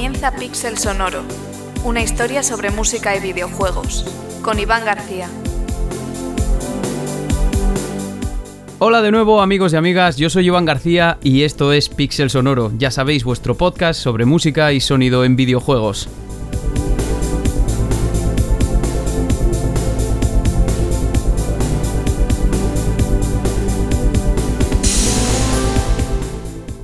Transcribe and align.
Comienza 0.00 0.34
Pixel 0.34 0.78
Sonoro, 0.78 1.20
una 1.84 2.00
historia 2.00 2.42
sobre 2.42 2.70
música 2.70 3.14
y 3.14 3.20
videojuegos, 3.20 4.06
con 4.40 4.58
Iván 4.58 4.82
García. 4.86 5.28
Hola 8.78 9.02
de 9.02 9.10
nuevo 9.10 9.42
amigos 9.42 9.74
y 9.74 9.76
amigas, 9.76 10.16
yo 10.16 10.30
soy 10.30 10.46
Iván 10.46 10.64
García 10.64 11.18
y 11.22 11.42
esto 11.42 11.74
es 11.74 11.90
Pixel 11.90 12.30
Sonoro, 12.30 12.72
ya 12.78 12.90
sabéis 12.90 13.24
vuestro 13.24 13.58
podcast 13.58 14.00
sobre 14.00 14.24
música 14.24 14.72
y 14.72 14.80
sonido 14.80 15.22
en 15.22 15.36
videojuegos. 15.36 16.08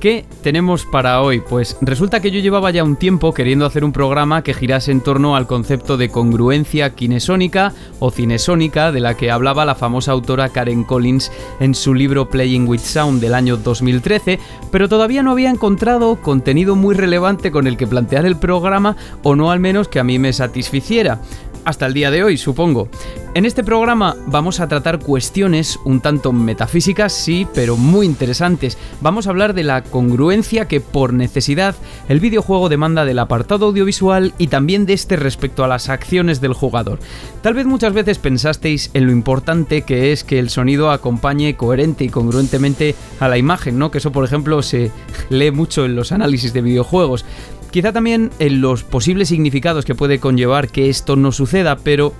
¿Qué 0.07 0.23
tenemos 0.41 0.85
para 0.85 1.21
hoy? 1.21 1.41
Pues 1.41 1.75
resulta 1.81 2.21
que 2.21 2.31
yo 2.31 2.39
llevaba 2.39 2.71
ya 2.71 2.81
un 2.81 2.95
tiempo 2.95 3.33
queriendo 3.33 3.65
hacer 3.65 3.83
un 3.83 3.91
programa 3.91 4.41
que 4.41 4.53
girase 4.53 4.93
en 4.93 5.01
torno 5.01 5.35
al 5.35 5.47
concepto 5.47 5.97
de 5.97 6.07
congruencia 6.07 6.95
kinesónica 6.95 7.73
o 7.99 8.09
cinesónica 8.09 8.93
de 8.93 9.01
la 9.01 9.17
que 9.17 9.31
hablaba 9.31 9.65
la 9.65 9.75
famosa 9.75 10.13
autora 10.13 10.47
Karen 10.47 10.85
Collins 10.85 11.29
en 11.59 11.75
su 11.75 11.93
libro 11.93 12.29
Playing 12.29 12.69
with 12.69 12.79
Sound 12.79 13.19
del 13.19 13.33
año 13.33 13.57
2013, 13.57 14.39
pero 14.71 14.87
todavía 14.87 15.23
no 15.23 15.31
había 15.31 15.49
encontrado 15.49 16.21
contenido 16.21 16.77
muy 16.77 16.95
relevante 16.95 17.51
con 17.51 17.67
el 17.67 17.75
que 17.75 17.85
plantear 17.85 18.25
el 18.25 18.37
programa 18.37 18.95
o 19.23 19.35
no 19.35 19.51
al 19.51 19.59
menos 19.59 19.89
que 19.89 19.99
a 19.99 20.05
mí 20.05 20.19
me 20.19 20.31
satisficiera 20.31 21.19
hasta 21.67 21.85
el 21.85 21.93
día 21.93 22.11
de 22.11 22.23
hoy, 22.23 22.37
supongo. 22.37 22.87
En 23.33 23.45
este 23.45 23.61
programa 23.61 24.15
vamos 24.25 24.61
a 24.61 24.69
tratar 24.69 24.99
cuestiones 24.99 25.77
un 25.83 25.99
tanto 25.99 26.31
metafísicas, 26.31 27.11
sí, 27.11 27.45
pero 27.53 27.75
muy 27.75 28.05
interesantes. 28.05 28.77
Vamos 29.01 29.27
a 29.27 29.31
hablar 29.31 29.53
de 29.53 29.63
la 29.63 29.83
congruencia 29.83 30.69
que 30.69 30.79
por 30.79 31.11
necesidad 31.11 31.75
el 32.07 32.21
videojuego 32.21 32.69
demanda 32.69 33.03
del 33.03 33.19
apartado 33.19 33.65
audiovisual 33.65 34.33
y 34.37 34.47
también 34.47 34.85
de 34.85 34.93
este 34.93 35.17
respecto 35.17 35.65
a 35.65 35.67
las 35.67 35.89
acciones 35.89 36.39
del 36.39 36.53
jugador. 36.53 36.99
Tal 37.41 37.53
vez 37.53 37.65
muchas 37.65 37.91
veces 37.91 38.17
pensasteis 38.17 38.89
en 38.93 39.05
lo 39.05 39.11
importante 39.11 39.81
que 39.81 40.13
es 40.13 40.23
que 40.23 40.39
el 40.39 40.49
sonido 40.49 40.89
acompañe 40.89 41.57
coherente 41.57 42.05
y 42.05 42.09
congruentemente 42.09 42.95
a 43.19 43.27
la 43.27 43.37
imagen, 43.37 43.77
¿no? 43.77 43.91
Que 43.91 43.97
eso, 43.97 44.13
por 44.13 44.23
ejemplo, 44.23 44.63
se 44.63 44.89
lee 45.29 45.51
mucho 45.51 45.83
en 45.83 45.97
los 45.97 46.13
análisis 46.13 46.53
de 46.53 46.61
videojuegos. 46.61 47.25
Quizá 47.71 47.91
también 47.91 48.31
en 48.39 48.61
los 48.61 48.83
posibles 48.83 49.29
significados 49.29 49.85
que 49.85 49.95
puede 49.95 50.19
conllevar 50.19 50.69
que 50.69 50.89
esto 50.89 51.15
no 51.15 51.31
suceda, 51.31 51.77
pero 51.77 52.13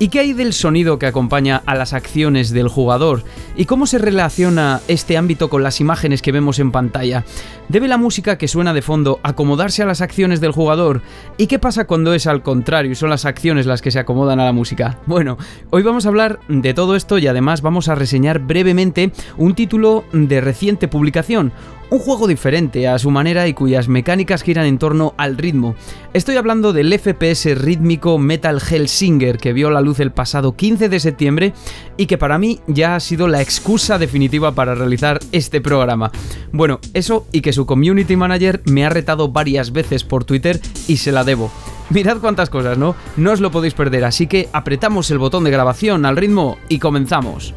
¿Y 0.00 0.10
qué 0.10 0.20
hay 0.20 0.32
del 0.32 0.52
sonido 0.52 1.00
que 1.00 1.06
acompaña 1.06 1.60
a 1.66 1.74
las 1.74 1.92
acciones 1.92 2.50
del 2.50 2.68
jugador? 2.68 3.24
¿Y 3.56 3.64
cómo 3.64 3.84
se 3.84 3.98
relaciona 3.98 4.80
este 4.86 5.16
ámbito 5.16 5.50
con 5.50 5.64
las 5.64 5.80
imágenes 5.80 6.22
que 6.22 6.30
vemos 6.30 6.60
en 6.60 6.70
pantalla? 6.70 7.24
¿Debe 7.68 7.88
la 7.88 7.96
música 7.96 8.38
que 8.38 8.46
suena 8.46 8.72
de 8.72 8.82
fondo 8.82 9.18
acomodarse 9.24 9.82
a 9.82 9.86
las 9.86 10.00
acciones 10.00 10.40
del 10.40 10.52
jugador? 10.52 11.02
¿Y 11.36 11.48
qué 11.48 11.58
pasa 11.58 11.88
cuando 11.88 12.14
es 12.14 12.28
al 12.28 12.44
contrario 12.44 12.92
y 12.92 12.94
son 12.94 13.10
las 13.10 13.24
acciones 13.24 13.66
las 13.66 13.82
que 13.82 13.90
se 13.90 13.98
acomodan 13.98 14.38
a 14.38 14.44
la 14.44 14.52
música? 14.52 15.00
Bueno, 15.06 15.36
hoy 15.70 15.82
vamos 15.82 16.06
a 16.06 16.10
hablar 16.10 16.38
de 16.46 16.74
todo 16.74 16.94
esto 16.94 17.18
y 17.18 17.26
además 17.26 17.60
vamos 17.60 17.88
a 17.88 17.96
reseñar 17.96 18.38
brevemente 18.38 19.10
un 19.36 19.56
título 19.56 20.04
de 20.12 20.40
reciente 20.40 20.86
publicación, 20.86 21.52
un 21.90 21.98
juego 21.98 22.26
diferente 22.26 22.86
a 22.86 22.98
su 22.98 23.10
manera 23.10 23.48
y 23.48 23.54
cuyas 23.54 23.88
mecánicas 23.88 24.42
giran 24.42 24.66
en 24.66 24.78
torno 24.78 25.14
al 25.16 25.36
ritmo. 25.36 25.74
Estoy 26.12 26.36
hablando 26.36 26.72
del 26.72 26.96
FPS 26.98 27.54
rítmico 27.56 28.18
Metal 28.18 28.60
Hellsinger 28.60 29.38
que 29.38 29.52
vio 29.52 29.70
la 29.70 29.80
luz 29.80 30.00
el 30.00 30.12
pasado 30.12 30.54
15 30.54 30.88
de 30.88 31.00
septiembre 31.00 31.52
y 31.96 32.06
que 32.06 32.18
para 32.18 32.38
mí 32.38 32.60
ya 32.66 32.94
ha 32.94 33.00
sido 33.00 33.28
la 33.28 33.40
excusa 33.40 33.98
definitiva 33.98 34.52
para 34.52 34.74
realizar 34.74 35.18
este 35.32 35.60
programa. 35.60 36.10
Bueno, 36.52 36.80
eso 36.94 37.26
y 37.32 37.40
que 37.40 37.52
su 37.52 37.66
community 37.66 38.16
manager 38.16 38.62
me 38.64 38.84
ha 38.84 38.90
retado 38.90 39.28
varias 39.28 39.72
veces 39.72 40.04
por 40.04 40.24
Twitter 40.24 40.60
y 40.86 40.98
se 40.98 41.12
la 41.12 41.24
debo. 41.24 41.50
Mirad 41.90 42.18
cuántas 42.18 42.50
cosas, 42.50 42.76
¿no? 42.76 42.94
No 43.16 43.32
os 43.32 43.40
lo 43.40 43.50
podéis 43.50 43.72
perder, 43.72 44.04
así 44.04 44.26
que 44.26 44.48
apretamos 44.52 45.10
el 45.10 45.18
botón 45.18 45.44
de 45.44 45.50
grabación 45.50 46.04
al 46.04 46.16
ritmo 46.16 46.58
y 46.68 46.78
comenzamos. 46.80 47.54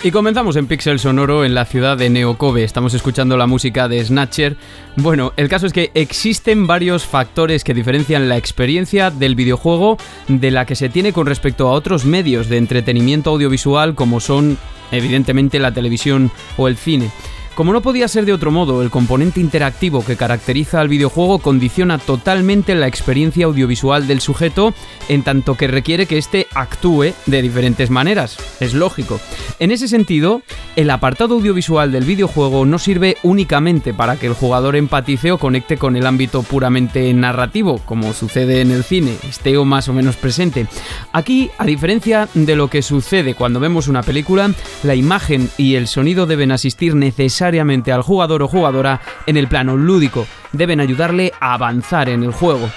Y 0.00 0.12
comenzamos 0.12 0.54
en 0.54 0.68
Pixel 0.68 1.00
Sonoro 1.00 1.44
en 1.44 1.54
la 1.54 1.64
ciudad 1.64 1.96
de 1.96 2.08
Neokobe. 2.08 2.62
Estamos 2.62 2.94
escuchando 2.94 3.36
la 3.36 3.48
música 3.48 3.88
de 3.88 4.04
Snatcher. 4.04 4.56
Bueno, 4.94 5.32
el 5.36 5.48
caso 5.48 5.66
es 5.66 5.72
que 5.72 5.90
existen 5.94 6.68
varios 6.68 7.04
factores 7.04 7.64
que 7.64 7.74
diferencian 7.74 8.28
la 8.28 8.36
experiencia 8.36 9.10
del 9.10 9.34
videojuego 9.34 9.98
de 10.28 10.52
la 10.52 10.66
que 10.66 10.76
se 10.76 10.88
tiene 10.88 11.12
con 11.12 11.26
respecto 11.26 11.66
a 11.66 11.72
otros 11.72 12.04
medios 12.04 12.48
de 12.48 12.58
entretenimiento 12.58 13.30
audiovisual 13.30 13.96
como 13.96 14.20
son 14.20 14.56
evidentemente 14.92 15.58
la 15.58 15.72
televisión 15.72 16.30
o 16.56 16.68
el 16.68 16.76
cine. 16.76 17.10
Como 17.58 17.72
no 17.72 17.82
podía 17.82 18.06
ser 18.06 18.24
de 18.24 18.32
otro 18.32 18.52
modo, 18.52 18.82
el 18.82 18.90
componente 18.90 19.40
interactivo 19.40 20.04
que 20.04 20.14
caracteriza 20.14 20.80
al 20.80 20.86
videojuego 20.86 21.40
condiciona 21.40 21.98
totalmente 21.98 22.76
la 22.76 22.86
experiencia 22.86 23.46
audiovisual 23.46 24.06
del 24.06 24.20
sujeto, 24.20 24.74
en 25.08 25.24
tanto 25.24 25.56
que 25.56 25.66
requiere 25.66 26.06
que 26.06 26.18
éste 26.18 26.46
actúe 26.54 27.14
de 27.26 27.42
diferentes 27.42 27.90
maneras. 27.90 28.36
Es 28.60 28.74
lógico. 28.74 29.20
En 29.58 29.72
ese 29.72 29.88
sentido, 29.88 30.40
el 30.76 30.88
apartado 30.88 31.34
audiovisual 31.34 31.90
del 31.90 32.04
videojuego 32.04 32.64
no 32.64 32.78
sirve 32.78 33.16
únicamente 33.24 33.92
para 33.92 34.14
que 34.14 34.28
el 34.28 34.34
jugador 34.34 34.76
empatice 34.76 35.32
o 35.32 35.38
conecte 35.38 35.78
con 35.78 35.96
el 35.96 36.06
ámbito 36.06 36.44
puramente 36.44 37.12
narrativo, 37.12 37.78
como 37.78 38.12
sucede 38.12 38.60
en 38.60 38.70
el 38.70 38.84
cine, 38.84 39.16
esté 39.28 39.56
o 39.56 39.64
más 39.64 39.88
o 39.88 39.92
menos 39.92 40.14
presente. 40.14 40.68
Aquí, 41.12 41.50
a 41.58 41.66
diferencia 41.66 42.28
de 42.34 42.54
lo 42.54 42.70
que 42.70 42.82
sucede 42.82 43.34
cuando 43.34 43.58
vemos 43.58 43.88
una 43.88 44.04
película, 44.04 44.48
la 44.84 44.94
imagen 44.94 45.50
y 45.58 45.74
el 45.74 45.88
sonido 45.88 46.24
deben 46.24 46.52
asistir 46.52 46.94
necesariamente 46.94 47.47
al 47.92 48.02
jugador 48.02 48.42
o 48.42 48.48
jugadora 48.48 49.00
en 49.26 49.36
el 49.36 49.48
plano 49.48 49.76
lúdico, 49.76 50.26
deben 50.52 50.80
ayudarle 50.80 51.32
a 51.40 51.54
avanzar 51.54 52.08
en 52.08 52.22
el 52.22 52.32
juego. 52.32 52.68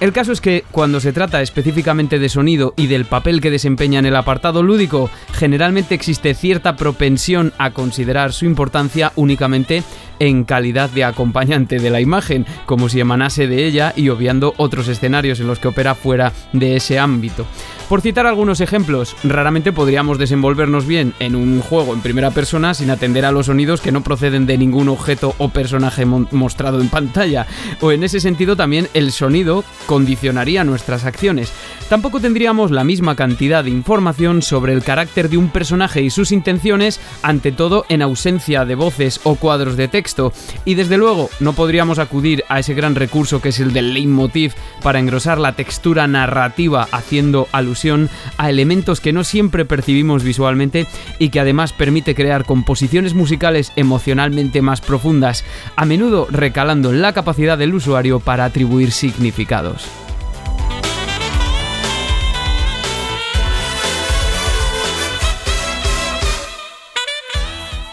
El 0.00 0.12
caso 0.12 0.32
es 0.32 0.40
que 0.40 0.64
cuando 0.72 0.98
se 0.98 1.12
trata 1.12 1.42
específicamente 1.42 2.18
de 2.18 2.28
sonido 2.28 2.74
y 2.76 2.88
del 2.88 3.04
papel 3.04 3.40
que 3.40 3.52
desempeña 3.52 4.00
en 4.00 4.06
el 4.06 4.16
apartado 4.16 4.62
lúdico, 4.62 5.10
generalmente 5.32 5.94
existe 5.94 6.34
cierta 6.34 6.74
propensión 6.74 7.52
a 7.56 7.70
considerar 7.70 8.32
su 8.32 8.44
importancia 8.44 9.12
únicamente 9.14 9.84
en 10.22 10.44
calidad 10.44 10.88
de 10.88 11.02
acompañante 11.02 11.80
de 11.80 11.90
la 11.90 12.00
imagen, 12.00 12.46
como 12.64 12.88
si 12.88 13.00
emanase 13.00 13.48
de 13.48 13.66
ella 13.66 13.92
y 13.96 14.08
obviando 14.08 14.54
otros 14.56 14.86
escenarios 14.86 15.40
en 15.40 15.48
los 15.48 15.58
que 15.58 15.66
opera 15.66 15.96
fuera 15.96 16.32
de 16.52 16.76
ese 16.76 17.00
ámbito. 17.00 17.44
Por 17.88 18.02
citar 18.02 18.26
algunos 18.26 18.60
ejemplos, 18.60 19.16
raramente 19.24 19.72
podríamos 19.72 20.18
desenvolvernos 20.18 20.86
bien 20.86 21.12
en 21.18 21.34
un 21.34 21.60
juego 21.60 21.92
en 21.92 22.00
primera 22.00 22.30
persona 22.30 22.72
sin 22.72 22.90
atender 22.90 23.24
a 23.24 23.32
los 23.32 23.46
sonidos 23.46 23.80
que 23.80 23.90
no 23.90 24.02
proceden 24.02 24.46
de 24.46 24.56
ningún 24.56 24.88
objeto 24.88 25.34
o 25.38 25.48
personaje 25.48 26.06
mostrado 26.06 26.80
en 26.80 26.88
pantalla, 26.88 27.48
o 27.80 27.90
en 27.90 28.04
ese 28.04 28.20
sentido 28.20 28.54
también 28.54 28.88
el 28.94 29.10
sonido 29.10 29.64
condicionaría 29.86 30.62
nuestras 30.62 31.04
acciones. 31.04 31.52
Tampoco 31.90 32.20
tendríamos 32.20 32.70
la 32.70 32.84
misma 32.84 33.16
cantidad 33.16 33.64
de 33.64 33.70
información 33.70 34.40
sobre 34.40 34.72
el 34.72 34.84
carácter 34.84 35.28
de 35.28 35.36
un 35.36 35.50
personaje 35.50 36.00
y 36.00 36.10
sus 36.10 36.32
intenciones, 36.32 37.00
ante 37.22 37.52
todo 37.52 37.84
en 37.90 38.00
ausencia 38.00 38.64
de 38.64 38.76
voces 38.76 39.20
o 39.24 39.34
cuadros 39.34 39.76
de 39.76 39.88
texto 39.88 40.11
y 40.64 40.74
desde 40.74 40.98
luego 40.98 41.30
no 41.40 41.52
podríamos 41.52 41.98
acudir 41.98 42.44
a 42.48 42.58
ese 42.58 42.74
gran 42.74 42.94
recurso 42.94 43.40
que 43.40 43.50
es 43.50 43.60
el 43.60 43.72
del 43.72 43.94
leitmotiv 43.94 44.54
para 44.82 44.98
engrosar 44.98 45.38
la 45.38 45.54
textura 45.54 46.06
narrativa 46.06 46.88
haciendo 46.92 47.48
alusión 47.52 48.10
a 48.36 48.50
elementos 48.50 49.00
que 49.00 49.12
no 49.12 49.24
siempre 49.24 49.64
percibimos 49.64 50.22
visualmente 50.22 50.86
y 51.18 51.30
que 51.30 51.40
además 51.40 51.72
permite 51.72 52.14
crear 52.14 52.44
composiciones 52.44 53.14
musicales 53.14 53.72
emocionalmente 53.76 54.62
más 54.62 54.80
profundas, 54.80 55.44
a 55.76 55.84
menudo 55.84 56.26
recalando 56.30 56.90
en 56.90 57.02
la 57.02 57.12
capacidad 57.12 57.56
del 57.56 57.74
usuario 57.74 58.20
para 58.20 58.44
atribuir 58.44 58.92
significados. 58.92 60.01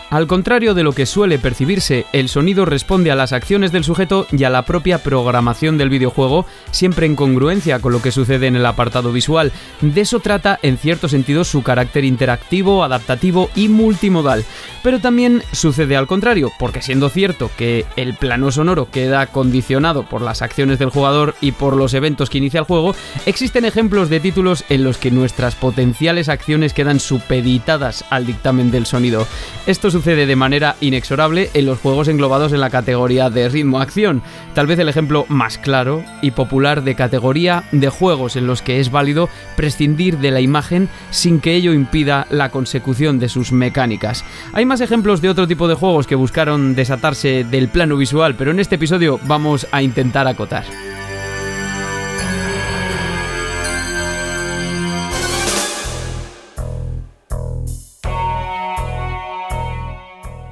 Al 0.10 0.26
contrario 0.26 0.74
de 0.74 0.82
lo 0.82 0.94
que 0.94 1.06
suele 1.06 1.38
percibirse, 1.38 2.08
el 2.14 2.30
sonido 2.30 2.66
responde 2.66 3.12
a 3.12 3.16
las 3.16 3.32
acciones 3.32 3.72
del 3.72 3.84
sujeto 3.84 4.26
y 4.32 4.44
a 4.44 4.50
la 4.50 4.66
propia 4.66 5.04
programación 5.04 5.78
del 5.78 5.90
videojuego, 5.90 6.48
siempre 6.72 7.06
en 7.06 7.16
congruencia 7.16 7.78
con 7.78 7.92
lo 7.92 8.02
que 8.02 8.12
sucede 8.12 8.48
en 8.48 8.56
el 8.56 8.66
apartado 8.66 9.12
visual. 9.12 9.52
De 9.82 10.02
eso 10.02 10.20
trata, 10.20 10.58
en 10.64 10.80
cierto 10.80 11.10
sentido, 11.10 11.44
su 11.44 11.62
carácter 11.62 12.06
interactivo, 12.06 12.84
adaptativo 12.84 13.52
y 13.56 13.70
multimodal. 13.70 14.46
Pero 14.82 15.00
también 15.00 15.44
sucede 15.52 15.96
al 15.96 16.08
contrario, 16.08 16.52
porque 16.58 16.82
siendo 16.82 17.10
cierto 17.10 17.52
que 17.56 17.86
el 17.96 18.16
plano 18.16 18.52
sonoro 18.52 18.90
queda 18.90 19.28
condicionado 19.28 20.10
por 20.10 20.22
las 20.22 20.42
acciones 20.42 20.80
del 20.80 20.90
jugador 20.90 21.36
y 21.40 21.52
por 21.52 21.76
los 21.76 21.94
eventos 21.94 22.32
que 22.32 22.40
inicia 22.40 22.62
el 22.62 22.66
juego, 22.66 22.96
existen 23.28 23.64
ejemplos 23.64 24.10
de 24.10 24.20
títulos 24.20 24.66
en 24.70 24.84
los 24.84 24.98
que 24.98 25.12
nuestras 25.12 25.54
potenciales 25.54 26.30
acciones 26.30 26.74
quedan 26.74 27.00
supeditadas 27.00 28.06
al 28.10 28.26
dictamen 28.26 28.72
del 28.72 28.88
sonido. 28.88 29.28
Esto 29.68 29.92
sucede 30.00 30.26
de 30.26 30.38
manera 30.38 30.78
inexorable 30.80 31.50
en 31.54 31.66
los 31.66 31.78
juegos 31.78 32.08
englobados 32.08 32.54
en 32.54 32.62
la 32.62 32.70
categoría 32.70 33.30
de 33.30 33.50
ritmo-acción, 33.50 34.22
tal 34.54 34.66
vez 34.66 34.80
el 34.80 34.88
ejemplo 34.88 35.26
más 35.28 35.58
claro 35.58 36.06
y 36.22 36.32
popular 36.32 36.84
de 36.84 36.96
categoría 36.96 37.66
de 37.74 37.90
juegos 37.90 38.38
en 38.38 38.48
los 38.48 38.62
que 38.62 38.80
es 38.80 38.92
válido 38.92 39.28
prescindir 39.58 40.20
de 40.20 40.32
la 40.32 40.40
imagen 40.40 40.88
sin 41.10 41.42
que 41.42 41.54
ello 41.54 41.74
impida 41.74 42.28
la 42.30 42.50
consecución 42.50 43.20
de 43.20 43.28
sus 43.28 43.52
mecánicas. 43.52 44.24
Hay 44.54 44.64
más 44.64 44.80
ejemplos 44.80 45.20
de 45.20 45.28
otro 45.28 45.50
tipo 45.50 45.68
de 45.68 45.76
juegos 45.76 46.08
que 46.08 46.16
buscaron 46.16 46.76
desatarse 46.76 47.44
del 47.44 47.68
plano 47.68 47.98
visual, 47.98 48.36
pero 48.36 48.52
en 48.52 48.62
este 48.62 48.76
episodio 48.76 49.20
vamos 49.26 49.68
a 49.74 49.82
intentar 49.82 50.28
acotar. 50.28 50.64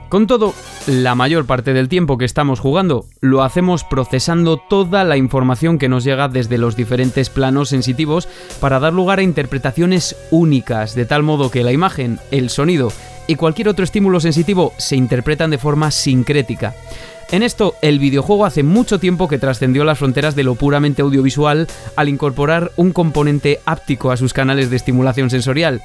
Con 0.09 0.25
todo, 0.25 0.54
la 0.88 1.15
mayor 1.15 1.45
parte 1.45 1.74
del 1.74 1.89
tiempo 1.89 2.18
que 2.18 2.24
estamos 2.24 2.62
jugando 2.62 3.06
lo 3.19 3.44
hacemos 3.44 3.83
procesando 3.83 4.56
toda 4.56 5.04
la 5.04 5.18
información 5.18 5.77
que 5.77 5.89
nos 5.89 6.06
llega 6.06 6.30
desde 6.30 6.57
los 6.57 6.77
diferentes 6.77 7.30
planos 7.30 7.69
sensitivos 7.69 8.30
para 8.62 8.80
dar 8.80 8.94
lugar 8.94 9.19
a 9.19 9.24
interpretaciones 9.24 10.15
únicas, 10.31 10.95
de 10.95 11.06
tal 11.06 11.24
modo 11.24 11.51
que 11.51 11.63
la 11.65 11.74
imagen, 11.74 12.19
el 12.31 12.50
sonido 12.50 12.94
y 13.27 13.36
cualquier 13.36 13.68
otro 13.68 13.83
estímulo 13.83 14.21
sensitivo 14.21 14.71
se 14.77 14.95
interpretan 14.95 15.50
de 15.50 15.57
forma 15.57 15.92
sincrética. 15.92 16.74
En 17.30 17.44
esto, 17.44 17.75
el 17.81 18.00
videojuego 18.00 18.45
hace 18.45 18.63
mucho 18.63 19.00
tiempo 19.00 19.27
que 19.27 19.39
trascendió 19.39 19.83
las 19.83 20.00
fronteras 20.00 20.36
de 20.36 20.44
lo 20.44 20.56
puramente 20.56 21.01
audiovisual 21.01 21.68
al 21.98 22.07
incorporar 22.07 22.71
un 22.77 22.94
componente 22.94 23.60
áptico 23.65 24.12
a 24.12 24.18
sus 24.18 24.31
canales 24.31 24.69
de 24.69 24.77
estimulación 24.77 25.30
sensorial. 25.30 25.81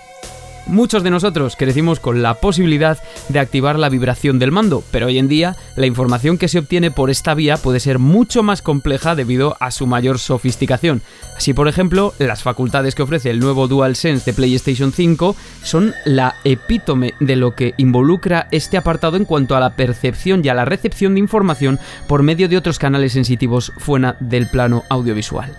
Muchos 0.67 1.03
de 1.03 1.11
nosotros 1.11 1.57
crecimos 1.57 1.99
con 1.99 2.23
la 2.23 2.35
posibilidad 2.35 2.99
de 3.29 3.41
activar 3.41 3.79
la 3.79 3.89
vibración 3.89 4.39
del 4.39 4.53
mando, 4.53 4.85
pero 4.93 5.07
hoy 5.07 5.19
en 5.19 5.27
día 5.27 5.57
la 5.77 5.87
información 5.87 6.39
que 6.39 6.47
se 6.49 6.61
obtiene 6.61 6.91
por 6.93 7.11
esta 7.11 7.35
vía 7.35 7.57
puede 7.57 7.81
ser 7.81 7.99
mucho 7.99 8.43
más 8.43 8.63
compleja 8.63 9.17
debido 9.17 9.57
a 9.59 9.73
su 9.73 9.87
mayor 9.87 10.21
sofisticación. 10.21 11.03
Así, 11.37 11.53
por 11.53 11.67
ejemplo, 11.67 12.15
las 12.19 12.43
facultades 12.43 12.95
que 12.95 13.03
ofrece 13.03 13.31
el 13.31 13.41
nuevo 13.41 13.67
DualSense 13.67 14.31
de 14.31 14.37
PlayStation 14.37 14.93
5 14.93 15.35
son 15.65 15.95
la 16.05 16.37
epítome 16.45 17.15
de 17.19 17.37
lo 17.37 17.55
que 17.57 17.75
involucra 17.77 18.47
este 18.53 18.77
apartado 18.77 19.17
en 19.17 19.25
cuanto 19.25 19.57
a 19.57 19.61
la 19.61 19.75
percepción 19.75 20.43
y 20.45 20.49
a 20.49 20.55
la 20.55 20.65
recepción 20.65 21.15
de 21.15 21.21
información 21.21 21.81
por 22.07 22.23
medio 22.23 22.49
de 22.49 22.57
otros 22.57 22.79
canales 22.79 23.13
sensitivos 23.13 23.73
fuera 23.79 24.17
del 24.21 24.49
plano 24.49 24.85
audiovisual. 24.89 25.53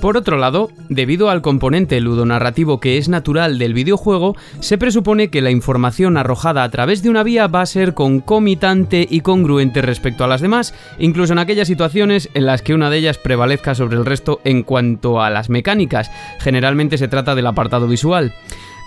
Por 0.00 0.16
otro 0.16 0.36
lado, 0.36 0.70
debido 0.88 1.28
al 1.28 1.42
componente 1.42 2.00
ludonarrativo 2.00 2.78
que 2.78 2.98
es 2.98 3.08
natural 3.08 3.58
del 3.58 3.74
videojuego, 3.74 4.36
se 4.60 4.78
presupone 4.78 5.28
que 5.28 5.42
la 5.42 5.50
información 5.50 6.16
arrojada 6.16 6.62
a 6.62 6.70
través 6.70 7.02
de 7.02 7.10
una 7.10 7.24
vía 7.24 7.48
va 7.48 7.62
a 7.62 7.66
ser 7.66 7.94
concomitante 7.94 9.08
y 9.10 9.22
congruente 9.22 9.82
respecto 9.82 10.22
a 10.22 10.28
las 10.28 10.40
demás, 10.40 10.72
incluso 11.00 11.32
en 11.32 11.40
aquellas 11.40 11.66
situaciones 11.66 12.30
en 12.34 12.46
las 12.46 12.62
que 12.62 12.74
una 12.74 12.90
de 12.90 12.98
ellas 12.98 13.18
prevalezca 13.18 13.74
sobre 13.74 13.96
el 13.96 14.06
resto 14.06 14.40
en 14.44 14.62
cuanto 14.62 15.20
a 15.20 15.30
las 15.30 15.50
mecánicas. 15.50 16.12
Generalmente 16.38 16.96
se 16.96 17.08
trata 17.08 17.34
del 17.34 17.48
apartado 17.48 17.88
visual. 17.88 18.32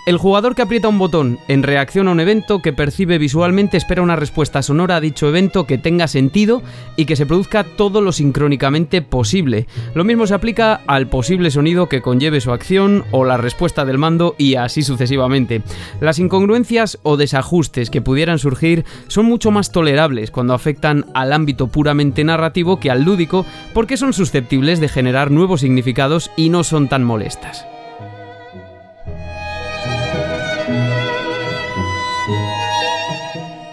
El 0.04 0.18
jugador 0.18 0.56
que 0.56 0.62
aprieta 0.62 0.88
un 0.88 0.98
botón 0.98 1.38
en 1.46 1.62
reacción 1.62 2.08
a 2.08 2.10
un 2.10 2.18
evento 2.18 2.60
que 2.60 2.72
percibe 2.72 3.18
visualmente 3.18 3.76
espera 3.76 4.02
una 4.02 4.16
respuesta 4.16 4.60
sonora 4.60 4.96
a 4.96 5.00
dicho 5.00 5.28
evento 5.28 5.64
que 5.64 5.78
tenga 5.78 6.08
sentido 6.08 6.60
y 6.96 7.04
que 7.04 7.14
se 7.14 7.24
produzca 7.24 7.62
todo 7.62 8.00
lo 8.00 8.10
sincrónicamente 8.10 9.00
posible. 9.02 9.68
Lo 9.94 10.02
mismo 10.02 10.26
se 10.26 10.34
aplica 10.34 10.80
al 10.88 11.06
posible 11.06 11.52
sonido 11.52 11.88
que 11.88 12.02
conlleve 12.02 12.40
su 12.40 12.50
acción 12.50 13.04
o 13.12 13.24
la 13.24 13.36
respuesta 13.36 13.84
del 13.84 13.98
mando 13.98 14.34
y 14.38 14.56
así 14.56 14.82
sucesivamente. 14.82 15.62
Las 16.00 16.18
incongruencias 16.18 16.98
o 17.04 17.16
desajustes 17.16 17.88
que 17.88 18.02
pudieran 18.02 18.40
surgir 18.40 18.84
son 19.06 19.26
mucho 19.26 19.52
más 19.52 19.70
tolerables 19.70 20.32
cuando 20.32 20.54
afectan 20.54 21.06
al 21.14 21.32
ámbito 21.32 21.68
puramente 21.68 22.24
narrativo 22.24 22.80
que 22.80 22.90
al 22.90 23.04
lúdico 23.04 23.46
porque 23.72 23.96
son 23.96 24.12
susceptibles 24.12 24.80
de 24.80 24.88
generar 24.88 25.30
nuevos 25.30 25.60
significados 25.60 26.32
y 26.36 26.48
no 26.48 26.64
son 26.64 26.88
tan 26.88 27.04
molestas. 27.04 27.66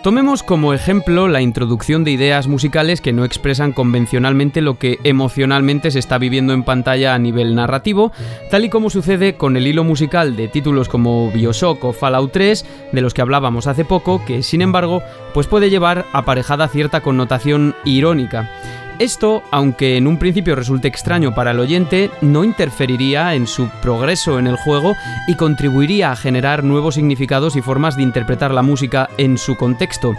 Tomemos 0.03 0.43
como 0.43 0.73
ejemplo 0.73 1.27
la 1.27 1.41
introducción 1.41 2.05
de 2.05 2.11
ideas 2.11 2.47
musicales 2.47 3.01
que 3.01 3.11
no 3.11 3.25
expresan 3.25 3.73
convencionalmente 3.73 4.61
lo 4.61 4.79
que 4.79 4.97
emocionalmente 5.03 5.91
se 5.91 5.99
está 5.99 6.17
viviendo 6.17 6.53
en 6.53 6.63
pantalla 6.63 7.13
a 7.13 7.19
nivel 7.19 7.53
narrativo, 7.53 8.13
tal 8.49 8.63
y 8.63 8.69
como 8.69 8.89
sucede 8.89 9.35
con 9.35 9.57
el 9.57 9.67
hilo 9.67 9.83
musical 9.83 10.37
de 10.37 10.47
títulos 10.47 10.87
como 10.87 11.29
Bioshock 11.31 11.83
o 11.83 11.91
Fallout 11.91 12.31
3, 12.31 12.65
de 12.93 13.01
los 13.01 13.13
que 13.13 13.21
hablábamos 13.21 13.67
hace 13.67 13.83
poco, 13.83 14.23
que 14.23 14.41
sin 14.41 14.61
embargo, 14.61 15.03
pues 15.33 15.47
puede 15.47 15.69
llevar 15.69 16.05
aparejada 16.13 16.69
cierta 16.69 17.01
connotación 17.01 17.75
irónica. 17.83 18.49
Esto, 18.99 19.43
aunque 19.51 19.95
en 19.95 20.07
un 20.07 20.17
principio 20.17 20.57
resulte 20.57 20.89
extraño 20.89 21.33
para 21.33 21.51
el 21.51 21.59
oyente, 21.61 22.11
no 22.19 22.43
interferiría 22.43 23.33
en 23.33 23.47
su 23.47 23.69
progreso 23.81 24.39
en 24.39 24.45
el 24.45 24.57
juego 24.57 24.93
y 25.25 25.35
contribuiría 25.35 26.11
a 26.11 26.17
generar 26.17 26.65
nuevos 26.65 26.95
significados 26.95 27.55
y 27.55 27.61
formas 27.61 27.95
de 27.95 28.03
interpretar 28.03 28.53
la 28.53 28.61
música 28.61 29.09
en 29.17 29.37
su 29.37 29.55
contexto. 29.55 30.15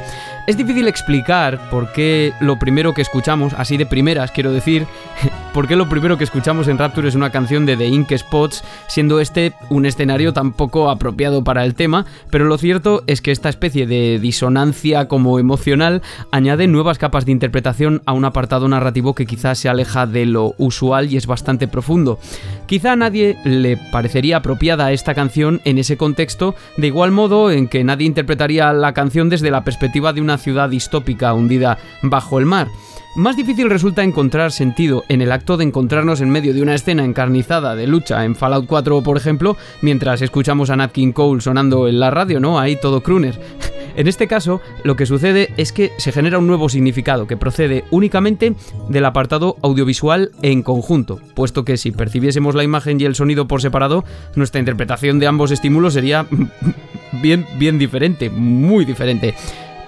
Es 0.47 0.57
difícil 0.57 0.88
explicar 0.88 1.61
por 1.69 1.93
qué 1.93 2.33
lo 2.40 2.59
primero 2.59 2.95
que 2.95 3.02
escuchamos, 3.02 3.52
así 3.52 3.76
de 3.76 3.85
primeras 3.85 4.31
quiero 4.31 4.50
decir, 4.50 4.87
por 5.52 5.69
qué 5.69 5.76
lo 5.76 5.90
primero 5.90 6.16
que 6.16 6.25
escuchamos 6.25 6.66
en 6.66 6.78
Rapture 6.78 7.07
es 7.07 7.14
una 7.14 7.31
canción 7.31 7.66
de 7.66 7.76
The 7.76 7.87
Ink 7.87 8.16
Spots, 8.16 8.64
siendo 8.88 9.21
este 9.21 9.52
un 9.69 9.85
escenario 9.85 10.33
tan 10.33 10.52
poco 10.52 10.88
apropiado 10.88 11.45
para 11.45 11.66
el 11.66 11.75
tema, 11.75 12.07
pero 12.31 12.47
lo 12.47 12.57
cierto 12.57 13.05
es 13.07 13.21
que 13.21 13.31
esta 13.31 13.50
especie 13.50 13.87
de 13.87 14.19
disonancia 14.19 15.07
como 15.07 15.38
emocional 15.38 16.00
añade 16.31 16.66
nuevas 16.66 16.97
capas 16.97 17.26
de 17.26 17.33
interpretación 17.33 18.00
a 18.07 18.14
un 18.14 18.25
apartado 18.25 18.70
narrativo 18.71 19.15
que 19.15 19.27
quizás 19.27 19.59
se 19.59 19.69
aleja 19.69 20.07
de 20.07 20.27
lo 20.27 20.55
usual 20.59 21.12
y 21.12 21.17
es 21.17 21.27
bastante 21.27 21.69
profundo. 21.69 22.19
Quizá 22.67 22.93
a 22.93 22.97
nadie 22.97 23.37
le 23.45 23.77
parecería 23.93 24.39
apropiada 24.39 24.93
esta 24.93 25.15
canción 25.15 25.61
en 25.65 25.79
ese 25.79 25.97
contexto, 25.97 26.55
de 26.77 26.87
igual 26.87 27.11
modo 27.11 27.50
en 27.50 27.69
que 27.69 27.85
nadie 27.85 28.07
interpretaría 28.07 28.73
la 28.73 28.95
canción 28.95 29.29
desde 29.29 29.50
la 29.50 29.65
perspectiva 29.65 30.12
de 30.12 30.21
una 30.21 30.39
ciudad 30.39 30.69
distópica 30.69 31.35
hundida 31.35 31.79
bajo 32.03 32.39
el 32.39 32.47
mar. 32.47 32.69
Más 33.17 33.37
difícil 33.37 33.69
resulta 33.69 34.05
encontrar 34.05 34.52
sentido 34.52 35.05
en 35.09 35.21
el 35.21 35.33
acto 35.33 35.57
de 35.57 35.64
encontrarnos 35.64 36.21
en 36.21 36.31
medio 36.31 36.55
de 36.55 36.62
una 36.62 36.76
escena 36.76 37.05
encarnizada 37.05 37.75
de 37.75 37.88
lucha 37.88 38.25
en 38.25 38.37
Fallout 38.37 38.67
4, 38.67 39.02
por 39.02 39.17
ejemplo, 39.17 39.57
mientras 39.83 40.23
escuchamos 40.23 40.71
a 40.71 40.76
Nat 40.76 40.93
King 40.93 41.11
Cole 41.11 41.40
sonando 41.40 41.88
en 41.88 41.99
la 41.99 42.12
radio, 42.12 42.38
¿no? 42.38 42.61
Ahí 42.61 42.76
todo 42.76 43.02
crooner. 43.02 43.38
En 43.97 44.07
este 44.07 44.29
caso, 44.29 44.61
lo 44.85 44.95
que 44.95 45.05
sucede 45.05 45.52
es 45.57 45.73
que 45.73 45.90
se 45.99 46.12
genera 46.12 46.38
un 46.38 46.47
nuevo 46.47 46.69
significado 46.69 47.26
que 47.26 47.37
procede 47.37 47.85
únicamente 47.90 48.55
del 48.88 49.05
apartado 49.05 49.57
audiovisual 49.62 50.31
en 50.43 50.62
conjunto, 50.62 51.21
puesto 51.35 51.64
que 51.64 51.76
si 51.76 51.90
percibiésemos 51.90 52.55
la 52.55 52.62
imagen 52.62 53.00
y 53.00 53.05
el 53.05 53.17
sonido 53.17 53.49
por 53.49 53.61
separado, 53.61 54.05
nuestra 54.37 54.61
interpretación 54.61 55.19
de 55.19 55.26
ambos 55.26 55.50
estímulos 55.50 55.95
sería 55.95 56.25
bien, 57.21 57.45
bien 57.59 57.81
diferente, 57.81 58.31
muy 58.31 58.85
diferente. 58.85 59.35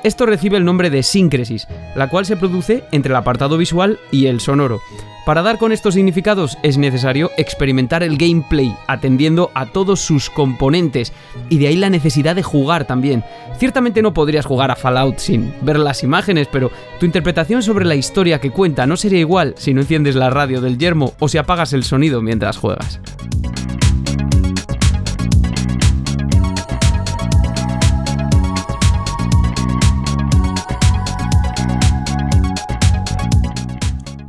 Esto 0.02 0.26
recibe 0.26 0.56
el 0.56 0.64
nombre 0.64 0.90
de 0.90 1.02
síncresis, 1.02 1.68
la 1.94 2.08
cual 2.08 2.26
se 2.26 2.36
produce 2.36 2.84
entre 2.90 3.10
el 3.10 3.16
apartado 3.16 3.56
visual 3.56 3.98
y 4.10 4.26
el 4.26 4.40
sonoro. 4.40 4.80
Para 5.24 5.42
dar 5.42 5.58
con 5.58 5.70
estos 5.70 5.94
significados 5.94 6.58
es 6.64 6.78
necesario 6.78 7.30
experimentar 7.36 8.02
el 8.02 8.18
gameplay, 8.18 8.74
atendiendo 8.88 9.52
a 9.54 9.66
todos 9.66 10.00
sus 10.00 10.30
componentes, 10.30 11.12
y 11.48 11.58
de 11.58 11.68
ahí 11.68 11.76
la 11.76 11.90
necesidad 11.90 12.34
de 12.34 12.42
jugar 12.42 12.86
también. 12.86 13.22
Ciertamente 13.56 14.02
no 14.02 14.12
podrías 14.12 14.46
jugar 14.46 14.72
a 14.72 14.76
Fallout 14.76 15.18
sin 15.18 15.54
ver 15.62 15.78
las 15.78 16.02
imágenes, 16.02 16.48
pero 16.50 16.72
tu 16.98 17.06
interpretación 17.06 17.62
sobre 17.62 17.84
la 17.84 17.94
historia 17.94 18.40
que 18.40 18.50
cuenta 18.50 18.84
no 18.86 18.96
sería 18.96 19.20
igual 19.20 19.54
si 19.56 19.72
no 19.72 19.82
enciendes 19.82 20.16
la 20.16 20.30
radio 20.30 20.60
del 20.60 20.78
yermo 20.78 21.14
o 21.20 21.28
si 21.28 21.38
apagas 21.38 21.72
el 21.72 21.84
sonido 21.84 22.20
mientras 22.20 22.56
juegas. 22.56 23.00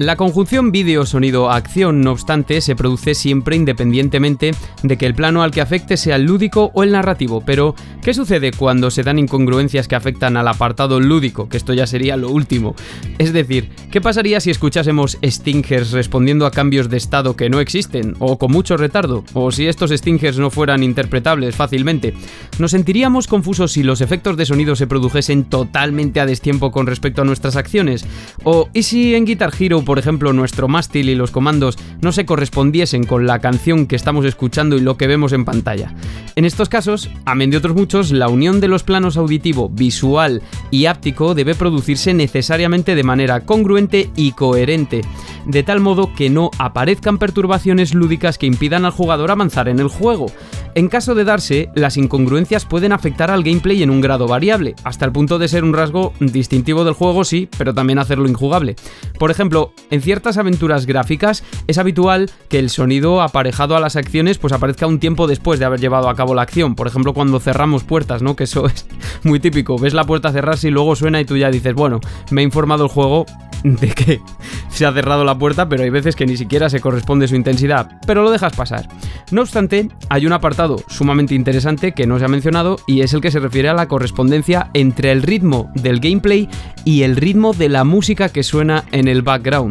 La 0.04 0.18
conjunción 0.18 0.74
vídeo-sonido-acción, 0.74 2.02
no 2.02 2.12
obstante, 2.12 2.60
se 2.60 2.76
produce 2.76 3.16
siempre 3.16 3.56
independientemente 3.56 4.52
de 4.82 4.98
que 4.98 5.06
el 5.06 5.16
plano 5.16 5.44
al 5.44 5.52
que 5.52 5.62
afecte 5.62 5.96
sea 5.96 6.18
el 6.18 6.24
lúdico 6.24 6.72
o 6.74 6.84
el 6.84 6.92
narrativo. 6.92 7.42
Pero, 7.46 7.74
¿qué 8.02 8.14
sucede 8.14 8.52
cuando 8.52 8.92
se 8.92 9.04
dan 9.04 9.18
incongruencias 9.18 9.88
que 9.88 9.96
afectan 9.96 10.36
al 10.36 10.50
apartado 10.50 11.00
lúdico? 11.00 11.48
Que 11.48 11.56
esto 11.56 11.74
ya 11.74 11.88
sería 11.88 12.18
lo 12.18 12.32
último. 12.32 12.76
Es 13.18 13.32
decir, 13.32 13.70
¿qué 13.92 14.02
pasaría 14.02 14.42
si 14.42 14.52
escuchásemos 14.52 15.18
stingers 15.24 15.92
respondiendo 15.92 16.46
a 16.46 16.52
cambios 16.52 16.90
de 16.90 16.98
estado 16.98 17.38
que 17.38 17.50
no 17.50 17.62
existen, 17.62 18.18
o 18.20 18.38
con 18.38 18.52
mucho 18.52 18.76
retardo, 18.76 19.24
o 19.32 19.54
si 19.54 19.68
estos 19.68 19.92
stingers 19.92 20.38
no 20.38 20.50
fueran 20.50 20.84
interpretables 20.84 21.56
fácilmente? 21.56 22.14
¿Nos 22.60 22.72
sentiríamos 22.72 23.28
confusos 23.28 23.72
si 23.72 23.84
los 23.84 24.02
efectos 24.02 24.36
de 24.36 24.48
sonido 24.48 24.76
se 24.76 24.86
produjesen 24.86 25.46
totalmente 25.46 26.20
a 26.20 26.26
destiempo 26.26 26.74
con 26.74 26.88
respecto 26.88 27.22
a 27.22 27.26
nuestras 27.26 27.56
acciones? 27.56 28.06
¿O 28.44 28.68
y 28.74 28.84
si 28.84 29.16
en 29.16 29.24
Guitar 29.24 29.54
Hero 29.58 29.82
ejemplo, 30.00 30.34
nuestro 30.34 30.68
mástil 30.68 31.10
y 31.10 31.16
los 31.16 31.32
comandos 31.32 31.78
no 32.02 32.12
se 32.12 32.26
correspondiesen 32.26 33.06
con 33.06 33.28
la 33.28 33.40
canción 33.40 33.88
que 33.88 33.96
estamos 33.96 34.26
escuchando 34.26 34.76
y 34.76 34.82
lo 34.82 34.98
que 34.98 35.08
vemos 35.08 35.34
en 35.34 35.46
pantalla. 35.46 35.94
En 36.36 36.46
estos 36.46 36.70
casos, 36.70 37.10
amén 37.26 37.52
de 37.52 37.58
otros 37.58 37.76
muchos, 37.76 38.12
la 38.12 38.28
unión 38.28 38.60
de 38.60 38.68
los 38.68 38.84
planos 38.84 39.18
auditivo, 39.18 39.70
visual 39.70 40.42
y 40.72 40.86
áptico 40.86 41.36
debe 41.36 41.56
producirse 41.56 42.14
necesariamente 42.14 42.96
de 42.96 43.04
manera 43.04 43.42
congruente 43.42 44.10
y 44.16 44.32
coherente, 44.32 45.02
de 45.46 45.64
tal 45.64 45.80
modo 45.80 46.14
que 46.16 46.30
no 46.30 46.50
aparezcan 46.58 47.18
perturbaciones 47.18 47.94
lúdicas 47.94 48.38
que 48.38 48.48
impidan 48.48 48.86
al 48.86 48.92
jugador 48.92 49.32
avanzar 49.32 49.68
en 49.68 49.80
el 49.80 49.88
juego. 49.88 50.28
En 50.76 50.88
caso 50.88 51.14
de 51.14 51.24
darse, 51.24 51.70
las 51.76 51.98
incongruencias 51.98 52.66
pueden 52.66 52.94
afectar 52.94 53.30
al 53.30 53.44
gameplay 53.44 53.84
en 53.84 53.92
un 53.92 54.02
grado 54.02 54.28
variable, 54.28 54.74
hasta 54.84 55.06
el 55.06 55.12
punto 55.12 55.38
de 55.38 55.48
ser 55.48 55.64
un 55.64 55.74
rasgo 55.74 56.14
distintivo 56.20 56.84
del 56.84 56.96
juego, 56.96 57.24
sí, 57.24 57.48
pero 57.58 57.76
también 57.76 58.00
hacerlo 58.00 58.28
injugable. 58.28 58.76
Por 59.20 59.30
ejemplo, 59.30 59.74
en 59.90 60.02
ciertas 60.02 60.38
aventuras 60.38 60.86
gráficas 60.86 61.44
es 61.68 61.78
habitual 61.78 62.32
que 62.50 62.60
el 62.60 62.70
sonido 62.70 63.22
aparejado 63.22 63.76
a 63.76 63.80
las 63.80 63.96
acciones 63.96 64.38
pues 64.38 64.54
aparezca 64.54 64.88
un 64.88 65.00
tiempo 65.00 65.28
después 65.28 65.60
de 65.60 65.66
haber 65.66 65.80
llevado 65.80 66.10
a 66.10 66.16
cabo 66.16 66.36
la 66.36 66.42
acción. 66.42 66.76
Por 66.76 66.88
ejemplo, 66.88 67.14
cuando 67.14 67.40
cerramos 67.40 67.84
puertas, 67.84 68.22
¿no? 68.22 68.36
Que 68.36 68.46
eso 68.46 68.66
es 68.68 68.86
muy 69.24 69.40
típico. 69.40 69.78
Ves 69.78 69.94
la 69.94 70.04
puerta 70.04 70.32
cerrarse 70.32 70.68
y 70.68 70.72
luego 70.72 70.96
suena 70.96 71.22
y 71.22 71.26
tú 71.26 71.38
ya 71.38 71.52
dices, 71.52 71.74
bueno, 71.74 72.00
me 72.32 72.42
ha 72.42 72.44
informado 72.44 72.86
el 72.86 72.90
juego 72.90 73.26
de 73.64 73.88
que 73.90 74.22
se 74.70 74.86
ha 74.86 74.94
cerrado 74.94 75.24
la 75.24 75.38
puerta, 75.38 75.70
pero 75.70 75.84
hay 75.84 75.90
veces 75.90 76.16
que 76.16 76.26
ni 76.26 76.38
siquiera 76.38 76.70
se 76.70 76.80
corresponde 76.80 77.28
su 77.28 77.36
intensidad, 77.36 78.00
pero 78.06 78.24
lo 78.24 78.32
dejas 78.32 78.56
pasar. 78.56 78.88
No 79.32 79.42
obstante, 79.42 79.90
hay 80.10 80.26
un 80.26 80.34
apartado 80.34 80.84
sumamente 80.88 81.36
interesante 81.36 81.94
que 81.94 82.06
no 82.06 82.20
se 82.20 82.26
ha 82.26 82.30
mencionado 82.30 82.78
y 82.88 83.02
es 83.02 83.14
el 83.14 83.22
que 83.22 83.32
se 83.32 83.40
refiere 83.40 83.70
a 83.70 83.74
la 83.74 83.88
correspondencia 83.88 84.70
entre 84.74 85.12
el 85.12 85.24
ritmo 85.24 85.72
del 85.76 86.00
gameplay 86.00 86.50
y 86.86 87.04
el 87.04 87.16
ritmo 87.16 87.54
de 87.54 87.70
la 87.70 87.84
música 87.84 88.30
que 88.30 88.44
suena 88.44 88.84
en 88.92 89.08
el 89.08 89.22
background. 89.22 89.63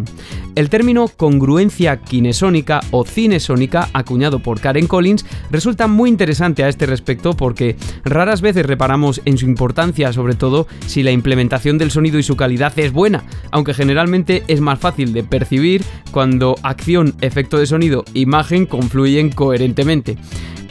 El 0.54 0.68
término 0.68 1.08
congruencia 1.08 1.96
kinesónica 1.96 2.80
o 2.90 3.04
cinesónica, 3.04 3.88
acuñado 3.92 4.40
por 4.40 4.60
Karen 4.60 4.86
Collins, 4.86 5.24
resulta 5.50 5.86
muy 5.86 6.10
interesante 6.10 6.62
a 6.62 6.68
este 6.68 6.86
respecto 6.86 7.34
porque 7.34 7.76
raras 8.04 8.42
veces 8.42 8.66
reparamos 8.66 9.22
en 9.24 9.38
su 9.38 9.46
importancia, 9.46 10.12
sobre 10.12 10.34
todo 10.34 10.66
si 10.86 11.02
la 11.02 11.10
implementación 11.10 11.78
del 11.78 11.90
sonido 11.90 12.18
y 12.18 12.22
su 12.22 12.36
calidad 12.36 12.78
es 12.78 12.92
buena, 12.92 13.24
aunque 13.50 13.74
generalmente 13.74 14.42
es 14.48 14.60
más 14.60 14.78
fácil 14.78 15.12
de 15.12 15.24
percibir 15.24 15.82
cuando 16.10 16.56
acción, 16.62 17.14
efecto 17.20 17.58
de 17.58 17.66
sonido, 17.66 18.04
imagen 18.14 18.66
confluyen 18.66 19.30
coherentemente. 19.30 20.18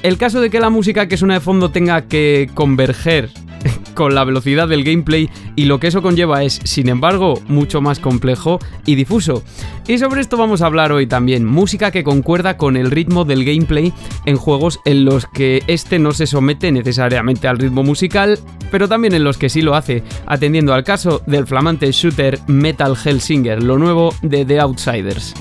El 0.03 0.17
caso 0.17 0.41
de 0.41 0.49
que 0.49 0.59
la 0.59 0.69
música 0.69 1.07
que 1.07 1.17
suena 1.17 1.35
de 1.35 1.41
fondo 1.41 1.69
tenga 1.69 2.03
que 2.07 2.49
converger 2.53 3.29
con 3.93 4.15
la 4.15 4.23
velocidad 4.23 4.67
del 4.67 4.83
gameplay 4.83 5.29
y 5.55 5.65
lo 5.65 5.79
que 5.79 5.87
eso 5.87 6.01
conlleva 6.01 6.43
es, 6.43 6.59
sin 6.63 6.89
embargo, 6.89 7.39
mucho 7.47 7.81
más 7.81 7.99
complejo 7.99 8.59
y 8.85 8.95
difuso. 8.95 9.43
Y 9.87 9.97
sobre 9.97 10.21
esto 10.21 10.37
vamos 10.37 10.61
a 10.61 10.67
hablar 10.67 10.91
hoy 10.91 11.07
también, 11.07 11.45
música 11.45 11.91
que 11.91 12.03
concuerda 12.03 12.57
con 12.57 12.77
el 12.77 12.91
ritmo 12.91 13.25
del 13.25 13.43
gameplay 13.43 13.93
en 14.25 14.37
juegos 14.37 14.79
en 14.85 15.05
los 15.05 15.25
que 15.25 15.63
este 15.67 15.99
no 15.99 16.11
se 16.11 16.27
somete 16.27 16.71
necesariamente 16.71 17.47
al 17.47 17.57
ritmo 17.57 17.83
musical, 17.83 18.39
pero 18.71 18.87
también 18.87 19.13
en 19.13 19.23
los 19.23 19.37
que 19.37 19.49
sí 19.49 19.61
lo 19.61 19.75
hace, 19.75 20.03
atendiendo 20.25 20.73
al 20.73 20.83
caso 20.83 21.21
del 21.25 21.47
flamante 21.47 21.91
shooter 21.91 22.39
Metal 22.47 22.95
Hellsinger, 23.03 23.61
lo 23.61 23.77
nuevo 23.77 24.13
de 24.21 24.45
The 24.45 24.59
Outsiders. 24.59 25.33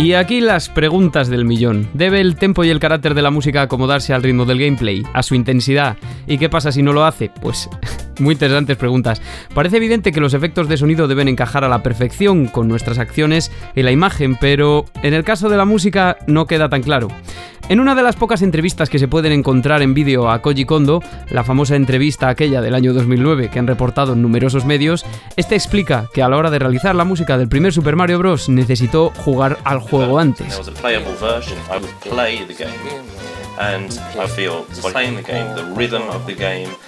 Y 0.00 0.14
aquí 0.14 0.40
las 0.40 0.70
preguntas 0.70 1.28
del 1.28 1.44
millón. 1.44 1.86
¿Debe 1.92 2.22
el 2.22 2.36
tempo 2.36 2.64
y 2.64 2.70
el 2.70 2.80
carácter 2.80 3.12
de 3.12 3.20
la 3.20 3.30
música 3.30 3.60
acomodarse 3.60 4.14
al 4.14 4.22
ritmo 4.22 4.46
del 4.46 4.58
gameplay, 4.58 5.02
a 5.12 5.22
su 5.22 5.34
intensidad? 5.34 5.98
¿Y 6.26 6.38
qué 6.38 6.48
pasa 6.48 6.72
si 6.72 6.82
no 6.82 6.94
lo 6.94 7.04
hace? 7.04 7.30
Pues 7.42 7.68
muy 8.20 8.34
interesantes 8.34 8.76
preguntas. 8.76 9.22
Parece 9.54 9.78
evidente 9.78 10.12
que 10.12 10.20
los 10.20 10.34
efectos 10.34 10.68
de 10.68 10.76
sonido 10.76 11.08
deben 11.08 11.28
encajar 11.28 11.64
a 11.64 11.68
la 11.68 11.82
perfección 11.82 12.46
con 12.46 12.68
nuestras 12.68 12.98
acciones 12.98 13.50
y 13.74 13.82
la 13.82 13.90
imagen, 13.90 14.36
pero 14.36 14.84
en 15.02 15.14
el 15.14 15.24
caso 15.24 15.48
de 15.48 15.56
la 15.56 15.64
música 15.64 16.18
no 16.26 16.46
queda 16.46 16.68
tan 16.68 16.82
claro. 16.82 17.08
En 17.70 17.78
una 17.78 17.94
de 17.94 18.02
las 18.02 18.16
pocas 18.16 18.42
entrevistas 18.42 18.90
que 18.90 18.98
se 18.98 19.06
pueden 19.06 19.30
encontrar 19.30 19.80
en 19.80 19.94
vídeo 19.94 20.28
a 20.28 20.42
Koji 20.42 20.64
Kondo, 20.64 21.04
la 21.30 21.44
famosa 21.44 21.76
entrevista 21.76 22.28
aquella 22.28 22.60
del 22.60 22.74
año 22.74 22.92
2009 22.92 23.48
que 23.48 23.60
han 23.60 23.68
reportado 23.68 24.14
en 24.14 24.22
numerosos 24.22 24.64
medios, 24.64 25.06
este 25.36 25.54
explica 25.54 26.08
que 26.12 26.20
a 26.20 26.28
la 26.28 26.36
hora 26.36 26.50
de 26.50 26.58
realizar 26.58 26.96
la 26.96 27.04
música 27.04 27.38
del 27.38 27.48
primer 27.48 27.72
Super 27.72 27.94
Mario 27.94 28.18
Bros. 28.18 28.48
necesitó 28.48 29.12
jugar 29.18 29.58
al 29.62 29.78
juego 29.78 30.18
antes. 30.18 30.58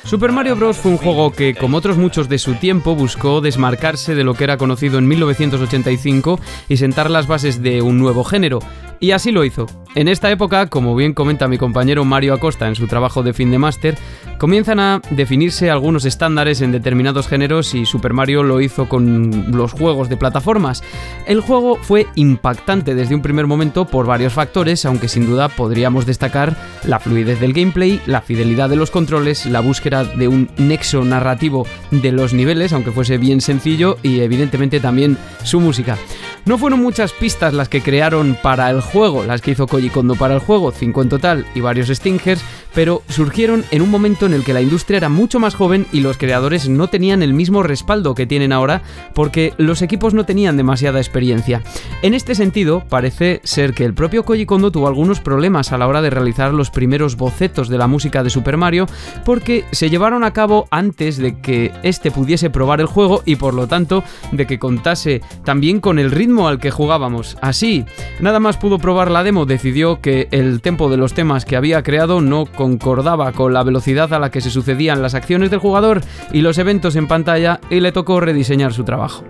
Super 0.05 0.33
Mario 0.33 0.57
Bros. 0.57 0.79
fue 0.79 0.93
un 0.93 0.97
juego 0.97 1.31
que, 1.31 1.55
como 1.55 1.77
otros 1.77 1.99
muchos 1.99 2.29
de 2.29 2.39
su 2.39 2.55
tiempo, 2.55 2.95
buscó 2.95 3.41
desmarcarse 3.43 4.15
de 4.15 4.25
lo 4.25 4.35
que 4.35 4.45
era 4.45 4.57
conocido 4.57 4.99
en 4.99 5.07
1985 5.07 6.41
y 6.69 6.79
sentar 6.79 7.11
las 7.11 7.27
bases 7.27 7.63
de 7.63 7.83
un 7.83 7.99
nuevo 7.99 8.25
género. 8.25 8.61
Y 9.03 9.11
así 9.11 9.33
lo 9.33 9.45
hizo. 9.45 9.67
En 9.97 10.07
esta 10.07 10.31
época, 10.31 10.69
como 10.69 10.95
bien 10.95 11.13
comenta 11.13 11.49
mi 11.49 11.59
compañero 11.59 12.05
Mario 12.05 12.35
Acosta 12.35 12.69
en 12.69 12.77
su 12.77 12.87
trabajo 12.87 13.25
de 13.25 13.33
fin 13.33 13.51
de 13.51 13.59
máster, 13.59 13.99
comienzan 14.39 14.79
a 14.79 15.03
definirse 15.11 15.71
algunos 15.71 16.05
estándares 16.05 16.61
en 16.63 16.71
determinados 16.71 17.27
géneros 17.27 17.75
y 17.75 17.85
Super 17.85 18.13
Mario 18.13 18.45
lo 18.45 18.61
hizo 18.61 18.89
con 18.89 19.51
los 19.51 19.73
juegos 19.73 20.09
de 20.09 20.17
plataformas. 20.17 20.85
El 21.27 21.41
juego 21.41 21.79
fue 21.83 22.07
impactante 22.15 22.95
desde 22.95 23.17
un 23.17 23.23
primer 23.23 23.49
momento 23.49 23.85
por 23.85 24.07
varios 24.07 24.35
factores, 24.35 24.87
aunque 24.87 25.09
sin 25.09 25.27
duda 25.27 25.49
podríamos 25.49 26.07
destacar 26.07 26.57
la 26.85 27.01
fluidez 27.01 27.41
del 27.41 27.53
gameplay, 27.53 28.01
la 28.07 28.23
fidelidad 28.23 28.71
de 28.71 28.77
los 28.77 28.93
controles, 28.93 29.47
la 29.47 29.61
búsqueda 29.61 30.05
de 30.05 30.29
un 30.29 30.49
nexo 30.59 31.05
narrativo 31.05 31.67
de 31.91 32.13
los 32.13 32.33
niveles, 32.35 32.73
aunque 32.73 32.93
fuese 32.93 33.19
bien 33.19 33.41
sencillo, 33.41 33.99
y 34.05 34.21
evidentemente 34.21 34.79
también 34.79 35.19
su 35.43 35.61
música. 35.61 35.99
No 36.45 36.59
fueron 36.59 36.81
muchas 36.81 37.13
pistas 37.13 37.53
las 37.53 37.69
que 37.69 37.83
crearon 37.83 38.37
para 38.43 38.71
el 38.71 38.81
juego, 38.81 38.92
las 39.27 39.41
que 39.41 39.53
hizo 39.53 39.67
Koji 39.67 39.89
Kondo 39.89 40.17
para 40.17 40.35
el 40.35 40.41
juego, 40.41 40.71
5 40.71 41.03
en 41.03 41.09
total 41.09 41.47
y 41.55 41.61
varios 41.61 41.89
stingers, 41.89 42.43
pero 42.75 43.03
surgieron 43.09 43.65
en 43.71 43.83
un 43.83 43.91
momento 43.91 44.27
en 44.27 44.35
el 44.35 44.45
que 44.45 44.53
la 44.53 44.63
industria 44.63 44.99
era 44.99 45.09
mucho 45.09 45.39
más 45.39 45.55
joven 45.55 45.87
y 45.93 46.01
los 46.01 46.17
creadores 46.17 46.69
no 46.69 46.89
tenían 46.89 47.23
el 47.23 47.35
mismo 47.35 47.63
respaldo 47.63 48.15
que 48.15 48.27
tienen 48.27 48.53
ahora 48.53 48.83
porque 49.15 49.53
los 49.59 49.83
equipos 49.83 50.15
no 50.15 50.25
tenían 50.25 50.57
demasiada 50.57 51.01
experiencia. 51.01 51.63
En 52.03 52.15
este 52.15 52.35
sentido, 52.35 52.83
parece 52.89 53.41
ser 53.45 53.75
que 53.75 53.85
el 53.85 53.95
propio 53.95 54.25
Koji 54.25 54.47
Kondo 54.47 54.71
tuvo 54.71 54.89
algunos 54.89 55.21
problemas 55.21 55.73
a 55.73 55.79
la 55.79 55.87
hora 55.87 56.03
de 56.03 56.11
realizar 56.11 56.53
los 56.55 56.71
primeros 56.71 57.17
bocetos 57.17 57.69
de 57.69 57.79
la 57.79 57.87
música 57.87 58.23
de 58.23 58.31
Super 58.31 58.57
Mario 58.57 58.87
porque 59.25 59.65
se 59.73 59.91
llevaron 59.91 60.25
a 60.25 60.33
cabo 60.33 60.67
antes 60.71 61.17
de 61.19 61.41
que 61.41 61.73
éste 61.83 62.11
pudiese 62.11 62.51
probar 62.51 62.81
el 62.81 62.87
juego 62.87 63.23
y 63.25 63.37
por 63.37 63.55
lo 63.55 63.67
tanto 63.67 64.05
de 64.33 64.47
que 64.47 64.59
contase 64.59 65.21
también 65.45 65.81
con 65.81 65.99
el 65.99 66.11
ritmo 66.11 66.49
al 66.49 66.59
que 66.59 66.71
jugábamos. 66.71 67.37
Así, 67.41 67.85
nada 68.21 68.41
más 68.41 68.57
pudo 68.57 68.79
probar 68.79 69.11
la 69.11 69.23
demo, 69.23 69.47
decidió 69.47 70.01
que 70.01 70.29
el 70.31 70.61
tempo 70.61 70.91
de 70.91 70.97
los 70.97 71.15
temas 71.15 71.45
que 71.45 71.57
había 71.57 71.83
creado 71.83 72.21
no 72.21 72.47
concordaba 72.63 73.33
con 73.33 73.53
la 73.53 73.65
velocidad 73.65 74.13
a 74.15 74.21
la 74.21 74.31
que 74.31 74.41
se 74.41 74.49
sucedían 74.49 75.03
las 75.03 75.15
acciones 75.15 75.51
del 75.51 75.59
jugador 75.59 76.01
y 76.33 76.43
los 76.43 76.59
eventos 76.59 76.95
en 76.95 77.09
pantalla 77.09 77.59
y 77.71 77.81
le 77.81 77.91
tocó 77.91 78.21
rediseñar 78.21 78.73
su 78.73 78.85
trabajo. 78.85 79.25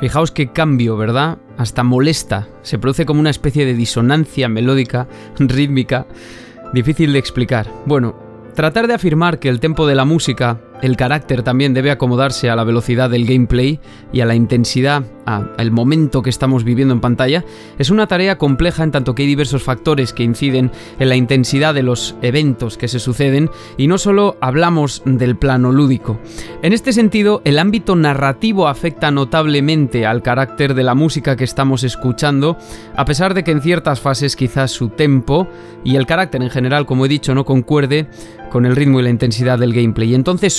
Fijaos 0.00 0.32
qué 0.32 0.52
cambio, 0.52 0.98
¿verdad? 0.98 1.38
Hasta 1.56 1.82
molesta. 1.82 2.46
Se 2.60 2.78
produce 2.78 3.06
como 3.06 3.20
una 3.20 3.30
especie 3.30 3.64
de 3.64 3.72
disonancia 3.72 4.50
melódica, 4.50 5.08
rítmica, 5.38 6.06
difícil 6.74 7.14
de 7.14 7.20
explicar. 7.20 7.66
Bueno, 7.86 8.14
tratar 8.54 8.86
de 8.86 8.92
afirmar 8.92 9.38
que 9.38 9.48
el 9.48 9.60
tempo 9.60 9.86
de 9.86 9.94
la 9.94 10.04
música 10.04 10.60
el 10.84 10.98
carácter 10.98 11.42
también 11.42 11.72
debe 11.72 11.90
acomodarse 11.90 12.50
a 12.50 12.56
la 12.56 12.62
velocidad 12.62 13.08
del 13.08 13.24
gameplay 13.24 13.80
y 14.12 14.20
a 14.20 14.26
la 14.26 14.34
intensidad, 14.34 15.02
al 15.24 15.70
momento 15.70 16.20
que 16.20 16.28
estamos 16.28 16.62
viviendo 16.62 16.92
en 16.92 17.00
pantalla, 17.00 17.42
es 17.78 17.88
una 17.88 18.06
tarea 18.06 18.36
compleja 18.36 18.84
en 18.84 18.90
tanto 18.90 19.14
que 19.14 19.22
hay 19.22 19.28
diversos 19.28 19.62
factores 19.62 20.12
que 20.12 20.24
inciden 20.24 20.70
en 20.98 21.08
la 21.08 21.16
intensidad 21.16 21.72
de 21.72 21.82
los 21.82 22.16
eventos 22.20 22.76
que 22.76 22.88
se 22.88 22.98
suceden 22.98 23.48
y 23.78 23.86
no 23.86 23.96
solo 23.96 24.36
hablamos 24.42 25.00
del 25.06 25.36
plano 25.36 25.72
lúdico. 25.72 26.18
En 26.62 26.74
este 26.74 26.92
sentido, 26.92 27.40
el 27.46 27.58
ámbito 27.58 27.96
narrativo 27.96 28.68
afecta 28.68 29.10
notablemente 29.10 30.04
al 30.04 30.20
carácter 30.20 30.74
de 30.74 30.82
la 30.82 30.94
música 30.94 31.34
que 31.34 31.44
estamos 31.44 31.82
escuchando, 31.82 32.58
a 32.94 33.06
pesar 33.06 33.32
de 33.32 33.42
que 33.42 33.52
en 33.52 33.62
ciertas 33.62 34.00
fases 34.00 34.36
quizás 34.36 34.70
su 34.70 34.90
tempo 34.90 35.48
y 35.82 35.96
el 35.96 36.04
carácter 36.04 36.42
en 36.42 36.50
general, 36.50 36.84
como 36.84 37.06
he 37.06 37.08
dicho, 37.08 37.34
no 37.34 37.46
concuerde 37.46 38.06
con 38.50 38.66
el 38.66 38.76
ritmo 38.76 39.00
y 39.00 39.02
la 39.02 39.10
intensidad 39.10 39.58
del 39.58 39.72
gameplay. 39.72 40.14
Entonces 40.14 40.54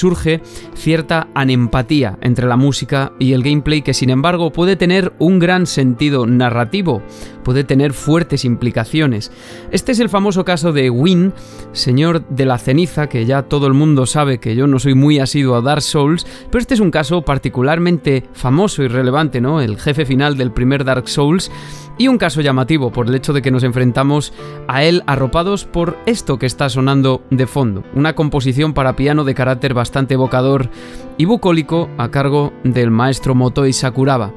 cierta 0.74 1.28
anempatía 1.34 2.18
entre 2.22 2.48
la 2.48 2.58
música 2.58 3.14
y 3.20 3.34
el 3.34 3.44
gameplay 3.44 3.82
que 3.82 3.94
sin 3.94 4.10
embargo 4.10 4.52
puede 4.52 4.76
tener 4.76 5.14
un 5.20 5.40
gran 5.40 5.66
sentido 5.66 6.26
narrativo, 6.26 7.02
puede 7.44 7.64
tener 7.64 7.94
fuertes 7.94 8.46
implicaciones. 8.46 9.32
Este 9.72 9.92
es 9.92 10.00
el 10.00 10.10
famoso 10.10 10.46
caso 10.46 10.72
de 10.72 10.90
Win, 10.90 11.34
señor 11.72 12.28
de 12.30 12.46
la 12.46 12.58
ceniza, 12.58 13.08
que 13.08 13.26
ya 13.26 13.44
todo 13.44 13.68
el 13.68 13.74
mundo 13.74 14.06
sabe 14.06 14.40
que 14.40 14.56
yo 14.56 14.68
no 14.68 14.80
soy 14.80 14.96
muy 14.96 15.20
asiduo 15.20 15.56
a 15.56 15.62
Dark 15.62 15.82
Souls, 15.82 16.26
pero 16.52 16.62
este 16.62 16.74
es 16.74 16.80
un 16.80 16.92
caso 16.92 17.22
particularmente 17.24 18.24
famoso 18.34 18.84
y 18.84 18.88
relevante, 18.88 19.42
¿no? 19.42 19.62
El 19.62 19.78
jefe 19.78 20.06
final 20.06 20.38
del 20.38 20.52
primer 20.52 20.84
Dark 20.84 21.08
Souls 21.08 21.52
y 21.98 22.08
un 22.10 22.18
caso 22.18 22.42
llamativo 22.42 22.92
por 22.92 23.08
el 23.08 23.16
hecho 23.16 23.32
de 23.32 23.42
que 23.42 23.52
nos 23.52 23.64
enfrentamos 23.64 24.34
a 24.68 24.84
él 24.84 25.04
arropados 25.08 25.66
por 25.66 25.98
esto 26.06 26.38
que 26.38 26.46
está 26.46 26.70
sonando 26.70 27.24
de 27.30 27.48
fondo, 27.48 27.84
una 27.94 28.16
composición 28.16 28.74
para 28.74 28.96
piano 28.96 29.24
de 29.24 29.34
carácter 29.34 29.74
bastante 29.74 30.05
evocador 30.14 30.70
y 31.18 31.26
bucólico 31.26 31.90
a 31.98 32.10
cargo 32.12 32.54
del 32.64 32.92
maestro 32.92 33.36
Motoi 33.36 33.74
Sakuraba. 33.74 34.32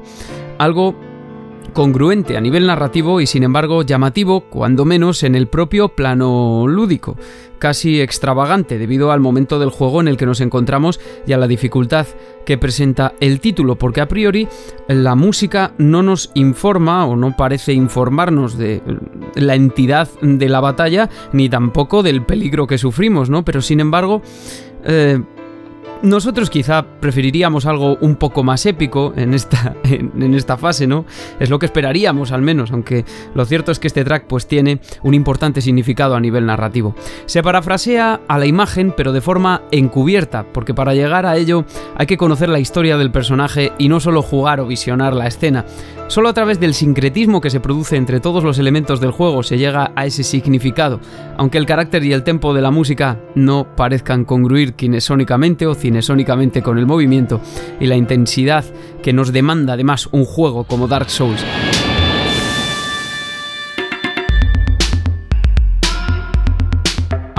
Algo 0.57 0.95
congruente 1.69 2.35
a 2.35 2.41
nivel 2.41 2.67
narrativo 2.67 3.21
y 3.21 3.27
sin 3.27 3.43
embargo 3.43 3.83
llamativo, 3.83 4.41
cuando 4.41 4.85
menos 4.85 5.23
en 5.23 5.35
el 5.35 5.47
propio 5.47 5.89
plano 5.89 6.65
lúdico, 6.67 7.15
casi 7.57 8.01
extravagante 8.01 8.77
debido 8.77 9.11
al 9.11 9.19
momento 9.19 9.59
del 9.59 9.69
juego 9.69 10.01
en 10.01 10.07
el 10.07 10.17
que 10.17 10.25
nos 10.25 10.41
encontramos 10.41 10.99
y 11.27 11.33
a 11.33 11.37
la 11.37 11.47
dificultad 11.47 12.07
que 12.45 12.57
presenta 12.57 13.13
el 13.19 13.39
título, 13.39 13.77
porque 13.77 14.01
a 14.01 14.07
priori 14.07 14.47
la 14.87 15.15
música 15.15 15.73
no 15.77 16.01
nos 16.01 16.31
informa 16.33 17.05
o 17.05 17.15
no 17.15 17.35
parece 17.35 17.73
informarnos 17.73 18.57
de 18.57 18.81
la 19.35 19.55
entidad 19.55 20.09
de 20.21 20.49
la 20.49 20.61
batalla 20.61 21.09
ni 21.33 21.49
tampoco 21.49 22.01
del 22.03 22.25
peligro 22.25 22.67
que 22.67 22.77
sufrimos, 22.77 23.29
¿no? 23.29 23.45
Pero 23.45 23.61
sin 23.61 23.79
embargo... 23.79 24.21
Eh, 24.83 25.21
nosotros 26.01 26.49
quizá 26.49 26.85
preferiríamos 26.99 27.65
algo 27.65 27.97
un 28.01 28.15
poco 28.15 28.43
más 28.43 28.65
épico 28.65 29.13
en 29.15 29.33
esta, 29.33 29.75
en, 29.83 30.33
esta 30.33 30.57
fase, 30.57 30.87
¿no? 30.87 31.05
Es 31.39 31.49
lo 31.49 31.59
que 31.59 31.65
esperaríamos 31.65 32.31
al 32.31 32.41
menos, 32.41 32.71
aunque 32.71 33.05
lo 33.33 33.45
cierto 33.45 33.71
es 33.71 33.79
que 33.79 33.87
este 33.87 34.05
track 34.05 34.25
pues 34.27 34.47
tiene 34.47 34.79
un 35.03 35.13
importante 35.13 35.61
significado 35.61 36.15
a 36.15 36.19
nivel 36.19 36.45
narrativo. 36.45 36.95
Se 37.25 37.43
parafrasea 37.43 38.21
a 38.27 38.37
la 38.37 38.45
imagen 38.45 38.93
pero 38.95 39.11
de 39.11 39.21
forma 39.21 39.63
encubierta, 39.71 40.45
porque 40.53 40.73
para 40.73 40.93
llegar 40.93 41.25
a 41.25 41.37
ello 41.37 41.65
hay 41.97 42.05
que 42.05 42.17
conocer 42.17 42.49
la 42.49 42.59
historia 42.59 42.97
del 42.97 43.11
personaje 43.11 43.73
y 43.77 43.89
no 43.89 43.99
solo 43.99 44.21
jugar 44.21 44.59
o 44.59 44.67
visionar 44.67 45.13
la 45.13 45.27
escena. 45.27 45.65
Solo 46.07 46.29
a 46.29 46.33
través 46.33 46.59
del 46.59 46.73
sincretismo 46.73 47.39
que 47.39 47.51
se 47.51 47.59
produce 47.59 47.95
entre 47.95 48.19
todos 48.19 48.43
los 48.43 48.57
elementos 48.57 48.99
del 48.99 49.11
juego 49.11 49.43
se 49.43 49.59
llega 49.59 49.91
a 49.95 50.07
ese 50.07 50.23
significado, 50.23 50.99
aunque 51.37 51.59
el 51.59 51.67
carácter 51.67 52.03
y 52.03 52.13
el 52.13 52.23
tempo 52.23 52.55
de 52.55 52.63
la 52.63 52.71
música 52.71 53.19
no 53.35 53.75
parezcan 53.75 54.25
congruir 54.25 54.73
kinesónicamente 54.73 55.67
o 55.67 55.75
cinesónicamente 55.89 56.61
con 56.61 56.77
el 56.77 56.85
movimiento 56.85 57.41
y 57.79 57.87
la 57.87 57.95
intensidad 57.95 58.63
que 59.01 59.11
nos 59.11 59.33
demanda 59.33 59.73
además 59.73 60.07
un 60.11 60.23
juego 60.23 60.63
como 60.65 60.87
Dark 60.87 61.09
Souls. 61.09 61.43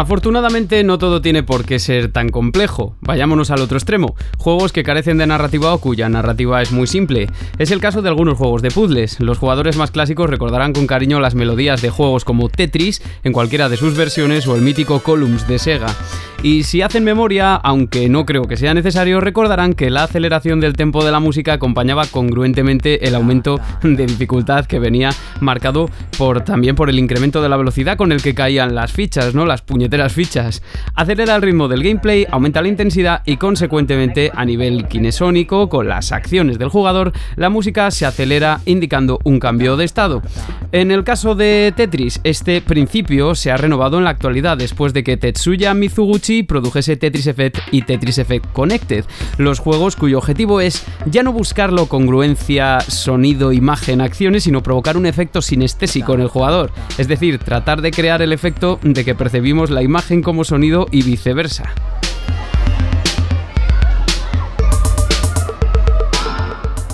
Afortunadamente 0.01 0.83
no 0.83 0.97
todo 0.97 1.21
tiene 1.21 1.43
por 1.43 1.67
qué 1.67 1.79
ser 1.79 2.11
tan 2.11 2.31
complejo. 2.31 2.97
Vayámonos 3.03 3.51
al 3.51 3.61
otro 3.61 3.77
extremo. 3.77 4.17
Juegos 4.39 4.73
que 4.73 4.83
carecen 4.83 5.19
de 5.19 5.27
narrativa 5.27 5.75
o 5.75 5.79
cuya 5.79 6.09
narrativa 6.09 6.63
es 6.63 6.73
muy 6.73 6.87
simple. 6.87 7.27
Es 7.59 7.71
el 7.71 7.83
caso 7.83 8.01
de 8.01 8.09
algunos 8.09 8.39
juegos 8.39 8.63
de 8.63 8.71
puzzles. 8.71 9.21
Los 9.21 9.37
jugadores 9.37 9.77
más 9.77 9.91
clásicos 9.91 10.31
recordarán 10.31 10.73
con 10.73 10.87
cariño 10.87 11.21
las 11.21 11.35
melodías 11.35 11.83
de 11.83 11.91
juegos 11.91 12.25
como 12.25 12.49
Tetris 12.49 13.03
en 13.25 13.35
cualquiera 13.35 13.69
de 13.69 13.77
sus 13.77 13.95
versiones 13.95 14.49
o 14.49 14.57
el 14.57 14.63
mítico 14.63 15.01
Columns 15.01 15.47
de 15.47 15.59
Sega. 15.59 15.95
Y 16.43 16.63
si 16.63 16.81
hacen 16.81 17.05
memoria, 17.05 17.55
aunque 17.55 18.09
no 18.09 18.25
creo 18.25 18.45
que 18.45 18.57
sea 18.57 18.73
necesario, 18.73 19.21
recordarán 19.21 19.75
que 19.75 19.91
la 19.91 20.05
aceleración 20.05 20.59
del 20.59 20.73
tempo 20.73 21.05
de 21.05 21.13
la 21.13 21.21
música 21.21 21.53
acompañaba 21.53 22.07
congruentemente 22.07 23.07
el 23.07 23.15
aumento 23.15 23.61
de 23.83 24.07
dificultad 24.07 24.65
que 24.65 24.79
venía 24.79 25.11
marcado 25.41 25.91
por 26.17 26.41
también 26.41 26.77
por 26.77 26.89
el 26.89 26.99
incremento 26.99 27.43
de 27.43 27.51
la 27.51 27.59
velocidad 27.59 27.99
con 27.99 28.11
el 28.11 28.23
que 28.23 28.35
caían 28.35 28.75
las 28.75 28.91
fichas, 28.91 29.35
¿no? 29.35 29.45
Las 29.45 29.61
puñeteras 29.91 30.13
fichas. 30.13 30.63
Acelera 30.95 31.35
el 31.35 31.43
ritmo 31.43 31.67
del 31.67 31.83
gameplay, 31.83 32.25
aumenta 32.31 32.63
la 32.63 32.69
intensidad 32.69 33.23
y 33.27 33.39
consecuentemente 33.39 34.31
a 34.33 34.45
nivel 34.45 34.87
kinesónico 34.87 35.69
con 35.69 35.89
las 35.89 36.13
acciones 36.13 36.59
del 36.59 36.69
jugador, 36.69 37.13
la 37.35 37.51
música 37.51 37.91
se 37.91 38.07
acelera 38.07 38.61
indicando 38.67 39.19
un 39.25 39.41
cambio 39.41 39.77
de 39.77 39.85
estado. 39.85 40.23
En 40.71 40.93
el 40.93 41.03
caso 41.03 41.35
de 41.35 41.73
Tetris, 41.77 42.21
este 42.23 42.61
principio 42.61 43.35
se 43.35 43.51
ha 43.51 43.57
renovado 43.57 43.99
en 43.99 44.05
la 44.05 44.11
actualidad 44.11 44.57
después 44.57 44.93
de 44.93 45.03
que 45.03 45.17
Tetsuya 45.17 45.75
Mizuguchi 45.75 46.45
produjese 46.45 46.97
Tetris 46.97 47.27
Effect 47.27 47.59
y 47.73 47.83
Tetris 47.83 48.19
Effect 48.19 48.53
Connected, 48.53 49.05
los 49.39 49.59
juegos 49.59 49.97
cuyo 49.97 50.19
objetivo 50.19 50.61
es 50.61 50.85
ya 51.07 51.25
no 51.25 51.33
buscarlo 51.33 51.87
congruencia, 51.87 52.81
sonido, 52.83 53.53
imagen, 53.53 54.01
acciones, 54.01 54.45
sino 54.45 54.63
provocar 54.63 54.97
un 54.97 55.07
efecto 55.07 55.43
sinestésico 55.43 56.15
en 56.15 56.21
el 56.21 56.29
jugador, 56.29 56.71
es 56.97 57.09
decir, 57.09 57.39
tratar 57.39 57.83
de 57.83 57.91
crear 57.91 58.23
el 58.23 58.33
efecto 58.33 58.79
de 58.83 59.05
que 59.05 59.17
percibimos 59.17 59.71
la 59.71 59.80
imagen 59.83 60.23
como 60.23 60.45
sonido 60.45 60.87
y 60.91 61.03
viceversa. 61.03 61.75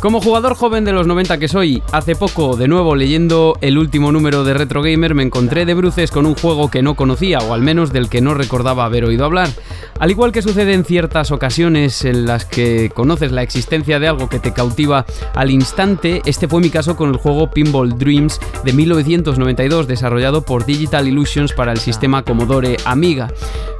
Como 0.06 0.20
jugador 0.20 0.54
joven 0.54 0.84
de 0.84 0.92
los 0.92 1.08
90 1.08 1.36
que 1.38 1.48
soy, 1.48 1.82
hace 1.90 2.14
poco, 2.14 2.56
de 2.56 2.68
nuevo 2.68 2.94
leyendo 2.94 3.58
el 3.60 3.76
último 3.76 4.12
número 4.12 4.44
de 4.44 4.54
Retro 4.54 4.80
Gamer, 4.80 5.16
me 5.16 5.24
encontré 5.24 5.66
de 5.66 5.74
bruces 5.74 6.12
con 6.12 6.26
un 6.26 6.36
juego 6.36 6.70
que 6.70 6.80
no 6.80 6.94
conocía, 6.94 7.40
o 7.40 7.52
al 7.52 7.60
menos 7.60 7.92
del 7.92 8.08
que 8.08 8.20
no 8.20 8.32
recordaba 8.32 8.84
haber 8.84 9.04
oído 9.04 9.24
hablar. 9.24 9.48
Al 9.98 10.12
igual 10.12 10.30
que 10.30 10.42
sucede 10.42 10.74
en 10.74 10.84
ciertas 10.84 11.32
ocasiones 11.32 12.04
en 12.04 12.24
las 12.24 12.44
que 12.44 12.92
conoces 12.94 13.32
la 13.32 13.42
existencia 13.42 13.98
de 13.98 14.06
algo 14.06 14.28
que 14.28 14.38
te 14.38 14.52
cautiva 14.52 15.06
al 15.34 15.50
instante, 15.50 16.22
este 16.24 16.46
fue 16.46 16.60
mi 16.60 16.70
caso 16.70 16.94
con 16.94 17.08
el 17.08 17.16
juego 17.16 17.50
Pinball 17.50 17.98
Dreams 17.98 18.38
de 18.64 18.72
1992, 18.72 19.88
desarrollado 19.88 20.42
por 20.42 20.66
Digital 20.66 21.08
Illusions 21.08 21.52
para 21.52 21.72
el 21.72 21.78
sistema 21.78 22.22
Commodore 22.22 22.76
Amiga. 22.84 23.32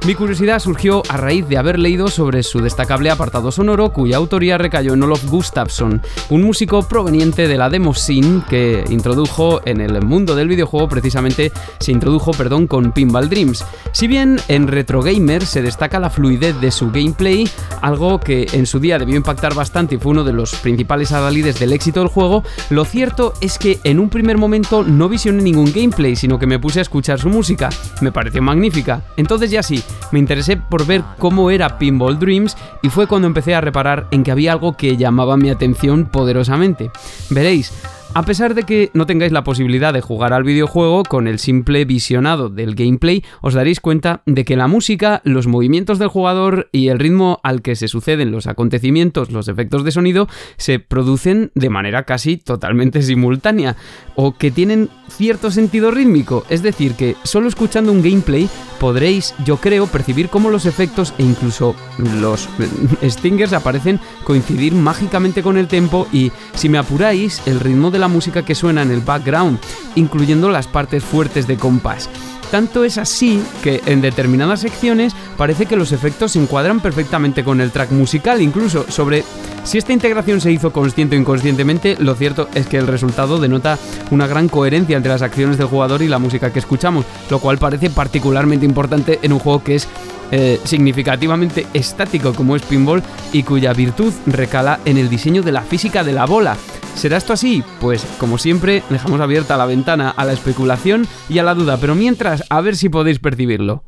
Mi 0.05 0.15
curiosidad 0.15 0.59
surgió 0.59 1.03
a 1.09 1.17
raíz 1.17 1.47
de 1.47 1.57
haber 1.57 1.79
leído 1.79 2.07
sobre 2.07 2.43
su 2.43 2.59
destacable 2.59 3.09
apartado 3.09 3.51
sonoro, 3.51 3.91
cuya 3.91 4.17
autoría 4.17 4.57
recayó 4.57 4.93
en 4.93 5.03
Olof 5.03 5.25
Gustafsson, 5.25 6.01
un 6.29 6.43
músico 6.43 6.83
proveniente 6.87 7.47
de 7.47 7.57
la 7.57 7.69
demo 7.69 7.93
scene 7.93 8.41
que 8.49 8.83
introdujo 8.89 9.61
en 9.65 9.81
el 9.81 10.01
mundo 10.03 10.35
del 10.35 10.47
videojuego 10.47 10.87
precisamente 10.89 11.51
se 11.79 11.91
introdujo, 11.91 12.31
perdón, 12.31 12.67
con 12.67 12.91
Pinball 12.91 13.29
Dreams. 13.29 13.65
Si 13.91 14.07
bien 14.07 14.39
en 14.47 14.67
Retro 14.67 15.01
Gamer 15.01 15.45
se 15.45 15.61
destaca 15.61 15.99
la 15.99 16.09
fluidez 16.09 16.59
de 16.59 16.71
su 16.71 16.91
gameplay, 16.91 17.47
algo 17.81 18.19
que 18.19 18.47
en 18.53 18.65
su 18.65 18.79
día 18.79 18.99
debió 18.99 19.15
impactar 19.15 19.53
bastante 19.53 19.95
y 19.95 19.97
fue 19.97 20.11
uno 20.11 20.23
de 20.23 20.33
los 20.33 20.55
principales 20.55 21.11
adalides 21.11 21.59
del 21.59 21.73
éxito 21.73 22.01
del 22.01 22.09
juego, 22.09 22.43
lo 22.69 22.85
cierto 22.85 23.33
es 23.41 23.57
que 23.57 23.79
en 23.83 23.99
un 23.99 24.09
primer 24.09 24.37
momento 24.37 24.83
no 24.83 25.09
visioné 25.09 25.41
ningún 25.43 25.71
gameplay, 25.71 26.15
sino 26.15 26.39
que 26.39 26.47
me 26.47 26.59
puse 26.59 26.79
a 26.79 26.83
escuchar 26.83 27.19
su 27.19 27.29
música. 27.29 27.69
Me 28.01 28.11
pareció 28.11 28.41
magnífica. 28.41 29.03
Entonces 29.17 29.51
ya 29.51 29.63
sí, 29.63 29.83
me 30.11 30.19
interesé 30.19 30.57
por 30.57 30.85
ver 30.85 31.03
cómo 31.17 31.51
era 31.51 31.77
Pinball 31.77 32.19
Dreams 32.19 32.57
y 32.81 32.89
fue 32.89 33.07
cuando 33.07 33.27
empecé 33.27 33.55
a 33.55 33.61
reparar 33.61 34.07
en 34.11 34.23
que 34.23 34.31
había 34.31 34.53
algo 34.53 34.75
que 34.75 34.97
llamaba 34.97 35.37
mi 35.37 35.49
atención 35.49 35.96
poderosamente. 36.05 36.91
Veréis, 37.29 37.71
a 38.13 38.23
pesar 38.23 38.55
de 38.55 38.63
que 38.63 38.89
no 38.93 39.05
tengáis 39.05 39.31
la 39.31 39.43
posibilidad 39.43 39.93
de 39.93 40.01
jugar 40.01 40.33
al 40.33 40.43
videojuego, 40.43 41.03
con 41.03 41.27
el 41.27 41.39
simple 41.39 41.85
visionado 41.85 42.49
del 42.49 42.75
gameplay 42.75 43.23
os 43.41 43.53
daréis 43.53 43.79
cuenta 43.79 44.21
de 44.25 44.45
que 44.45 44.55
la 44.55 44.67
música, 44.67 45.21
los 45.23 45.47
movimientos 45.47 45.99
del 45.99 46.07
jugador 46.07 46.69
y 46.71 46.87
el 46.87 46.99
ritmo 46.99 47.39
al 47.43 47.61
que 47.61 47.75
se 47.75 47.87
suceden 47.87 48.31
los 48.31 48.47
acontecimientos, 48.47 49.31
los 49.31 49.47
efectos 49.47 49.83
de 49.83 49.91
sonido, 49.91 50.27
se 50.57 50.79
producen 50.79 51.51
de 51.53 51.69
manera 51.69 52.03
casi 52.03 52.37
totalmente 52.37 53.01
simultánea 53.01 53.75
o 54.15 54.35
que 54.35 54.51
tienen 54.51 54.89
cierto 55.09 55.51
sentido 55.51 55.91
rítmico. 55.91 56.45
Es 56.49 56.63
decir, 56.63 56.93
que 56.93 57.15
solo 57.23 57.47
escuchando 57.47 57.91
un 57.91 58.01
gameplay 58.01 58.49
podréis, 58.79 59.33
yo 59.45 59.57
creo, 59.57 59.87
percibir 59.87 60.29
cómo 60.29 60.49
los 60.49 60.65
efectos 60.65 61.13
e 61.17 61.23
incluso 61.23 61.75
los 62.19 62.49
stingers 63.03 63.53
aparecen 63.53 63.99
coincidir 64.23 64.73
mágicamente 64.73 65.43
con 65.43 65.57
el 65.57 65.67
tempo 65.67 66.07
y, 66.11 66.31
si 66.53 66.69
me 66.69 66.77
apuráis, 66.77 67.41
el 67.45 67.59
ritmo 67.59 67.91
de 67.91 67.96
la 67.99 68.07
música 68.07 68.43
que 68.43 68.55
suena 68.55 68.81
en 68.81 68.91
el 68.91 69.01
background, 69.01 69.59
incluyendo 69.95 70.49
las 70.49 70.67
partes 70.67 71.03
fuertes 71.03 71.47
de 71.47 71.57
compás. 71.57 72.09
Tanto 72.51 72.85
es 72.85 72.97
así 72.97 73.41
que 73.61 73.81
en 73.85 73.99
determinadas 74.01 74.61
secciones 74.61 75.13
parece 75.35 75.65
que 75.65 75.75
los 75.75 75.91
efectos 75.91 76.31
se 76.31 76.39
encuadran 76.39 76.79
perfectamente 76.79 77.43
con 77.43 77.59
el 77.59 77.71
track 77.71 77.91
musical, 77.91 78.41
incluso 78.41 78.85
sobre 78.89 79.23
si 79.65 79.77
esta 79.77 79.91
integración 79.91 80.39
se 80.39 80.51
hizo 80.53 80.71
consciente 80.71 81.17
o 81.17 81.19
inconscientemente, 81.19 81.97
lo 81.99 82.15
cierto 82.15 82.47
es 82.55 82.67
que 82.67 82.77
el 82.77 82.87
resultado 82.87 83.37
denota 83.37 83.77
una 84.11 84.25
gran 84.25 84.47
coherencia 84.47 84.95
entre 84.95 85.11
las 85.11 85.21
acciones 85.21 85.57
del 85.57 85.67
jugador 85.67 86.01
y 86.01 86.07
la 86.07 86.19
música 86.19 86.53
que 86.53 86.59
escuchamos, 86.59 87.05
lo 87.29 87.39
cual 87.39 87.57
parece 87.57 87.89
particularmente 87.89 88.65
importante 88.65 89.19
en 89.23 89.33
un 89.33 89.39
juego 89.39 89.63
que 89.63 89.75
es 89.75 89.89
eh, 90.31 90.59
significativamente 90.63 91.67
estático 91.73 92.33
como 92.33 92.55
es 92.55 92.61
Pinball 92.63 93.03
y 93.31 93.43
cuya 93.43 93.73
virtud 93.73 94.13
recala 94.25 94.79
en 94.85 94.97
el 94.97 95.09
diseño 95.09 95.43
de 95.43 95.51
la 95.51 95.61
física 95.61 96.03
de 96.03 96.13
la 96.13 96.25
bola. 96.25 96.57
¿Será 96.95 97.17
esto 97.17 97.33
así? 97.33 97.63
Pues 97.79 98.05
como 98.17 98.37
siempre 98.37 98.83
dejamos 98.89 99.21
abierta 99.21 99.57
la 99.57 99.65
ventana 99.65 100.09
a 100.09 100.25
la 100.25 100.33
especulación 100.33 101.07
y 101.29 101.37
a 101.39 101.43
la 101.43 101.53
duda, 101.53 101.77
pero 101.77 101.93
mientras 101.93 102.43
a 102.49 102.61
ver 102.61 102.75
si 102.75 102.89
podéis 102.89 103.19
percibirlo. 103.19 103.83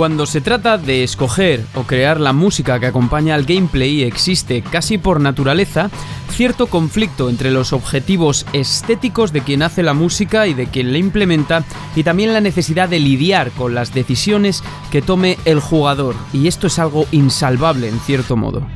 Cuando 0.00 0.24
se 0.24 0.40
trata 0.40 0.78
de 0.78 1.04
escoger 1.04 1.62
o 1.74 1.82
crear 1.82 2.20
la 2.20 2.32
música 2.32 2.80
que 2.80 2.86
acompaña 2.86 3.34
al 3.34 3.44
gameplay 3.44 4.02
existe 4.02 4.62
casi 4.62 4.96
por 4.96 5.20
naturaleza 5.20 5.90
cierto 6.30 6.68
conflicto 6.68 7.28
entre 7.28 7.50
los 7.50 7.74
objetivos 7.74 8.46
estéticos 8.54 9.30
de 9.30 9.42
quien 9.42 9.62
hace 9.62 9.82
la 9.82 9.92
música 9.92 10.46
y 10.46 10.54
de 10.54 10.68
quien 10.68 10.92
la 10.92 10.98
implementa 10.98 11.64
y 11.94 12.02
también 12.02 12.32
la 12.32 12.40
necesidad 12.40 12.88
de 12.88 12.98
lidiar 12.98 13.50
con 13.50 13.74
las 13.74 13.92
decisiones 13.92 14.62
que 14.90 15.02
tome 15.02 15.36
el 15.44 15.60
jugador 15.60 16.14
y 16.32 16.48
esto 16.48 16.68
es 16.68 16.78
algo 16.78 17.04
insalvable 17.12 17.86
en 17.86 18.00
cierto 18.00 18.38
modo. 18.38 18.66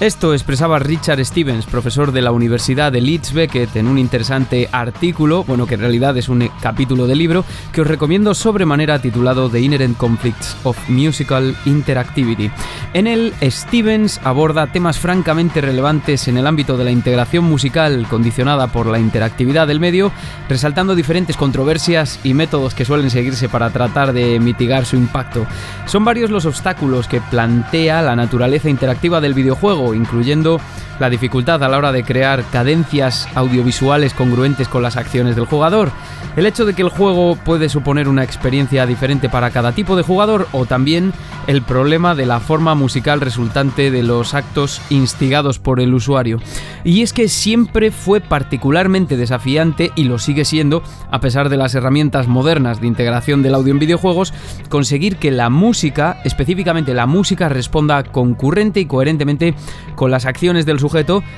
Esto 0.00 0.32
expresaba 0.32 0.78
Richard 0.78 1.22
Stevens, 1.22 1.66
profesor 1.66 2.10
de 2.10 2.22
la 2.22 2.32
Universidad 2.32 2.90
de 2.90 3.02
Leeds 3.02 3.34
Beckett, 3.34 3.76
en 3.76 3.86
un 3.86 3.98
interesante 3.98 4.66
artículo, 4.72 5.44
bueno, 5.44 5.66
que 5.66 5.74
en 5.74 5.80
realidad 5.80 6.16
es 6.16 6.30
un 6.30 6.48
capítulo 6.62 7.06
de 7.06 7.14
libro, 7.14 7.44
que 7.70 7.82
os 7.82 7.86
recomiendo 7.86 8.32
sobremanera 8.32 8.98
titulado 8.98 9.50
The 9.50 9.60
Inherent 9.60 9.98
Conflicts 9.98 10.56
of 10.64 10.78
Musical 10.88 11.54
Interactivity. 11.66 12.50
En 12.94 13.06
él, 13.06 13.34
Stevens 13.42 14.22
aborda 14.24 14.72
temas 14.72 14.98
francamente 14.98 15.60
relevantes 15.60 16.28
en 16.28 16.38
el 16.38 16.46
ámbito 16.46 16.78
de 16.78 16.84
la 16.84 16.90
integración 16.92 17.44
musical 17.44 18.06
condicionada 18.08 18.68
por 18.68 18.86
la 18.86 18.98
interactividad 19.00 19.66
del 19.66 19.80
medio, 19.80 20.12
resaltando 20.48 20.94
diferentes 20.94 21.36
controversias 21.36 22.18
y 22.24 22.32
métodos 22.32 22.74
que 22.74 22.86
suelen 22.86 23.10
seguirse 23.10 23.50
para 23.50 23.68
tratar 23.68 24.14
de 24.14 24.40
mitigar 24.40 24.86
su 24.86 24.96
impacto. 24.96 25.46
Son 25.84 26.06
varios 26.06 26.30
los 26.30 26.46
obstáculos 26.46 27.06
que 27.06 27.20
plantea 27.20 28.00
la 28.00 28.16
naturaleza 28.16 28.70
interactiva 28.70 29.20
del 29.20 29.34
videojuego, 29.34 29.89
incluyendo 29.94 30.60
la 31.00 31.10
dificultad 31.10 31.64
a 31.64 31.68
la 31.68 31.78
hora 31.78 31.92
de 31.92 32.04
crear 32.04 32.44
cadencias 32.52 33.26
audiovisuales 33.34 34.14
congruentes 34.14 34.68
con 34.68 34.82
las 34.82 34.96
acciones 34.96 35.34
del 35.34 35.46
jugador, 35.46 35.90
el 36.36 36.46
hecho 36.46 36.64
de 36.64 36.74
que 36.74 36.82
el 36.82 36.90
juego 36.90 37.36
puede 37.36 37.68
suponer 37.68 38.06
una 38.06 38.22
experiencia 38.22 38.86
diferente 38.86 39.28
para 39.28 39.50
cada 39.50 39.72
tipo 39.72 39.96
de 39.96 40.02
jugador 40.02 40.46
o 40.52 40.66
también 40.66 41.12
el 41.46 41.62
problema 41.62 42.14
de 42.14 42.26
la 42.26 42.38
forma 42.38 42.74
musical 42.74 43.20
resultante 43.20 43.90
de 43.90 44.02
los 44.02 44.34
actos 44.34 44.80
instigados 44.90 45.58
por 45.58 45.80
el 45.80 45.94
usuario. 45.94 46.38
Y 46.84 47.02
es 47.02 47.12
que 47.12 47.28
siempre 47.28 47.90
fue 47.90 48.20
particularmente 48.20 49.16
desafiante 49.16 49.90
y 49.96 50.04
lo 50.04 50.18
sigue 50.18 50.44
siendo, 50.44 50.82
a 51.10 51.20
pesar 51.20 51.48
de 51.48 51.56
las 51.56 51.74
herramientas 51.74 52.28
modernas 52.28 52.80
de 52.80 52.86
integración 52.86 53.42
del 53.42 53.54
audio 53.54 53.72
en 53.72 53.78
videojuegos, 53.78 54.32
conseguir 54.68 55.16
que 55.16 55.30
la 55.30 55.50
música, 55.50 56.20
específicamente 56.24 56.94
la 56.94 57.06
música, 57.06 57.48
responda 57.48 58.02
concurrente 58.04 58.80
y 58.80 58.86
coherentemente 58.86 59.54
con 59.96 60.10
las 60.10 60.26
acciones 60.26 60.66
del 60.66 60.78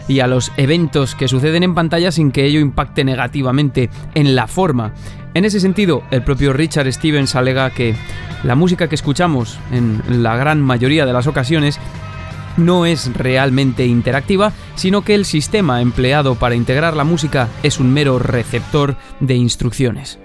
y 0.09 0.21
a 0.21 0.27
los 0.27 0.53
eventos 0.57 1.15
que 1.15 1.29
suceden 1.29 1.63
en 1.63 1.75
pantalla 1.75 2.11
sin 2.11 2.31
que 2.33 2.45
ello 2.45 2.61
impacte 2.61 3.05
negativamente 3.05 3.91
en 4.15 4.35
la 4.35 4.47
forma. 4.47 4.93
En 5.35 5.45
ese 5.45 5.61
sentido, 5.61 6.03
el 6.11 6.23
propio 6.23 6.53
Richard 6.53 6.93
Stevens 6.93 7.35
alega 7.35 7.71
que 7.71 7.95
la 8.45 8.55
música 8.55 8.89
que 8.89 8.95
escuchamos 8.95 9.59
en 9.71 10.03
la 10.23 10.37
gran 10.37 10.61
mayoría 10.61 11.07
de 11.07 11.13
las 11.13 11.27
ocasiones 11.27 11.79
no 12.57 12.87
es 12.87 13.13
realmente 13.15 13.87
interactiva, 13.87 14.53
sino 14.75 15.03
que 15.03 15.15
el 15.15 15.25
sistema 15.25 15.81
empleado 15.81 16.35
para 16.35 16.55
integrar 16.55 16.97
la 16.97 17.05
música 17.05 17.49
es 17.63 17.79
un 17.79 17.93
mero 17.93 18.19
receptor 18.19 18.97
de 19.21 19.35
instrucciones. 19.35 20.19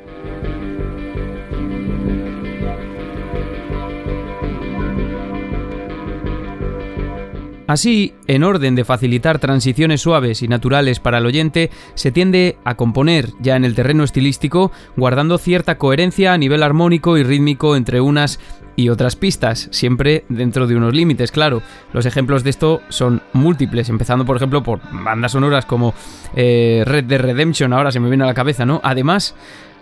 Así, 7.67 8.13
en 8.27 8.43
orden 8.43 8.75
de 8.75 8.85
facilitar 8.85 9.39
transiciones 9.39 10.01
suaves 10.01 10.41
y 10.41 10.47
naturales 10.47 11.01
para 11.01 11.17
el 11.17 11.25
oyente, 11.25 11.69
se 11.95 12.11
tiende 12.11 12.57
a 12.63 12.75
componer 12.75 13.31
ya 13.39 13.57
en 13.57 13.65
el 13.65 13.75
terreno 13.75 14.05
estilístico, 14.05 14.71
guardando 14.95 15.37
cierta 15.37 15.77
coherencia 15.77 16.31
a 16.31 16.37
nivel 16.37 16.63
armónico 16.63 17.17
y 17.17 17.23
rítmico 17.23 17.75
entre 17.75 17.99
unas 17.99 18.39
y 18.77 18.89
otras 18.89 19.15
pistas, 19.15 19.67
siempre 19.71 20.23
dentro 20.29 20.67
de 20.67 20.75
unos 20.75 20.93
límites, 20.93 21.31
claro. 21.31 21.61
Los 21.93 22.05
ejemplos 22.05 22.43
de 22.43 22.51
esto 22.51 22.81
son 22.89 23.21
múltiples, 23.33 23.89
empezando 23.89 24.23
por 24.23 24.37
ejemplo 24.37 24.63
por 24.63 24.79
bandas 25.03 25.33
sonoras 25.33 25.65
como 25.65 25.93
eh, 26.35 26.83
Red 26.85 27.05
Dead 27.05 27.19
Redemption, 27.19 27.73
ahora 27.73 27.91
se 27.91 27.99
me 27.99 28.07
viene 28.07 28.23
a 28.23 28.27
la 28.27 28.33
cabeza, 28.33 28.65
¿no? 28.65 28.79
Además, 28.83 29.35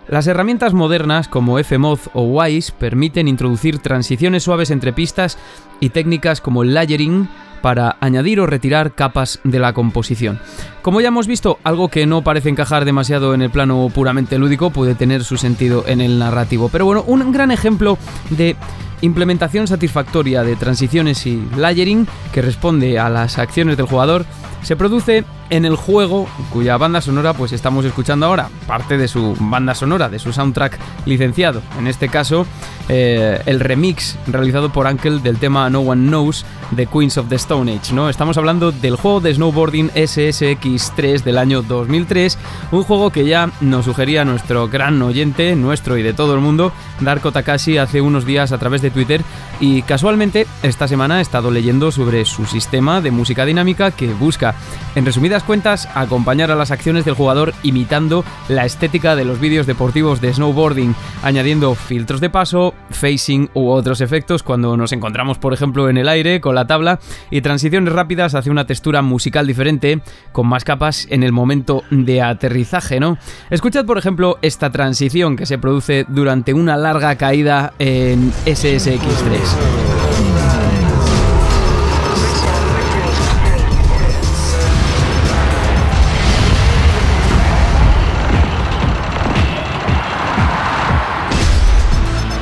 las 0.08 0.26
herramientas 0.26 0.72
modernas 0.72 1.28
como 1.28 1.62
Fmoz 1.62 2.10
o 2.14 2.22
Wise 2.22 2.72
permiten 2.72 3.28
introducir 3.28 3.80
transiciones 3.80 4.44
suaves 4.44 4.70
entre 4.70 4.92
pistas 4.92 5.36
y 5.78 5.90
técnicas 5.90 6.40
como 6.40 6.62
el 6.62 6.74
layering 6.74 7.28
para 7.60 7.96
añadir 8.00 8.40
o 8.40 8.46
retirar 8.46 8.94
capas 8.94 9.40
de 9.44 9.58
la 9.58 9.72
composición. 9.72 10.38
Como 10.82 11.00
ya 11.00 11.08
hemos 11.08 11.26
visto, 11.26 11.58
algo 11.64 11.88
que 11.88 12.06
no 12.06 12.22
parece 12.22 12.48
encajar 12.48 12.84
demasiado 12.84 13.34
en 13.34 13.42
el 13.42 13.50
plano 13.50 13.90
puramente 13.94 14.38
lúdico 14.38 14.70
puede 14.70 14.94
tener 14.94 15.24
su 15.24 15.36
sentido 15.36 15.84
en 15.86 16.00
el 16.00 16.18
narrativo. 16.18 16.68
Pero 16.68 16.84
bueno, 16.84 17.04
un 17.06 17.32
gran 17.32 17.50
ejemplo 17.50 17.98
de 18.30 18.56
implementación 19.00 19.66
satisfactoria 19.66 20.42
de 20.42 20.56
transiciones 20.56 21.26
y 21.26 21.42
layering 21.56 22.06
que 22.32 22.42
responde 22.42 22.98
a 22.98 23.08
las 23.08 23.38
acciones 23.38 23.76
del 23.76 23.86
jugador 23.86 24.24
se 24.62 24.76
produce 24.76 25.24
en 25.50 25.64
el 25.64 25.76
juego 25.76 26.28
cuya 26.52 26.76
banda 26.76 27.00
sonora 27.00 27.34
pues 27.34 27.52
estamos 27.52 27.84
escuchando 27.84 28.26
ahora, 28.26 28.48
parte 28.66 28.96
de 28.96 29.08
su 29.08 29.36
banda 29.38 29.74
sonora, 29.74 30.08
de 30.08 30.18
su 30.18 30.32
soundtrack 30.32 30.78
licenciado. 31.06 31.62
En 31.78 31.86
este 31.86 32.08
caso 32.08 32.46
eh, 32.88 33.40
el 33.46 33.60
remix 33.60 34.16
realizado 34.26 34.72
por 34.72 34.86
Uncle 34.86 35.18
del 35.18 35.38
tema 35.38 35.68
No 35.70 35.80
One 35.80 36.08
Knows 36.08 36.44
de 36.70 36.86
Queens 36.86 37.18
of 37.18 37.28
the 37.28 37.36
Stone 37.36 37.72
Age, 37.72 37.92
¿no? 37.94 38.08
Estamos 38.08 38.38
hablando 38.38 38.72
del 38.72 38.96
juego 38.96 39.20
de 39.20 39.34
snowboarding 39.34 39.90
SSX3 39.90 41.22
del 41.22 41.38
año 41.38 41.62
2003, 41.62 42.38
un 42.72 42.82
juego 42.82 43.10
que 43.10 43.26
ya 43.26 43.50
nos 43.60 43.84
sugería 43.84 44.24
nuestro 44.24 44.68
gran 44.68 45.00
oyente, 45.02 45.56
nuestro 45.56 45.96
y 45.96 46.02
de 46.02 46.12
todo 46.12 46.34
el 46.34 46.40
mundo, 46.40 46.72
Darko 47.00 47.32
Takashi, 47.32 47.78
hace 47.78 48.00
unos 48.00 48.24
días 48.24 48.52
a 48.52 48.58
través 48.58 48.82
de 48.82 48.90
Twitter 48.90 49.22
y 49.60 49.82
casualmente 49.82 50.46
esta 50.62 50.88
semana 50.88 51.18
he 51.18 51.22
estado 51.22 51.50
leyendo 51.50 51.90
sobre 51.90 52.24
su 52.24 52.46
sistema 52.46 53.00
de 53.00 53.10
música 53.10 53.44
dinámica 53.44 53.90
que 53.90 54.12
busca, 54.12 54.54
en 54.94 55.04
cuentas, 55.42 55.88
acompañar 55.94 56.50
a 56.50 56.54
las 56.54 56.70
acciones 56.70 57.04
del 57.04 57.14
jugador 57.14 57.54
imitando 57.62 58.24
la 58.48 58.64
estética 58.64 59.16
de 59.16 59.24
los 59.24 59.40
vídeos 59.40 59.66
deportivos 59.66 60.20
de 60.20 60.32
snowboarding, 60.32 60.94
añadiendo 61.22 61.74
filtros 61.74 62.20
de 62.20 62.30
paso, 62.30 62.74
facing 62.90 63.50
u 63.54 63.68
otros 63.68 64.00
efectos 64.00 64.42
cuando 64.42 64.76
nos 64.76 64.92
encontramos, 64.92 65.38
por 65.38 65.52
ejemplo, 65.52 65.88
en 65.88 65.98
el 65.98 66.08
aire 66.08 66.40
con 66.40 66.54
la 66.54 66.66
tabla 66.66 66.98
y 67.30 67.40
transiciones 67.40 67.92
rápidas 67.92 68.34
hacia 68.34 68.52
una 68.52 68.66
textura 68.66 69.02
musical 69.02 69.46
diferente, 69.46 70.00
con 70.32 70.46
más 70.46 70.64
capas 70.64 71.06
en 71.10 71.22
el 71.22 71.32
momento 71.32 71.82
de 71.90 72.22
aterrizaje, 72.22 73.00
¿no? 73.00 73.18
Escuchad, 73.50 73.84
por 73.84 73.98
ejemplo, 73.98 74.38
esta 74.42 74.70
transición 74.70 75.36
que 75.36 75.46
se 75.46 75.58
produce 75.58 76.04
durante 76.08 76.54
una 76.54 76.76
larga 76.76 77.16
caída 77.16 77.72
en 77.78 78.32
SSX3. 78.44 80.35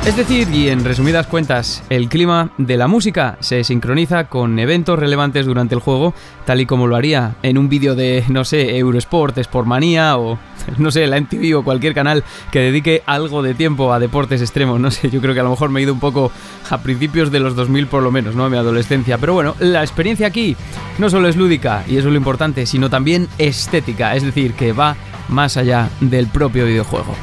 Es 0.05 0.15
decir, 0.15 0.47
y 0.53 0.69
en 0.69 0.85
resumidas 0.85 1.25
cuentas, 1.25 1.83
el 1.89 2.09
clima 2.09 2.51
de 2.59 2.77
la 2.77 2.87
música 2.87 3.37
se 3.39 3.63
sincroniza 3.63 4.25
con 4.25 4.59
eventos 4.59 4.99
relevantes 4.99 5.47
durante 5.47 5.73
el 5.73 5.81
juego, 5.81 6.13
tal 6.45 6.61
y 6.61 6.67
como 6.67 6.85
lo 6.85 6.95
haría 6.95 7.37
en 7.41 7.57
un 7.57 7.69
vídeo 7.69 7.95
de, 7.95 8.23
no 8.27 8.45
sé, 8.45 8.77
Eurosport, 8.77 9.35
Sportmanía 9.39 10.15
o, 10.17 10.37
no 10.77 10.91
sé, 10.91 11.07
la 11.07 11.19
MTV 11.19 11.57
o 11.57 11.63
cualquier 11.63 11.95
canal 11.95 12.23
que 12.51 12.59
dedique 12.59 13.01
algo 13.07 13.41
de 13.41 13.55
tiempo 13.55 13.93
a 13.93 13.99
deportes 13.99 14.41
extremos. 14.41 14.79
No 14.79 14.91
sé, 14.91 15.09
yo 15.09 15.21
creo 15.21 15.33
que 15.33 15.39
a 15.39 15.43
lo 15.43 15.49
mejor 15.49 15.71
me 15.71 15.79
he 15.79 15.83
ido 15.83 15.93
un 15.93 15.99
poco 15.99 16.31
a 16.69 16.77
principios 16.77 17.31
de 17.31 17.39
los 17.39 17.55
2000 17.55 17.87
por 17.87 18.03
lo 18.03 18.11
menos, 18.11 18.35
¿no? 18.35 18.45
A 18.45 18.49
mi 18.49 18.57
adolescencia. 18.57 19.17
Pero 19.17 19.33
bueno, 19.33 19.55
la 19.57 19.81
experiencia 19.81 20.27
aquí 20.27 20.55
no 20.99 21.09
solo 21.09 21.27
es 21.27 21.35
lúdica, 21.35 21.83
y 21.87 21.97
eso 21.97 22.09
es 22.09 22.13
lo 22.13 22.17
importante, 22.17 22.67
sino 22.67 22.91
también 22.91 23.27
estética, 23.39 24.15
es 24.15 24.21
decir, 24.21 24.53
que 24.53 24.71
va 24.71 24.95
más 25.29 25.57
allá 25.57 25.89
del 25.99 26.27
propio 26.27 26.67
videojuego. 26.67 27.15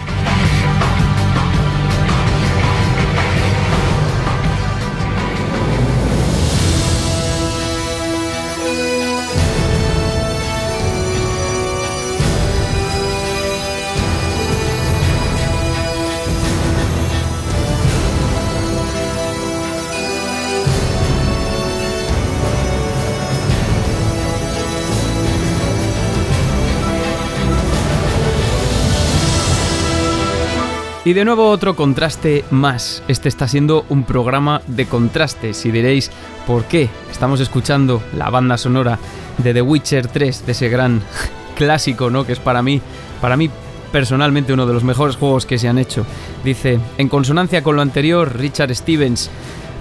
Y 31.05 31.15
de 31.15 31.25
nuevo 31.25 31.51
otro 31.51 31.75
contraste 31.75 32.45
más. 32.53 33.03
Este 33.09 33.29
está 33.29 33.49
siendo 33.49 33.85
un 33.89 34.05
programa 34.05 34.63
de 34.69 34.87
contrastes 34.87 35.67
y 35.67 35.73
diréis, 35.73 36.13
¿por 36.47 36.65
qué? 36.67 36.89
Estamos 37.11 37.41
escuchando 37.41 38.01
la 38.17 38.31
banda 38.31 38.57
sonora 38.57 39.01
de 39.39 39.53
The 39.53 39.63
Witcher 39.63 40.07
3, 40.07 40.47
de 40.47 40.53
ese 40.53 40.69
gran 40.69 41.03
clásico, 41.57 42.09
¿no? 42.09 42.25
Que 42.25 42.35
es 42.35 42.39
para 42.39 42.63
mí, 42.63 42.81
para 43.21 43.37
mí 43.37 43.51
personalmente 43.91 44.53
uno 44.53 44.65
de 44.65 44.75
los 44.75 44.85
mejores 44.85 45.17
juegos 45.17 45.45
que 45.45 45.59
se 45.59 45.69
han 45.69 45.79
hecho. 45.79 46.07
Dice, 46.45 46.79
en 46.99 47.09
consonancia 47.09 47.65
con 47.65 47.75
lo 47.75 47.83
anterior, 47.83 48.37
Richard 48.39 48.73
Stevens 48.73 49.29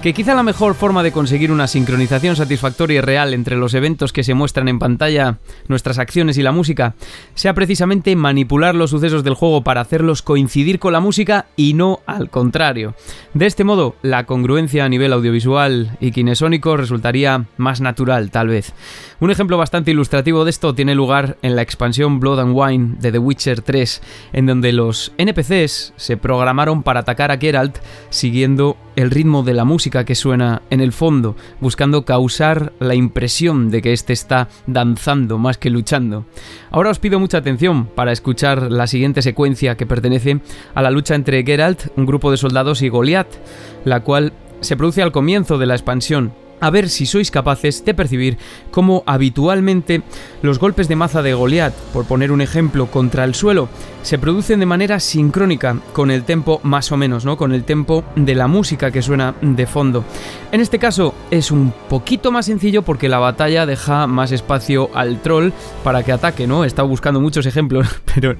que 0.01 0.13
quizá 0.15 0.33
la 0.33 0.41
mejor 0.41 0.73
forma 0.73 1.03
de 1.03 1.11
conseguir 1.11 1.51
una 1.51 1.67
sincronización 1.67 2.35
satisfactoria 2.35 2.97
y 2.97 3.01
real 3.01 3.35
entre 3.35 3.55
los 3.55 3.75
eventos 3.75 4.11
que 4.11 4.23
se 4.23 4.33
muestran 4.33 4.67
en 4.67 4.79
pantalla, 4.79 5.37
nuestras 5.67 5.99
acciones 5.99 6.39
y 6.39 6.41
la 6.41 6.51
música, 6.51 6.95
sea 7.35 7.53
precisamente 7.53 8.15
manipular 8.15 8.73
los 8.73 8.89
sucesos 8.89 9.23
del 9.23 9.35
juego 9.35 9.63
para 9.63 9.81
hacerlos 9.81 10.23
coincidir 10.23 10.79
con 10.79 10.93
la 10.93 11.01
música 11.01 11.45
y 11.55 11.75
no 11.75 11.99
al 12.07 12.31
contrario. 12.31 12.95
De 13.35 13.45
este 13.45 13.63
modo, 13.63 13.95
la 14.01 14.25
congruencia 14.25 14.85
a 14.85 14.89
nivel 14.89 15.13
audiovisual 15.13 15.97
y 15.99 16.11
kinesónico 16.11 16.77
resultaría 16.77 17.45
más 17.57 17.79
natural, 17.79 18.31
tal 18.31 18.47
vez. 18.47 18.73
Un 19.19 19.29
ejemplo 19.29 19.59
bastante 19.59 19.91
ilustrativo 19.91 20.45
de 20.45 20.49
esto 20.49 20.73
tiene 20.73 20.95
lugar 20.95 21.37
en 21.43 21.55
la 21.55 21.61
expansión 21.61 22.19
Blood 22.19 22.39
and 22.39 22.53
Wine 22.55 22.95
de 22.99 23.11
The 23.11 23.19
Witcher 23.19 23.61
3, 23.61 24.01
en 24.33 24.47
donde 24.47 24.73
los 24.73 25.13
NPCs 25.19 25.93
se 25.95 26.17
programaron 26.17 26.81
para 26.81 27.01
atacar 27.01 27.31
a 27.31 27.37
Geralt 27.37 27.77
siguiendo 28.09 28.77
el 29.01 29.11
ritmo 29.11 29.43
de 29.43 29.53
la 29.53 29.65
música 29.65 30.05
que 30.05 30.15
suena 30.15 30.61
en 30.69 30.81
el 30.81 30.91
fondo, 30.91 31.35
buscando 31.59 32.05
causar 32.05 32.73
la 32.79 32.95
impresión 32.95 33.69
de 33.69 33.81
que 33.81 33.93
éste 33.93 34.13
está 34.13 34.47
danzando 34.67 35.37
más 35.37 35.57
que 35.57 35.69
luchando. 35.69 36.25
Ahora 36.69 36.91
os 36.91 36.99
pido 36.99 37.19
mucha 37.19 37.39
atención 37.39 37.87
para 37.87 38.11
escuchar 38.11 38.71
la 38.71 38.87
siguiente 38.87 39.21
secuencia 39.21 39.75
que 39.75 39.85
pertenece 39.85 40.39
a 40.73 40.81
la 40.81 40.91
lucha 40.91 41.15
entre 41.15 41.43
Geralt, 41.43 41.87
un 41.95 42.05
grupo 42.05 42.31
de 42.31 42.37
soldados, 42.37 42.81
y 42.81 42.89
Goliath, 42.89 43.39
la 43.85 44.01
cual 44.01 44.33
se 44.59 44.77
produce 44.77 45.01
al 45.01 45.11
comienzo 45.11 45.57
de 45.57 45.65
la 45.65 45.73
expansión 45.73 46.33
a 46.61 46.69
ver 46.69 46.87
si 46.89 47.05
sois 47.05 47.31
capaces 47.31 47.83
de 47.83 47.93
percibir 47.93 48.37
cómo 48.71 49.03
habitualmente 49.05 50.03
los 50.41 50.59
golpes 50.59 50.87
de 50.87 50.95
maza 50.95 51.21
de 51.21 51.33
Goliath, 51.33 51.73
por 51.91 52.05
poner 52.05 52.31
un 52.31 52.39
ejemplo, 52.39 52.87
contra 52.87 53.25
el 53.25 53.35
suelo, 53.35 53.67
se 54.03 54.17
producen 54.17 54.59
de 54.59 54.65
manera 54.65 54.99
sincrónica 54.99 55.77
con 55.91 56.11
el 56.11 56.23
tempo 56.23 56.61
más 56.63 56.91
o 56.91 56.97
menos, 56.97 57.25
¿no? 57.25 57.35
Con 57.35 57.51
el 57.51 57.63
tempo 57.63 58.03
de 58.15 58.35
la 58.35 58.47
música 58.47 58.91
que 58.91 59.01
suena 59.01 59.35
de 59.41 59.67
fondo. 59.67 60.05
En 60.51 60.61
este 60.61 60.79
caso 60.79 61.13
es 61.31 61.51
un 61.51 61.73
poquito 61.89 62.31
más 62.31 62.45
sencillo 62.45 62.83
porque 62.83 63.09
la 63.09 63.19
batalla 63.19 63.65
deja 63.65 64.07
más 64.07 64.31
espacio 64.31 64.89
al 64.93 65.21
troll 65.21 65.51
para 65.83 66.03
que 66.03 66.11
ataque, 66.11 66.47
¿no? 66.47 66.63
He 66.63 66.67
estado 66.67 66.87
buscando 66.87 67.19
muchos 67.19 67.45
ejemplos, 67.45 67.87
pero 68.13 68.35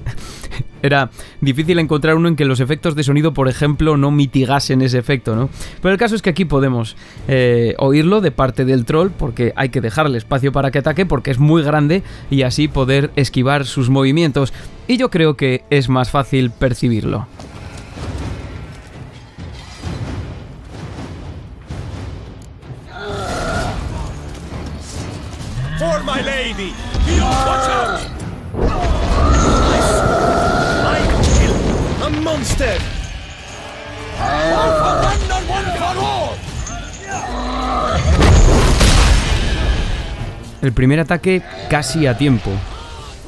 era 0.82 1.10
difícil 1.40 1.78
encontrar 1.78 2.16
uno 2.16 2.28
en 2.28 2.36
que 2.36 2.44
los 2.44 2.60
efectos 2.60 2.94
de 2.94 3.04
sonido, 3.04 3.32
por 3.32 3.48
ejemplo, 3.48 3.96
no 3.96 4.10
mitigasen 4.10 4.82
ese 4.82 4.98
efecto, 4.98 5.34
¿no? 5.34 5.48
Pero 5.80 5.92
el 5.92 5.98
caso 5.98 6.14
es 6.14 6.22
que 6.22 6.30
aquí 6.30 6.44
podemos 6.44 6.96
eh, 7.28 7.74
oírlo 7.78 8.20
de 8.20 8.30
parte 8.30 8.64
del 8.64 8.84
troll 8.84 9.10
porque 9.10 9.52
hay 9.56 9.70
que 9.70 9.80
dejarle 9.80 10.18
espacio 10.18 10.52
para 10.52 10.70
que 10.70 10.78
ataque 10.78 11.06
porque 11.06 11.30
es 11.30 11.38
muy 11.38 11.62
grande 11.62 12.02
y 12.30 12.42
así 12.42 12.68
poder 12.68 13.10
esquivar 13.16 13.64
sus 13.64 13.90
movimientos. 13.90 14.52
Y 14.88 14.96
yo 14.96 15.10
creo 15.10 15.36
que 15.36 15.64
es 15.70 15.88
más 15.88 16.10
fácil 16.10 16.50
percibirlo. 16.50 17.26
For 25.78 26.04
my 26.04 26.22
lady, 26.22 26.72
El 40.62 40.72
primer 40.72 41.00
ataque 41.00 41.42
casi 41.68 42.06
a 42.06 42.16
tiempo. 42.16 42.50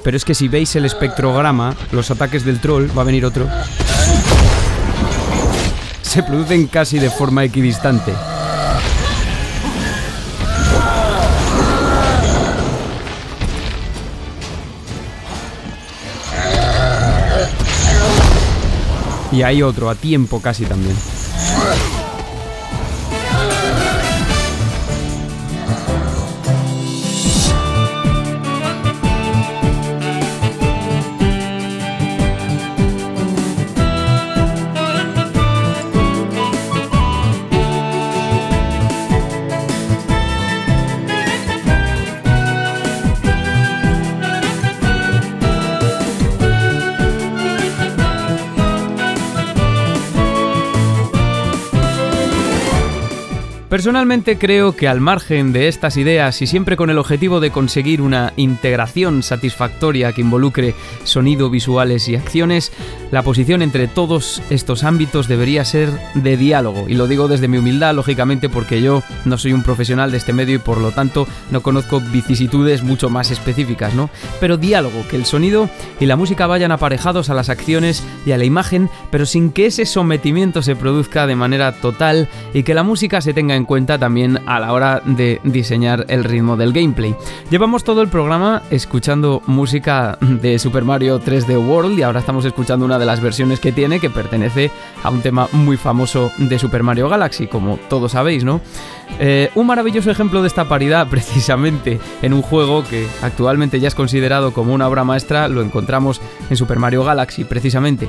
Pero 0.03 0.17
es 0.17 0.25
que 0.25 0.35
si 0.35 0.49
veis 0.49 0.77
el 0.77 0.85
espectrograma, 0.85 1.75
los 1.91 2.11
ataques 2.11 2.45
del 2.45 2.61
troll, 2.61 2.89
va 2.97 3.03
a 3.03 3.05
venir 3.05 3.25
otro, 3.25 3.49
se 6.03 6.23
producen 6.23 6.67
casi 6.69 6.99
de 6.99 7.11
forma 7.11 7.43
equidistante. 7.43 8.13
Y 19.35 19.43
hay 19.43 19.63
otro, 19.63 19.91
a 19.91 19.97
tiempo 19.97 20.41
casi 20.41 20.65
también. 20.65 20.95
Personalmente 53.85 54.39
creo 54.39 54.75
que 54.75 54.89
al 54.89 55.03
margen 55.03 55.53
de 55.53 55.69
estas 55.69 55.99
ideas 55.99 56.41
y 56.41 56.47
siempre 56.47 56.75
con 56.75 56.89
el 56.89 56.97
objetivo 56.97 57.39
de 57.39 57.51
conseguir 57.51 58.01
una 58.01 58.33
integración 58.37 59.23
satisfactoria 59.23 60.15
que 60.15 60.23
involucre 60.23 60.75
sonido, 61.03 61.51
visuales 61.51 62.09
y 62.09 62.17
acciones, 62.17 62.73
la 63.11 63.21
posición 63.21 63.61
entre 63.61 63.87
todos 63.87 64.41
estos 64.49 64.85
ámbitos 64.85 65.29
debería 65.29 65.67
ser 65.67 65.91
de 66.15 66.39
diálogo. 66.39 66.87
Y 66.89 66.95
lo 66.95 67.07
digo 67.07 67.29
desde 67.29 67.47
mi 67.47 67.59
humildad, 67.59 67.95
lógicamente, 67.95 68.49
porque 68.49 68.81
yo 68.81 69.03
no 69.27 69.37
soy 69.37 69.53
un 69.53 69.63
profesional 69.63 70.11
de 70.11 70.17
este 70.17 70.33
medio 70.33 70.55
y 70.55 70.61
por 70.61 70.79
lo 70.79 70.93
tanto 70.93 71.29
no 71.51 71.61
conozco 71.61 72.01
vicisitudes 72.01 72.83
mucho 72.83 73.11
más 73.11 73.31
específicas, 73.31 73.95
¿no? 73.95 74.09
Pero 74.41 74.57
diálogo, 74.57 75.07
que 75.11 75.17
el 75.17 75.27
sonido 75.27 75.69
y 76.01 76.07
la 76.07 76.17
música 76.17 76.47
vayan 76.47 76.73
aparejados 76.73 77.29
a 77.29 77.35
las 77.35 77.51
acciones 77.51 78.03
y 78.25 78.33
a 78.33 78.39
la 78.39 78.45
imagen, 78.47 78.89
pero 79.11 79.27
sin 79.27 79.53
que 79.53 79.67
ese 79.67 79.85
sometimiento 79.85 80.63
se 80.63 80.75
produzca 80.75 81.27
de 81.27 81.37
manera 81.37 81.73
total 81.73 82.31
y 82.55 82.63
que 82.63 82.73
la 82.73 82.83
música 82.83 83.21
se 83.21 83.35
tenga 83.35 83.55
en 83.55 83.67
cuenta 83.67 83.74
también 83.83 84.39
a 84.47 84.61
la 84.61 84.73
hora 84.73 85.03
de 85.05 85.41
diseñar 85.43 86.07
el 86.09 86.23
ritmo 86.23 86.57
del 86.57 86.73
gameplay. 86.73 87.17
Llevamos 87.51 87.83
todo 87.83 88.03
el 88.03 88.09
programa 88.09 88.63
escuchando 88.71 89.43
música 89.47 90.17
de 90.21 90.61
Super 90.61 90.85
Mario 90.85 91.21
3D 91.21 91.59
World 91.59 91.99
y 91.99 92.03
ahora 92.03 92.21
estamos 92.21 92.45
escuchando 92.45 92.87
una 92.87 93.01
de 93.01 93.07
las 93.07 93.21
versiones 93.21 93.59
que 93.59 93.73
tiene 93.73 93.99
que 93.99 94.11
pertenece 94.11 94.71
a 95.03 95.11
un 95.11 95.23
tema 95.23 95.49
muy 95.51 95.77
famoso 95.77 96.31
de 96.39 96.57
Super 96.57 96.85
Mario 96.85 97.09
Galaxy, 97.09 97.49
como 97.49 97.77
todos 97.89 98.13
sabéis, 98.13 98.45
¿no? 98.45 98.61
Eh, 99.19 99.51
un 99.55 99.67
maravilloso 99.67 100.11
ejemplo 100.11 100.43
de 100.43 100.49
esta 100.49 100.69
paridad, 100.69 101.07
precisamente 101.11 102.01
en 102.23 102.33
un 102.33 102.43
juego 102.43 102.85
que 102.85 103.07
actualmente 103.23 103.81
ya 103.81 103.89
es 103.89 103.95
considerado 103.95 104.53
como 104.53 104.75
una 104.75 104.89
obra 104.89 105.05
maestra, 105.05 105.49
lo 105.49 105.63
encontramos 105.63 106.21
en 106.51 106.57
Super 106.57 106.79
Mario 106.79 107.05
Galaxy, 107.05 107.45
precisamente. 107.45 108.09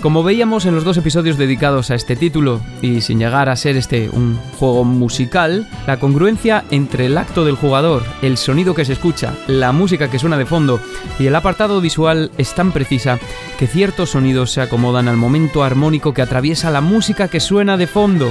Como 0.00 0.22
veíamos 0.22 0.66
en 0.66 0.74
los 0.74 0.84
dos 0.84 0.98
episodios 0.98 1.38
dedicados 1.38 1.90
a 1.90 1.94
este 1.94 2.16
título, 2.16 2.60
y 2.82 3.00
sin 3.00 3.18
llegar 3.18 3.48
a 3.48 3.56
ser 3.56 3.76
este 3.76 4.10
un 4.10 4.38
juego 4.58 4.84
musical, 4.84 5.66
la 5.86 5.98
congruencia 5.98 6.64
entre 6.70 7.06
el 7.06 7.16
acto 7.18 7.44
del 7.44 7.56
jugador, 7.56 8.02
el 8.22 8.36
sonido 8.36 8.74
que 8.74 8.84
se 8.84 8.92
escucha, 8.92 9.34
la 9.46 9.72
música 9.72 10.08
que 10.08 10.18
suena 10.18 10.36
de 10.36 10.46
fondo 10.46 10.80
y 11.18 11.26
el 11.26 11.34
apartado 11.34 11.80
visual 11.80 12.30
es 12.36 12.54
tan 12.54 12.72
precisa 12.72 13.18
que 13.58 13.66
ciertos 13.66 14.10
sonidos 14.10 14.50
se 14.50 14.60
acomodan 14.60 15.08
al 15.08 15.16
momento 15.16 15.64
armónico 15.64 16.12
que 16.12 16.22
atraviesa 16.22 16.70
la 16.70 16.80
música 16.80 17.28
que 17.28 17.40
suena 17.40 17.76
de 17.76 17.86
fondo. 17.86 18.30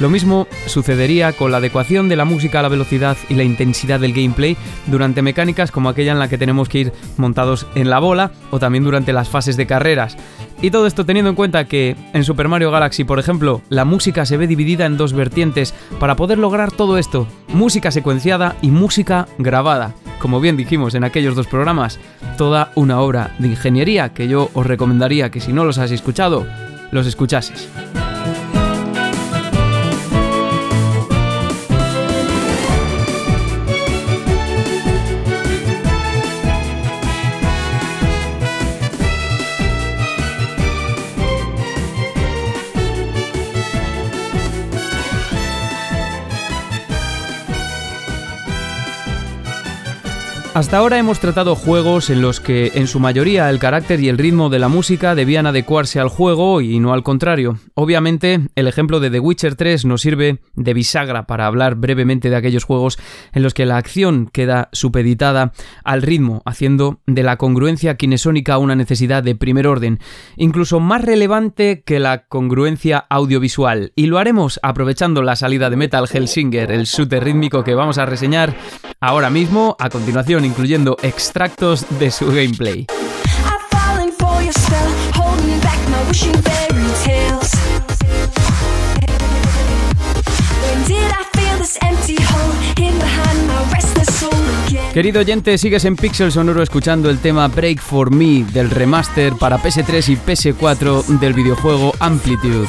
Lo 0.00 0.10
mismo 0.10 0.48
sucedería 0.66 1.32
con 1.32 1.52
la 1.52 1.58
adecuación 1.58 2.08
de 2.08 2.16
la 2.16 2.24
música 2.24 2.58
a 2.58 2.62
la 2.62 2.68
velocidad 2.68 3.16
y 3.28 3.34
la 3.34 3.44
intensidad 3.44 4.00
del 4.00 4.12
gameplay 4.12 4.56
durante 4.86 5.22
mecánicas 5.22 5.70
como 5.70 5.88
aquella 5.88 6.12
en 6.12 6.18
la 6.18 6.28
que 6.28 6.38
tenemos 6.38 6.68
que 6.68 6.78
ir 6.80 6.92
montados 7.16 7.66
en 7.76 7.88
la 7.88 8.00
bola 8.00 8.32
o 8.50 8.58
también 8.58 8.82
durante 8.82 9.12
las 9.12 9.28
fases 9.28 9.56
de 9.56 9.66
carreras. 9.66 10.16
Y 10.64 10.70
todo 10.70 10.86
esto 10.86 11.04
teniendo 11.04 11.28
en 11.28 11.36
cuenta 11.36 11.66
que 11.66 11.94
en 12.14 12.24
Super 12.24 12.48
Mario 12.48 12.70
Galaxy, 12.70 13.04
por 13.04 13.18
ejemplo, 13.18 13.60
la 13.68 13.84
música 13.84 14.24
se 14.24 14.38
ve 14.38 14.46
dividida 14.46 14.86
en 14.86 14.96
dos 14.96 15.12
vertientes 15.12 15.74
para 16.00 16.16
poder 16.16 16.38
lograr 16.38 16.72
todo 16.72 16.96
esto, 16.96 17.28
música 17.48 17.90
secuenciada 17.90 18.56
y 18.62 18.70
música 18.70 19.28
grabada. 19.36 19.94
Como 20.20 20.40
bien 20.40 20.56
dijimos 20.56 20.94
en 20.94 21.04
aquellos 21.04 21.34
dos 21.34 21.48
programas, 21.48 22.00
toda 22.38 22.72
una 22.76 23.00
obra 23.00 23.36
de 23.38 23.48
ingeniería 23.48 24.14
que 24.14 24.26
yo 24.26 24.48
os 24.54 24.66
recomendaría 24.66 25.30
que 25.30 25.42
si 25.42 25.52
no 25.52 25.66
los 25.66 25.76
has 25.76 25.90
escuchado, 25.90 26.46
los 26.92 27.06
escuchases. 27.06 27.68
Hasta 50.54 50.78
ahora 50.78 50.98
hemos 50.98 51.18
tratado 51.18 51.56
juegos 51.56 52.10
en 52.10 52.22
los 52.22 52.38
que 52.38 52.70
en 52.76 52.86
su 52.86 53.00
mayoría 53.00 53.50
el 53.50 53.58
carácter 53.58 53.98
y 53.98 54.08
el 54.08 54.18
ritmo 54.18 54.50
de 54.50 54.60
la 54.60 54.68
música 54.68 55.16
debían 55.16 55.46
adecuarse 55.46 55.98
al 55.98 56.08
juego 56.08 56.60
y 56.60 56.78
no 56.78 56.92
al 56.92 57.02
contrario. 57.02 57.58
Obviamente, 57.74 58.38
el 58.54 58.68
ejemplo 58.68 59.00
de 59.00 59.10
The 59.10 59.18
Witcher 59.18 59.56
3 59.56 59.84
nos 59.84 60.02
sirve 60.02 60.38
de 60.54 60.72
bisagra 60.72 61.26
para 61.26 61.46
hablar 61.48 61.74
brevemente 61.74 62.30
de 62.30 62.36
aquellos 62.36 62.62
juegos 62.62 63.00
en 63.32 63.42
los 63.42 63.52
que 63.52 63.66
la 63.66 63.78
acción 63.78 64.30
queda 64.32 64.68
supeditada 64.70 65.50
al 65.82 66.02
ritmo, 66.02 66.40
haciendo 66.44 67.00
de 67.04 67.24
la 67.24 67.36
congruencia 67.36 67.96
kinesónica 67.96 68.56
una 68.58 68.76
necesidad 68.76 69.24
de 69.24 69.34
primer 69.34 69.66
orden, 69.66 69.98
incluso 70.36 70.78
más 70.78 71.02
relevante 71.02 71.82
que 71.84 71.98
la 71.98 72.28
congruencia 72.28 73.04
audiovisual. 73.10 73.92
Y 73.96 74.06
lo 74.06 74.18
haremos 74.18 74.60
aprovechando 74.62 75.20
la 75.20 75.34
salida 75.34 75.68
de 75.68 75.76
Metal 75.76 76.08
Hellsinger, 76.08 76.70
el 76.70 76.84
shooter 76.84 77.24
rítmico 77.24 77.64
que 77.64 77.74
vamos 77.74 77.98
a 77.98 78.06
reseñar 78.06 78.54
ahora 79.00 79.30
mismo, 79.30 79.76
a 79.80 79.90
continuación 79.90 80.43
incluyendo 80.44 80.96
extractos 81.02 81.86
de 81.98 82.10
su 82.10 82.26
gameplay. 82.26 82.86
Querido 94.94 95.22
oyente, 95.22 95.58
sigues 95.58 95.84
en 95.86 95.96
Pixel 95.96 96.30
Sonoro 96.30 96.62
escuchando 96.62 97.10
el 97.10 97.18
tema 97.18 97.48
Break 97.48 97.80
for 97.80 98.12
Me 98.12 98.44
del 98.52 98.70
remaster 98.70 99.32
para 99.32 99.58
PS3 99.58 100.08
y 100.08 100.16
PS4 100.16 101.18
del 101.18 101.32
videojuego 101.32 101.92
Amplitude. 101.98 102.68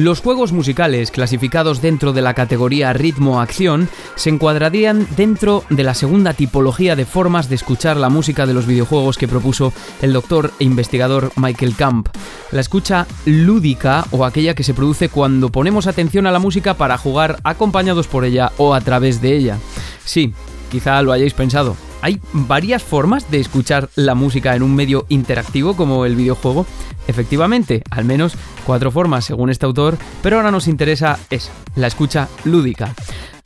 Los 0.00 0.22
juegos 0.22 0.52
musicales 0.52 1.10
clasificados 1.10 1.82
dentro 1.82 2.14
de 2.14 2.22
la 2.22 2.32
categoría 2.32 2.94
ritmo-acción 2.94 3.90
se 4.14 4.30
encuadrarían 4.30 5.06
dentro 5.14 5.62
de 5.68 5.84
la 5.84 5.92
segunda 5.92 6.32
tipología 6.32 6.96
de 6.96 7.04
formas 7.04 7.50
de 7.50 7.56
escuchar 7.56 7.98
la 7.98 8.08
música 8.08 8.46
de 8.46 8.54
los 8.54 8.64
videojuegos 8.64 9.18
que 9.18 9.28
propuso 9.28 9.74
el 10.00 10.14
doctor 10.14 10.52
e 10.58 10.64
investigador 10.64 11.32
Michael 11.36 11.76
Camp. 11.76 12.08
La 12.50 12.62
escucha 12.62 13.06
lúdica 13.26 14.06
o 14.10 14.24
aquella 14.24 14.54
que 14.54 14.64
se 14.64 14.72
produce 14.72 15.10
cuando 15.10 15.50
ponemos 15.50 15.86
atención 15.86 16.26
a 16.26 16.32
la 16.32 16.38
música 16.38 16.78
para 16.78 16.96
jugar 16.96 17.38
acompañados 17.44 18.08
por 18.08 18.24
ella 18.24 18.52
o 18.56 18.72
a 18.72 18.80
través 18.80 19.20
de 19.20 19.36
ella. 19.36 19.58
Sí, 20.06 20.32
quizá 20.70 21.02
lo 21.02 21.12
hayáis 21.12 21.34
pensado, 21.34 21.76
hay 22.02 22.20
varias 22.32 22.82
formas 22.82 23.30
de 23.30 23.40
escuchar 23.40 23.88
la 23.94 24.14
música 24.14 24.54
en 24.54 24.62
un 24.62 24.74
medio 24.74 25.06
interactivo 25.08 25.76
como 25.76 26.04
el 26.04 26.16
videojuego. 26.16 26.66
Efectivamente, 27.06 27.82
al 27.90 28.04
menos 28.04 28.34
cuatro 28.64 28.90
formas 28.90 29.24
según 29.24 29.50
este 29.50 29.66
autor, 29.66 29.98
pero 30.22 30.36
ahora 30.36 30.50
nos 30.50 30.68
interesa 30.68 31.18
es 31.30 31.50
la 31.76 31.86
escucha 31.86 32.28
lúdica. 32.44 32.94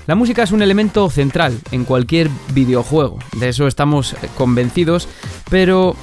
La 0.06 0.14
música 0.14 0.42
es 0.42 0.52
un 0.52 0.60
elemento 0.60 1.08
central 1.08 1.58
en 1.70 1.84
cualquier 1.84 2.28
videojuego, 2.52 3.18
de 3.38 3.48
eso 3.48 3.66
estamos 3.66 4.14
convencidos, 4.36 5.08
pero 5.48 5.96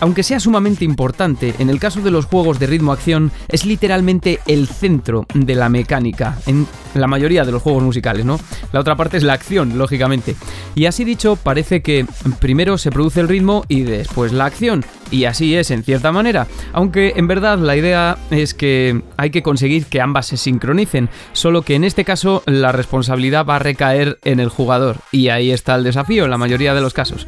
aunque 0.00 0.22
sea 0.22 0.40
sumamente 0.40 0.84
importante, 0.84 1.54
en 1.58 1.70
el 1.70 1.78
caso 1.78 2.00
de 2.00 2.10
los 2.10 2.26
juegos 2.26 2.58
de 2.58 2.66
ritmo-acción 2.66 3.32
es 3.48 3.64
literalmente 3.64 4.40
el 4.46 4.66
centro 4.68 5.26
de 5.34 5.54
la 5.54 5.68
mecánica, 5.68 6.38
en 6.46 6.66
la 6.94 7.06
mayoría 7.06 7.44
de 7.44 7.52
los 7.52 7.62
juegos 7.62 7.82
musicales, 7.82 8.24
¿no? 8.24 8.38
La 8.72 8.80
otra 8.80 8.96
parte 8.96 9.16
es 9.16 9.22
la 9.22 9.32
acción, 9.32 9.78
lógicamente. 9.78 10.36
Y 10.74 10.86
así 10.86 11.04
dicho, 11.04 11.36
parece 11.36 11.82
que 11.82 12.06
primero 12.38 12.78
se 12.78 12.90
produce 12.90 13.20
el 13.20 13.28
ritmo 13.28 13.64
y 13.68 13.82
después 13.82 14.32
la 14.32 14.46
acción, 14.46 14.84
y 15.10 15.24
así 15.24 15.54
es 15.54 15.70
en 15.70 15.82
cierta 15.82 16.12
manera, 16.12 16.46
aunque 16.72 17.14
en 17.16 17.26
verdad 17.26 17.58
la 17.58 17.76
idea 17.76 18.18
es 18.30 18.54
que 18.54 19.02
hay 19.16 19.30
que 19.30 19.42
conseguir 19.42 19.86
que 19.86 20.00
ambas 20.00 20.26
se 20.26 20.36
sincronicen, 20.36 21.08
solo 21.32 21.62
que 21.62 21.74
en 21.74 21.84
este 21.84 22.04
caso 22.04 22.42
la 22.46 22.72
responsabilidad 22.72 23.46
va 23.46 23.56
a 23.56 23.60
recaer 23.60 24.18
en 24.24 24.40
el 24.40 24.48
jugador, 24.48 24.98
y 25.12 25.28
ahí 25.28 25.50
está 25.50 25.74
el 25.74 25.84
desafío 25.84 26.24
en 26.24 26.30
la 26.30 26.38
mayoría 26.38 26.74
de 26.74 26.80
los 26.80 26.94
casos. 26.94 27.26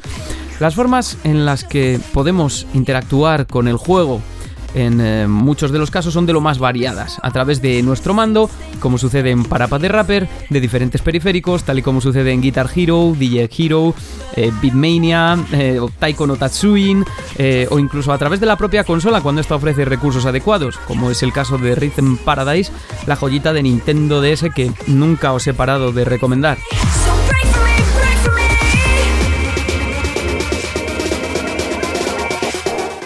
Las 0.61 0.75
formas 0.75 1.17
en 1.25 1.45
las 1.45 1.65
que 1.65 2.01
podemos 2.13 2.67
interactuar 2.75 3.47
con 3.47 3.69
el 3.69 3.77
juego 3.77 4.21
en 4.75 5.01
eh, 5.01 5.27
muchos 5.27 5.73
de 5.73 5.79
los 5.79 5.91
casos 5.91 6.13
son 6.15 6.27
de 6.27 6.33
lo 6.33 6.41
más 6.41 6.59
variadas, 6.59 7.19
a 7.23 7.31
través 7.31 7.63
de 7.63 7.83
nuestro 7.83 8.13
mando, 8.13 8.51
como 8.81 8.99
sucede 8.99 9.31
en 9.31 9.45
Parapad 9.45 9.81
de 9.81 9.89
Rapper, 9.89 10.29
de 10.51 10.61
diferentes 10.61 11.01
periféricos, 11.01 11.65
tal 11.65 11.79
y 11.79 11.83
como 11.83 12.01
sucede 12.01 12.33
en 12.33 12.43
Guitar 12.43 12.69
Hero, 12.75 13.15
DJ 13.19 13.49
Hero, 13.57 13.95
eh, 14.37 14.53
Beatmania, 14.61 15.39
eh, 15.53 15.81
Taiko 15.99 16.27
no 16.27 16.37
Tatsuin, 16.37 17.05
o 17.71 17.79
incluso 17.79 18.13
a 18.13 18.19
través 18.19 18.41
de 18.41 18.47
la 18.47 18.57
propia 18.57 18.85
consola 18.85 19.21
cuando 19.21 19.41
esta 19.41 19.55
ofrece 19.55 19.85
recursos 19.85 20.27
adecuados, 20.27 20.77
como 20.87 21.11
es 21.11 21.23
el 21.23 21.33
caso 21.33 21.57
de 21.57 21.75
Rhythm 21.75 22.17
Paradise, 22.19 22.73
la 23.07 23.17
joyita 23.17 23.53
de 23.53 23.63
Nintendo 23.63 24.21
DS 24.21 24.51
que 24.55 24.73
nunca 24.87 25.33
os 25.33 25.47
he 25.47 25.55
parado 25.55 25.93
de 25.93 26.05
recomendar. 26.05 26.59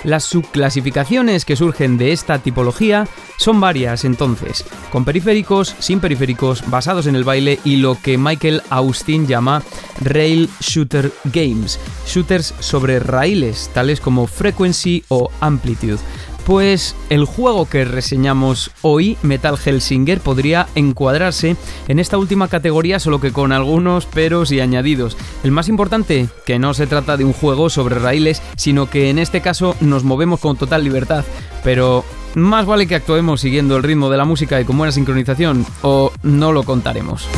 Las 0.05 0.25
subclasificaciones 0.25 1.45
que 1.45 1.57
surgen 1.57 1.99
de 1.99 2.13
esta 2.13 2.39
tipología 2.39 3.07
Son 3.37 3.61
varias 3.61 4.05
entonces, 4.05 4.65
con 4.91 5.05
periféricos, 5.05 5.75
sin 5.79 6.01
periféricos, 6.01 6.69
basados 6.71 7.07
en 7.07 7.17
el 7.17 7.25
baile 7.25 7.59
y 7.65 7.77
lo 7.77 7.97
que 8.01 8.19
Michael 8.19 8.63
Austin 8.71 9.27
llama 9.27 9.63
Rail 10.01 10.49
Shooter 10.61 11.13
Games, 11.25 11.79
shooters 12.07 12.55
sobre 12.61 12.99
raíles, 13.01 13.71
tales 13.75 14.01
como 14.01 14.27
Frequency 14.27 15.05
o 15.09 15.31
Amplitude. 15.41 15.99
Pues 16.45 16.97
el 17.09 17.25
juego 17.25 17.69
que 17.69 17.85
reseñamos 17.85 18.73
hoy, 18.83 19.17
Metal 19.23 19.57
Hellsinger, 19.65 20.21
podría 20.21 20.67
encuadrarse 20.75 21.57
en 21.87 22.01
esta 22.01 22.19
última 22.19 22.49
categoría, 22.49 22.99
solo 22.99 23.21
que 23.21 23.33
con 23.33 23.53
algunos 23.53 24.07
peros 24.07 24.51
y 24.51 24.59
añadidos. 24.59 25.17
El 25.45 25.53
más 25.53 25.69
importante, 25.69 26.29
que 26.45 26.59
no 26.59 26.75
se 26.75 26.89
trata 26.89 27.17
de 27.17 27.25
un 27.25 27.33
juego 27.33 27.71
sobre 27.71 27.99
raíles, 28.01 28.43
sino 28.57 28.91
que 28.91 29.09
en 29.09 29.21
este 29.21 29.41
caso 29.41 29.77
nos 29.81 30.03
movemos 30.03 30.41
con 30.41 30.57
total 30.57 30.83
libertad. 30.83 31.25
Pero 31.63 32.05
más 32.35 32.67
vale 32.67 32.89
que 32.89 32.97
actuemos 32.97 33.41
siguiendo 33.41 33.77
el 33.77 33.85
ritmo 33.85 34.11
de 34.11 34.17
la 34.17 34.25
música 34.25 34.61
y 34.61 34.65
con 34.65 34.77
buena 34.77 34.93
sincronización, 34.93 35.65
o 35.83 36.11
no 36.25 36.51
lo 36.51 36.65
contaremos. 36.65 37.29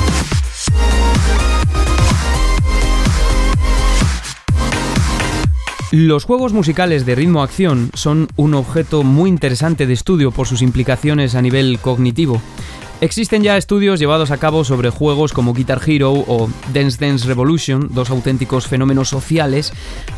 Los 5.96 6.24
juegos 6.24 6.52
musicales 6.52 7.06
de 7.06 7.14
ritmo-acción 7.14 7.92
son 7.94 8.26
un 8.34 8.54
objeto 8.54 9.04
muy 9.04 9.30
interesante 9.30 9.86
de 9.86 9.92
estudio 9.92 10.32
por 10.32 10.48
sus 10.48 10.60
implicaciones 10.60 11.36
a 11.36 11.40
nivel 11.40 11.78
cognitivo. 11.78 12.42
Existen 13.00 13.44
ya 13.44 13.56
estudios 13.56 14.00
llevados 14.00 14.32
a 14.32 14.38
cabo 14.38 14.64
sobre 14.64 14.90
juegos 14.90 15.32
como 15.32 15.54
Guitar 15.54 15.80
Hero 15.86 16.12
o 16.12 16.50
Dance 16.72 16.98
Dance 16.98 17.28
Revolution, 17.28 17.90
dos 17.94 18.10
auténticos 18.10 18.66
fenómenos 18.66 19.08
sociales, 19.08 19.72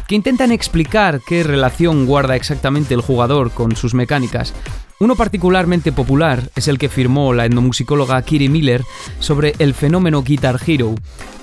que 0.08 0.14
intentan 0.14 0.50
explicar 0.50 1.20
qué 1.28 1.42
relación 1.42 2.06
guarda 2.06 2.36
exactamente 2.36 2.94
el 2.94 3.02
jugador 3.02 3.50
con 3.50 3.76
sus 3.76 3.92
mecánicas. 3.92 4.54
Uno 4.98 5.14
particularmente 5.14 5.92
popular 5.92 6.48
es 6.56 6.68
el 6.68 6.78
que 6.78 6.88
firmó 6.88 7.34
la 7.34 7.44
etnomusicóloga 7.44 8.22
Kiri 8.22 8.48
Miller 8.48 8.82
sobre 9.20 9.52
el 9.58 9.74
fenómeno 9.74 10.22
Guitar 10.22 10.58
Hero. 10.66 10.94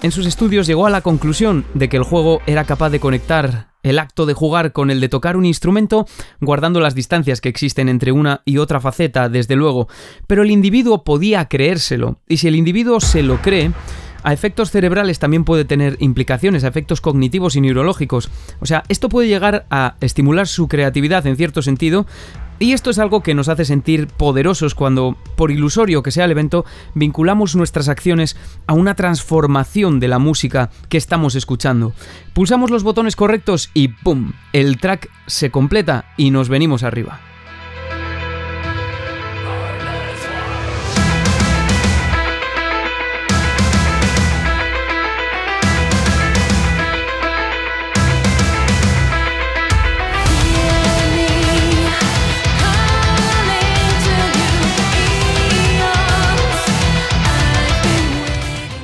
En 0.01 0.11
sus 0.11 0.25
estudios 0.25 0.65
llegó 0.65 0.87
a 0.87 0.89
la 0.89 1.01
conclusión 1.01 1.65
de 1.75 1.87
que 1.87 1.97
el 1.97 2.03
juego 2.03 2.41
era 2.47 2.63
capaz 2.63 2.89
de 2.89 2.99
conectar 2.99 3.72
el 3.83 3.99
acto 3.99 4.25
de 4.25 4.33
jugar 4.33 4.71
con 4.71 4.89
el 4.89 4.99
de 4.99 5.09
tocar 5.09 5.37
un 5.37 5.45
instrumento, 5.45 6.07
guardando 6.41 6.79
las 6.79 6.95
distancias 6.95 7.41
que 7.41 7.49
existen 7.49 7.89
entre 7.89 8.11
una 8.11 8.41
y 8.45 8.57
otra 8.57 8.79
faceta, 8.79 9.29
desde 9.29 9.55
luego, 9.55 9.87
pero 10.27 10.41
el 10.41 10.51
individuo 10.51 11.03
podía 11.03 11.45
creérselo, 11.47 12.19
y 12.27 12.37
si 12.37 12.47
el 12.47 12.55
individuo 12.55 12.99
se 12.99 13.21
lo 13.21 13.41
cree, 13.41 13.71
a 14.23 14.31
efectos 14.31 14.71
cerebrales 14.71 15.19
también 15.19 15.43
puede 15.43 15.65
tener 15.65 15.97
implicaciones, 15.99 16.63
a 16.63 16.69
efectos 16.69 17.01
cognitivos 17.01 17.55
y 17.55 17.61
neurológicos. 17.61 18.29
O 18.61 18.65
sea, 18.65 18.83
esto 18.87 19.09
puede 19.09 19.27
llegar 19.27 19.65
a 19.69 19.95
estimular 19.99 20.47
su 20.47 20.69
creatividad 20.69 21.27
en 21.27 21.35
cierto 21.35 21.61
sentido, 21.61 22.07
y 22.63 22.71
esto 22.71 22.89
es 22.89 22.97
algo 22.97 23.21
que 23.21 23.33
nos 23.33 23.49
hace 23.49 23.65
sentir 23.65 24.07
poderosos 24.07 24.73
cuando, 24.73 25.17
por 25.35 25.51
ilusorio 25.51 26.01
que 26.01 26.11
sea 26.11 26.23
el 26.23 26.31
evento, 26.31 26.63
vinculamos 26.93 27.57
nuestras 27.57 27.89
acciones 27.89 28.37
a 28.67 28.73
una 28.73 28.95
transformación 28.95 29.99
de 29.99 30.07
la 30.07 30.17
música 30.17 30.69
que 30.87 30.97
estamos 30.97 31.35
escuchando. 31.35 31.91
Pulsamos 32.31 32.71
los 32.71 32.83
botones 32.83 33.17
correctos 33.17 33.69
y 33.73 33.89
¡pum! 33.89 34.31
El 34.53 34.77
track 34.77 35.09
se 35.27 35.51
completa 35.51 36.05
y 36.15 36.31
nos 36.31 36.47
venimos 36.47 36.83
arriba. 36.83 37.32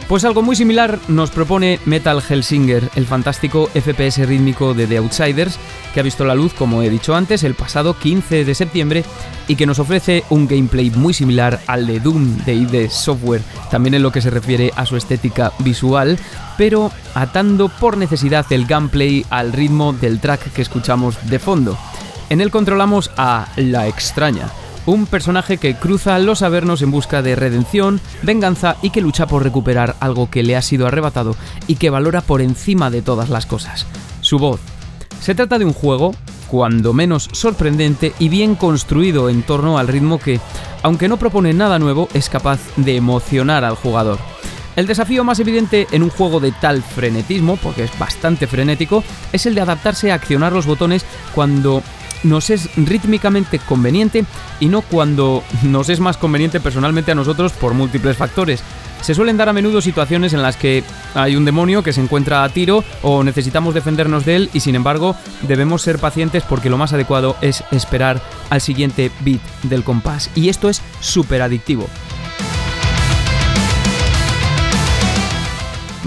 Pues 0.10 0.26
algo 0.26 0.42
muy 0.42 0.56
similar 0.56 0.98
nos 1.08 1.30
propone 1.30 1.80
Metal 1.86 2.20
Hellsinger, 2.28 2.90
el 2.96 3.06
fantástico 3.06 3.70
FPS 3.76 4.26
rítmico 4.26 4.74
de 4.74 4.88
The 4.88 4.98
Outsiders, 4.98 5.60
que 5.94 6.00
ha 6.00 6.04
visto 6.04 6.26
la 6.26 6.34
luz, 6.34 6.52
como 6.56 6.82
he 6.82 6.90
dicho 6.90 7.14
antes, 7.14 7.44
el 7.44 7.54
pasado 7.54 7.96
15 7.96 8.44
de 8.44 8.56
septiembre 8.56 9.06
y 9.48 9.56
que 9.56 9.68
nos 9.68 9.78
ofrece 9.78 10.24
un 10.32 10.48
gameplay 10.48 10.90
muy 10.90 11.14
similar 11.14 11.60
al 11.68 11.86
de 11.86 12.00
Doom 12.00 12.38
de 12.44 12.56
ID 12.56 12.90
Software, 12.90 13.44
también 13.70 13.94
en 13.94 14.02
lo 14.02 14.12
que 14.12 14.22
se 14.22 14.32
refiere 14.32 14.74
a 14.76 14.88
su 14.88 14.98
estética 14.98 15.54
visual, 15.60 16.18
pero 16.58 16.92
atando 17.14 17.70
por 17.70 17.96
necesidad 17.96 18.48
el 18.52 18.66
gameplay 18.66 19.28
al 19.30 19.54
ritmo 19.54 19.94
del 19.94 20.20
track 20.20 20.54
que 20.54 20.64
escuchamos 20.64 21.20
de 21.30 21.38
fondo. 21.38 21.78
En 22.32 22.42
él 22.42 22.50
controlamos 22.50 23.12
a 23.16 23.48
La 23.58 23.88
Extraña, 23.88 24.50
un 24.86 25.06
personaje 25.06 25.58
que 25.58 25.76
cruza 25.76 26.18
los 26.20 26.42
Avernos 26.42 26.82
en 26.82 26.92
busca 26.92 27.22
de 27.22 27.36
redención, 27.36 28.00
venganza 28.24 28.78
y 28.82 28.90
que 28.90 29.02
lucha 29.02 29.28
por 29.28 29.44
recuperar 29.44 29.96
algo 30.00 30.30
que 30.30 30.44
le 30.44 30.56
ha 30.56 30.62
sido 30.62 30.88
arrebatado 30.88 31.36
y 31.68 31.76
que 31.76 31.90
valora 31.90 32.22
por 32.22 32.42
encima 32.42 32.90
de 32.90 33.02
todas 33.02 33.30
las 33.30 33.46
cosas, 33.46 33.86
su 34.22 34.40
voz. 34.40 34.60
Se 35.22 35.36
trata 35.36 35.60
de 35.60 35.66
un 35.66 35.74
juego, 35.74 36.14
cuando 36.48 36.94
menos 36.94 37.30
sorprendente 37.32 38.14
y 38.20 38.30
bien 38.30 38.56
construido 38.56 39.30
en 39.30 39.44
torno 39.44 39.78
al 39.78 39.88
ritmo 39.88 40.20
que, 40.20 40.40
aunque 40.82 41.08
no 41.08 41.18
propone 41.18 41.54
nada 41.54 41.78
nuevo, 41.78 42.08
es 42.14 42.30
capaz 42.30 42.60
de 42.78 42.96
emocionar 42.96 43.64
al 43.64 43.76
jugador. 43.76 44.18
El 44.76 44.88
desafío 44.88 45.24
más 45.24 45.40
evidente 45.40 45.88
en 45.92 46.04
un 46.04 46.10
juego 46.10 46.40
de 46.40 46.54
tal 46.54 46.82
frenetismo, 46.82 47.58
porque 47.58 47.84
es 47.84 48.00
bastante 48.00 48.48
frenético, 48.48 49.04
es 49.34 49.46
el 49.46 49.54
de 49.56 49.62
adaptarse 49.62 50.12
a 50.12 50.16
accionar 50.16 50.54
los 50.54 50.66
botones 50.66 51.06
cuando 51.36 51.84
nos 52.24 52.50
es 52.50 52.70
rítmicamente 52.76 53.60
conveniente 53.60 54.26
y 54.60 54.68
no 54.68 54.82
cuando 54.82 55.44
nos 55.64 55.90
es 55.90 56.00
más 56.00 56.18
conveniente 56.18 56.60
personalmente 56.60 57.12
a 57.12 57.16
nosotros 57.16 57.52
por 57.54 57.74
múltiples 57.74 58.18
factores. 58.18 58.64
Se 59.02 59.16
suelen 59.16 59.38
dar 59.38 59.48
a 59.48 59.54
menudo 59.54 59.82
situaciones 59.82 60.34
en 60.34 60.42
las 60.42 60.58
que 60.58 60.84
hay 61.16 61.36
un 61.36 61.46
demonio 61.46 61.84
que 61.84 61.94
se 61.94 62.02
encuentra 62.02 62.44
a 62.44 62.50
tiro 62.50 62.84
o 63.02 63.24
necesitamos 63.24 63.74
defendernos 63.74 64.26
de 64.26 64.36
él 64.36 64.50
y 64.54 64.60
sin 64.60 64.76
embargo 64.76 65.16
debemos 65.44 65.82
ser 65.82 66.00
pacientes 66.00 66.44
porque 66.44 66.70
lo 66.70 66.78
más 66.78 66.92
adecuado 66.92 67.38
es 67.42 67.64
esperar 67.72 68.22
al 68.50 68.60
siguiente 68.60 69.10
beat 69.22 69.42
del 69.64 69.84
compás. 69.84 70.30
Y 70.36 70.50
esto 70.50 70.70
es 70.70 70.82
súper 71.00 71.42
adictivo. 71.42 71.88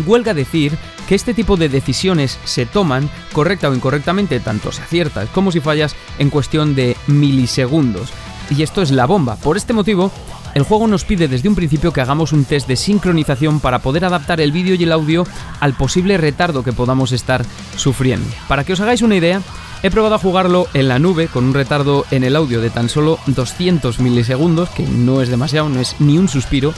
Huelga 0.06 0.34
decir 0.34 0.76
que 1.08 1.14
este 1.14 1.34
tipo 1.34 1.56
de 1.56 1.68
decisiones 1.68 2.38
se 2.44 2.66
toman, 2.66 3.08
correcta 3.32 3.68
o 3.68 3.74
incorrectamente, 3.74 4.40
tanto 4.40 4.72
si 4.72 4.82
aciertas 4.82 5.28
como 5.30 5.52
si 5.52 5.60
fallas, 5.60 5.94
en 6.18 6.30
cuestión 6.30 6.74
de 6.74 6.96
milisegundos. 7.06 8.12
Y 8.50 8.62
esto 8.62 8.82
es 8.82 8.90
la 8.90 9.06
bomba. 9.06 9.36
Por 9.36 9.56
este 9.56 9.72
motivo, 9.72 10.10
el 10.54 10.64
juego 10.64 10.86
nos 10.86 11.04
pide 11.04 11.28
desde 11.28 11.48
un 11.48 11.54
principio 11.54 11.92
que 11.92 12.02
hagamos 12.02 12.32
un 12.32 12.44
test 12.44 12.68
de 12.68 12.76
sincronización 12.76 13.60
para 13.60 13.78
poder 13.78 14.04
adaptar 14.04 14.40
el 14.40 14.52
vídeo 14.52 14.74
y 14.74 14.82
el 14.82 14.92
audio 14.92 15.26
al 15.60 15.74
posible 15.74 16.18
retardo 16.18 16.62
que 16.62 16.72
podamos 16.72 17.12
estar 17.12 17.44
sufriendo. 17.76 18.28
Para 18.48 18.64
que 18.64 18.74
os 18.74 18.80
hagáis 18.80 19.02
una 19.02 19.16
idea, 19.16 19.40
he 19.82 19.90
probado 19.90 20.14
a 20.14 20.18
jugarlo 20.18 20.66
en 20.74 20.88
la 20.88 20.98
nube 20.98 21.28
con 21.28 21.44
un 21.44 21.54
retardo 21.54 22.04
en 22.10 22.22
el 22.24 22.36
audio 22.36 22.60
de 22.60 22.70
tan 22.70 22.88
solo 22.88 23.18
200 23.26 23.98
milisegundos, 24.00 24.68
que 24.70 24.82
no 24.82 25.22
es 25.22 25.30
demasiado, 25.30 25.68
no 25.68 25.80
es 25.80 25.96
ni 26.00 26.18
un 26.18 26.28
suspiro, 26.28 26.74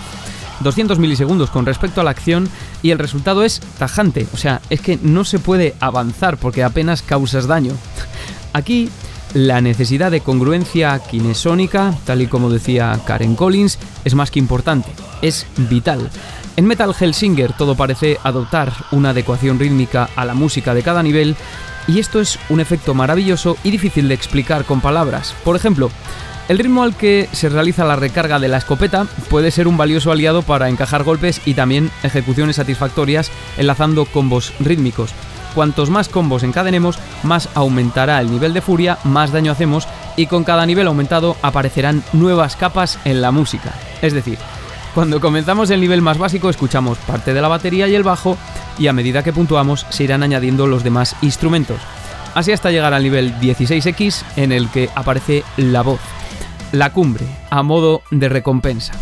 200 0.61 0.98
milisegundos 0.98 1.50
con 1.50 1.66
respecto 1.66 2.00
a 2.00 2.05
la 2.05 2.11
acción 2.11 2.48
y 2.82 2.90
el 2.90 2.98
resultado 2.98 3.44
es 3.44 3.61
tajante, 3.78 4.26
o 4.32 4.36
sea, 4.36 4.61
es 4.70 4.80
que 4.80 4.98
no 5.02 5.24
se 5.24 5.38
puede 5.38 5.74
avanzar 5.80 6.36
porque 6.36 6.62
apenas 6.62 7.02
causas 7.02 7.46
daño. 7.46 7.72
Aquí 8.52 8.90
la 9.34 9.61
necesidad 9.61 10.12
de 10.12 10.20
congruencia 10.20 10.98
kinesónica, 11.00 11.92
tal 12.05 12.22
y 12.22 12.28
como 12.28 12.50
decía 12.50 12.98
Karen 13.05 13.34
Collins, 13.34 13.78
es 14.05 14.14
más 14.14 14.30
que 14.30 14.38
importante, 14.38 14.90
es 15.22 15.46
vital. 15.57 16.09
En 16.57 16.66
Metal 16.66 16.94
Hellsinger 16.98 17.52
todo 17.52 17.74
parece 17.74 18.18
adoptar 18.22 18.72
una 18.92 19.11
adecuación 19.11 19.59
rítmica 19.59 20.09
a 20.14 20.24
la 20.24 20.34
música 20.34 20.72
de 20.72 20.84
cada 20.84 21.02
nivel, 21.02 21.34
y 21.88 21.98
esto 21.98 22.20
es 22.20 22.38
un 22.48 22.61
efecto 22.61 22.94
maravilloso 22.94 23.57
y 23.64 23.70
difícil 23.72 24.09
de 24.09 24.14
explicar 24.14 24.64
con 24.64 24.80
palabras. 24.80 25.34
Por 25.44 25.57
ejemplo, 25.57 25.90
el 26.49 26.59
ritmo 26.59 26.82
al 26.82 26.95
que 26.95 27.28
se 27.32 27.49
realiza 27.49 27.84
la 27.84 27.97
recarga 27.97 28.38
de 28.38 28.49
la 28.49 28.59
escopeta 28.59 29.07
puede 29.30 29.51
ser 29.51 29.66
un 29.66 29.76
valioso 29.76 30.12
aliado 30.12 30.42
para 30.42 30.68
encajar 30.68 31.03
golpes 31.03 31.40
y 31.47 31.55
también 31.55 31.90
ejecuciones 32.03 32.57
satisfactorias 32.57 33.30
enlazando 33.57 34.05
combos 34.05 34.53
rítmicos. 34.61 35.12
Cuantos 35.55 35.88
más 35.88 36.09
combos 36.09 36.42
encadenemos, 36.42 36.99
más 37.22 37.49
aumentará 37.55 38.20
el 38.20 38.30
nivel 38.30 38.53
de 38.53 38.61
furia, 38.61 38.99
más 39.05 39.32
daño 39.32 39.53
hacemos 39.53 39.88
y 40.16 40.26
con 40.26 40.45
cada 40.45 40.66
nivel 40.66 40.86
aumentado 40.86 41.36
aparecerán 41.42 42.03
nuevas 42.12 42.57
capas 42.57 42.99
en 43.05 43.22
la 43.22 43.30
música. 43.30 43.72
Es 44.03 44.12
decir, 44.12 44.36
cuando 44.95 45.20
comenzamos 45.20 45.70
el 45.70 45.80
nivel 45.80 46.03
más 46.03 46.18
básico 46.18 46.51
escuchamos 46.51 46.99
parte 46.99 47.32
de 47.32 47.40
la 47.40 47.49
batería 47.49 47.88
y 47.88 47.95
el 47.95 48.03
bajo 48.03 48.36
y 48.78 48.88
a 48.88 48.92
medida 48.92 49.22
que 49.22 49.32
puntuamos 49.32 49.86
se 49.88 50.05
irán 50.05 50.22
añadiendo 50.22 50.66
los 50.66 50.84
demás 50.84 51.16
instrumentos. 51.22 51.80
Así 52.34 52.53
hasta 52.53 52.70
llegar 52.70 52.92
al 52.92 53.05
nivel 53.05 53.34
16X 53.40 54.24
en 54.36 54.53
el 54.53 54.68
que 54.68 54.90
aparece 54.95 55.45
la 55.57 55.82
voz 55.82 56.01
la 56.74 56.92
cumbre, 56.92 57.24
a 57.50 57.62
modo 57.62 58.02
de 58.10 58.28
recompensa. 58.28 58.92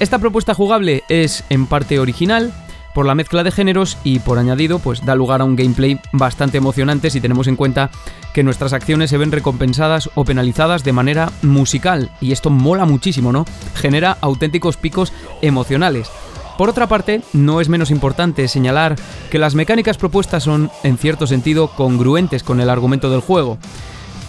Esta 0.00 0.18
propuesta 0.18 0.54
jugable 0.54 1.04
es 1.08 1.44
en 1.48 1.66
parte 1.66 1.98
original, 1.98 2.52
por 2.94 3.06
la 3.06 3.14
mezcla 3.14 3.44
de 3.44 3.52
géneros 3.52 3.98
y 4.02 4.18
por 4.18 4.38
añadido 4.38 4.80
pues 4.80 5.04
da 5.04 5.14
lugar 5.14 5.40
a 5.40 5.44
un 5.44 5.56
gameplay 5.56 6.00
bastante 6.12 6.58
emocionante 6.58 7.10
si 7.10 7.20
tenemos 7.20 7.46
en 7.46 7.54
cuenta 7.54 7.90
que 8.34 8.42
nuestras 8.42 8.72
acciones 8.72 9.10
se 9.10 9.18
ven 9.18 9.30
recompensadas 9.30 10.10
o 10.14 10.24
penalizadas 10.24 10.82
de 10.82 10.92
manera 10.92 11.30
musical 11.42 12.10
y 12.20 12.32
esto 12.32 12.50
mola 12.50 12.84
muchísimo, 12.84 13.32
¿no? 13.32 13.44
Genera 13.74 14.18
auténticos 14.20 14.76
picos 14.76 15.12
emocionales. 15.40 16.10
Por 16.58 16.68
otra 16.68 16.88
parte, 16.88 17.22
no 17.32 17.60
es 17.60 17.68
menos 17.68 17.90
importante 17.90 18.46
señalar 18.46 18.96
que 19.30 19.38
las 19.38 19.54
mecánicas 19.54 19.96
propuestas 19.96 20.42
son, 20.42 20.70
en 20.82 20.98
cierto 20.98 21.26
sentido, 21.26 21.68
congruentes 21.68 22.42
con 22.42 22.60
el 22.60 22.68
argumento 22.68 23.08
del 23.08 23.20
juego. 23.20 23.56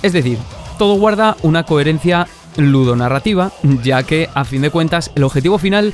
Es 0.01 0.13
decir, 0.13 0.37
todo 0.77 0.95
guarda 0.95 1.35
una 1.41 1.63
coherencia 1.63 2.27
ludonarrativa, 2.57 3.51
ya 3.83 4.03
que, 4.03 4.29
a 4.33 4.45
fin 4.45 4.61
de 4.61 4.69
cuentas, 4.69 5.11
el 5.15 5.23
objetivo 5.23 5.57
final 5.57 5.93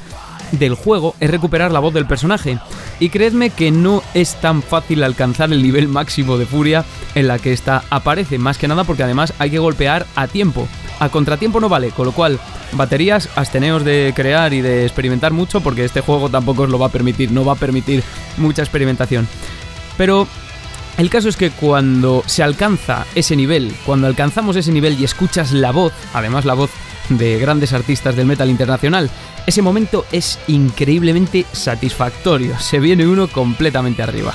del 0.51 0.75
juego 0.75 1.15
es 1.19 1.29
recuperar 1.29 1.71
la 1.71 1.79
voz 1.79 1.93
del 1.93 2.05
personaje. 2.05 2.59
Y 2.99 3.09
creedme 3.09 3.49
que 3.49 3.71
no 3.71 4.01
es 4.13 4.35
tan 4.35 4.61
fácil 4.61 5.03
alcanzar 5.03 5.51
el 5.51 5.61
nivel 5.61 5.87
máximo 5.87 6.37
de 6.37 6.45
furia 6.45 6.85
en 7.15 7.27
la 7.27 7.39
que 7.39 7.53
esta 7.53 7.83
aparece, 7.89 8.37
más 8.37 8.57
que 8.57 8.67
nada 8.67 8.83
porque 8.83 9.03
además 9.03 9.33
hay 9.39 9.51
que 9.51 9.59
golpear 9.59 10.05
a 10.15 10.27
tiempo. 10.27 10.67
A 10.99 11.09
contratiempo 11.09 11.59
no 11.59 11.69
vale, 11.69 11.91
con 11.91 12.05
lo 12.05 12.11
cual 12.11 12.39
baterías 12.71 13.29
absteneos 13.35 13.85
de 13.85 14.13
crear 14.15 14.53
y 14.53 14.61
de 14.61 14.83
experimentar 14.83 15.31
mucho 15.31 15.61
porque 15.61 15.85
este 15.85 16.01
juego 16.01 16.29
tampoco 16.29 16.63
os 16.63 16.69
lo 16.69 16.79
va 16.79 16.87
a 16.87 16.91
permitir, 16.91 17.31
no 17.31 17.45
va 17.45 17.53
a 17.53 17.57
permitir 17.57 18.03
mucha 18.37 18.63
experimentación. 18.63 19.27
Pero 19.95 20.27
el 20.97 21.09
caso 21.09 21.29
es 21.29 21.37
que 21.37 21.51
cuando 21.51 22.23
se 22.25 22.41
alcanza 22.41 23.05
ese 23.13 23.35
nivel, 23.35 23.73
cuando 23.85 24.07
alcanzamos 24.07 24.55
ese 24.55 24.71
nivel 24.71 24.99
y 24.99 25.03
escuchas 25.03 25.51
la 25.51 25.71
voz, 25.71 25.93
además 26.13 26.43
la 26.43 26.55
voz 26.55 26.71
de 27.09 27.37
grandes 27.39 27.73
artistas 27.73 28.15
del 28.15 28.25
metal 28.25 28.49
internacional, 28.49 29.09
ese 29.45 29.61
momento 29.61 30.05
es 30.11 30.39
increíblemente 30.47 31.45
satisfactorio, 31.51 32.57
se 32.59 32.79
viene 32.79 33.07
uno 33.07 33.27
completamente 33.27 34.01
arriba. 34.01 34.33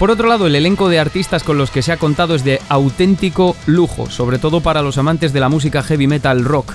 Por 0.00 0.10
otro 0.10 0.28
lado, 0.28 0.46
el 0.46 0.56
elenco 0.56 0.88
de 0.88 0.98
artistas 0.98 1.42
con 1.42 1.58
los 1.58 1.70
que 1.70 1.82
se 1.82 1.92
ha 1.92 1.98
contado 1.98 2.34
es 2.34 2.42
de 2.42 2.58
auténtico 2.70 3.54
lujo, 3.66 4.08
sobre 4.08 4.38
todo 4.38 4.62
para 4.62 4.80
los 4.80 4.96
amantes 4.96 5.34
de 5.34 5.40
la 5.40 5.50
música 5.50 5.82
heavy 5.82 6.06
metal 6.06 6.42
rock. 6.42 6.72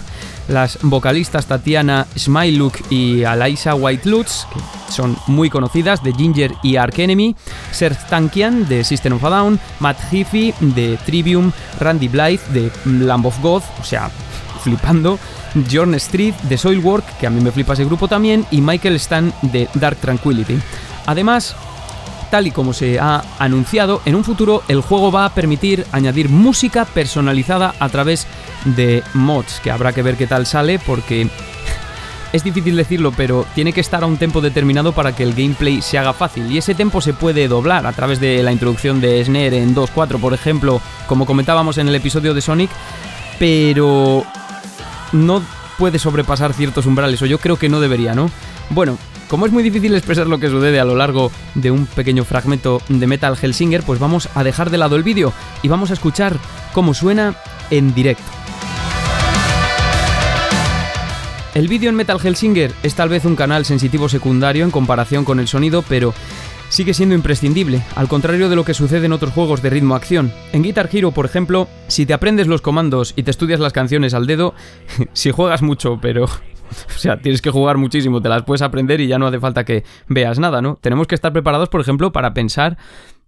Las 0.47 0.77
vocalistas 0.83 1.47
Tatiana 1.47 2.05
Smiluk 2.15 2.91
y 2.91 3.23
Alaisa 3.23 3.73
White 3.73 4.07
Lutz, 4.07 4.45
que 4.53 4.91
son 4.91 5.17
muy 5.25 5.49
conocidas, 5.49 6.03
de 6.03 6.13
Ginger 6.13 6.53
y 6.61 6.75
Ark 6.75 6.99
Enemy, 6.99 7.35
Serge 7.71 8.07
Tankian 8.07 8.69
de 8.69 8.83
System 8.83 9.13
of 9.13 9.23
a 9.23 9.31
Down, 9.31 9.59
Matt 9.79 9.97
Heafy 10.11 10.53
de 10.59 10.99
Trivium, 11.03 11.51
Randy 11.79 12.09
Blythe 12.09 12.53
de 12.53 12.71
Lamb 12.85 13.25
of 13.25 13.41
God, 13.41 13.63
o 13.81 13.83
sea, 13.83 14.11
flipando, 14.61 15.17
John 15.71 15.95
Street 15.95 16.35
de 16.43 16.59
Soilwork, 16.59 17.17
que 17.17 17.25
a 17.25 17.31
mí 17.31 17.41
me 17.41 17.51
flipa 17.51 17.73
ese 17.73 17.85
grupo 17.85 18.07
también, 18.07 18.45
y 18.51 18.61
Michael 18.61 18.97
Stan 18.97 19.33
de 19.41 19.67
Dark 19.73 19.97
Tranquility. 19.97 20.59
Además, 21.07 21.55
tal 22.25 22.47
y 22.47 22.51
como 22.51 22.73
se 22.73 22.99
ha 22.99 23.23
anunciado, 23.39 24.01
en 24.05 24.15
un 24.15 24.23
futuro 24.23 24.63
el 24.67 24.81
juego 24.81 25.11
va 25.11 25.25
a 25.25 25.33
permitir 25.33 25.85
añadir 25.91 26.29
música 26.29 26.85
personalizada 26.85 27.73
a 27.79 27.89
través 27.89 28.27
de 28.65 29.03
mods, 29.13 29.59
que 29.61 29.71
habrá 29.71 29.93
que 29.93 30.01
ver 30.01 30.17
qué 30.17 30.27
tal 30.27 30.45
sale 30.45 30.79
porque 30.79 31.29
es 32.33 32.43
difícil 32.43 32.75
decirlo, 32.75 33.11
pero 33.15 33.45
tiene 33.55 33.73
que 33.73 33.81
estar 33.81 34.03
a 34.03 34.07
un 34.07 34.17
tempo 34.17 34.41
determinado 34.41 34.91
para 34.91 35.15
que 35.15 35.23
el 35.23 35.33
gameplay 35.33 35.81
se 35.81 35.97
haga 35.97 36.13
fácil. 36.13 36.51
Y 36.51 36.57
ese 36.57 36.75
tempo 36.75 37.01
se 37.01 37.13
puede 37.13 37.47
doblar 37.47 37.85
a 37.85 37.93
través 37.93 38.19
de 38.19 38.43
la 38.43 38.51
introducción 38.51 39.01
de 39.01 39.23
Snare 39.23 39.61
en 39.61 39.75
2.4, 39.75 40.19
por 40.19 40.33
ejemplo, 40.33 40.81
como 41.07 41.25
comentábamos 41.25 41.77
en 41.77 41.87
el 41.87 41.95
episodio 41.95 42.33
de 42.33 42.41
Sonic, 42.41 42.69
pero 43.39 44.25
no 45.11 45.41
puede 45.77 45.99
sobrepasar 45.99 46.53
ciertos 46.53 46.85
umbrales, 46.85 47.21
o 47.21 47.25
yo 47.25 47.37
creo 47.37 47.57
que 47.57 47.69
no 47.69 47.79
debería, 47.79 48.15
¿no? 48.15 48.29
Bueno, 48.69 48.97
como 49.27 49.45
es 49.45 49.51
muy 49.51 49.63
difícil 49.63 49.95
expresar 49.95 50.27
lo 50.27 50.39
que 50.39 50.49
sucede 50.49 50.79
a 50.79 50.85
lo 50.85 50.95
largo 50.95 51.31
de 51.55 51.71
un 51.71 51.85
pequeño 51.85 52.23
fragmento 52.25 52.81
de 52.89 53.07
Metal 53.07 53.37
Hellsinger, 53.41 53.83
pues 53.83 53.99
vamos 53.99 54.29
a 54.35 54.43
dejar 54.43 54.69
de 54.69 54.77
lado 54.77 54.95
el 54.95 55.03
vídeo 55.03 55.33
y 55.63 55.67
vamos 55.67 55.89
a 55.89 55.93
escuchar 55.93 56.37
cómo 56.73 56.93
suena 56.93 57.35
en 57.69 57.93
directo. 57.93 58.23
El 61.55 61.69
vídeo 61.69 61.89
en 61.89 61.95
Metal 61.95 62.19
Hellsinger 62.21 62.73
es 62.83 62.95
tal 62.95 63.07
vez 63.07 63.23
un 63.23 63.37
canal 63.37 63.63
sensitivo 63.63 64.09
secundario 64.09 64.65
en 64.65 64.71
comparación 64.71 65.23
con 65.23 65.39
el 65.39 65.47
sonido, 65.47 65.83
pero 65.87 66.13
sigue 66.67 66.93
siendo 66.93 67.15
imprescindible, 67.15 67.81
al 67.95 68.09
contrario 68.09 68.49
de 68.49 68.57
lo 68.57 68.65
que 68.65 68.73
sucede 68.73 69.05
en 69.05 69.13
otros 69.13 69.33
juegos 69.33 69.61
de 69.61 69.69
ritmo-acción. 69.69 70.33
En 70.51 70.63
Guitar 70.63 70.89
Hero, 70.91 71.11
por 71.11 71.25
ejemplo, 71.25 71.69
si 71.87 72.05
te 72.05 72.13
aprendes 72.13 72.47
los 72.47 72.61
comandos 72.61 73.13
y 73.15 73.23
te 73.23 73.31
estudias 73.31 73.61
las 73.61 73.71
canciones 73.71 74.13
al 74.13 74.27
dedo, 74.27 74.53
si 75.13 75.31
juegas 75.31 75.61
mucho, 75.61 75.97
pero 76.01 76.27
o 76.87 76.97
sea, 76.97 77.19
tienes 77.19 77.41
que 77.41 77.49
jugar 77.49 77.77
muchísimo, 77.77 78.21
te 78.21 78.29
las 78.29 78.43
puedes 78.43 78.61
aprender 78.61 79.01
y 79.01 79.07
ya 79.07 79.19
no 79.19 79.27
hace 79.27 79.39
falta 79.39 79.65
que 79.65 79.83
veas 80.07 80.39
nada, 80.39 80.61
¿no? 80.61 80.77
Tenemos 80.81 81.07
que 81.07 81.15
estar 81.15 81.33
preparados, 81.33 81.69
por 81.69 81.81
ejemplo, 81.81 82.11
para 82.11 82.33
pensar 82.33 82.77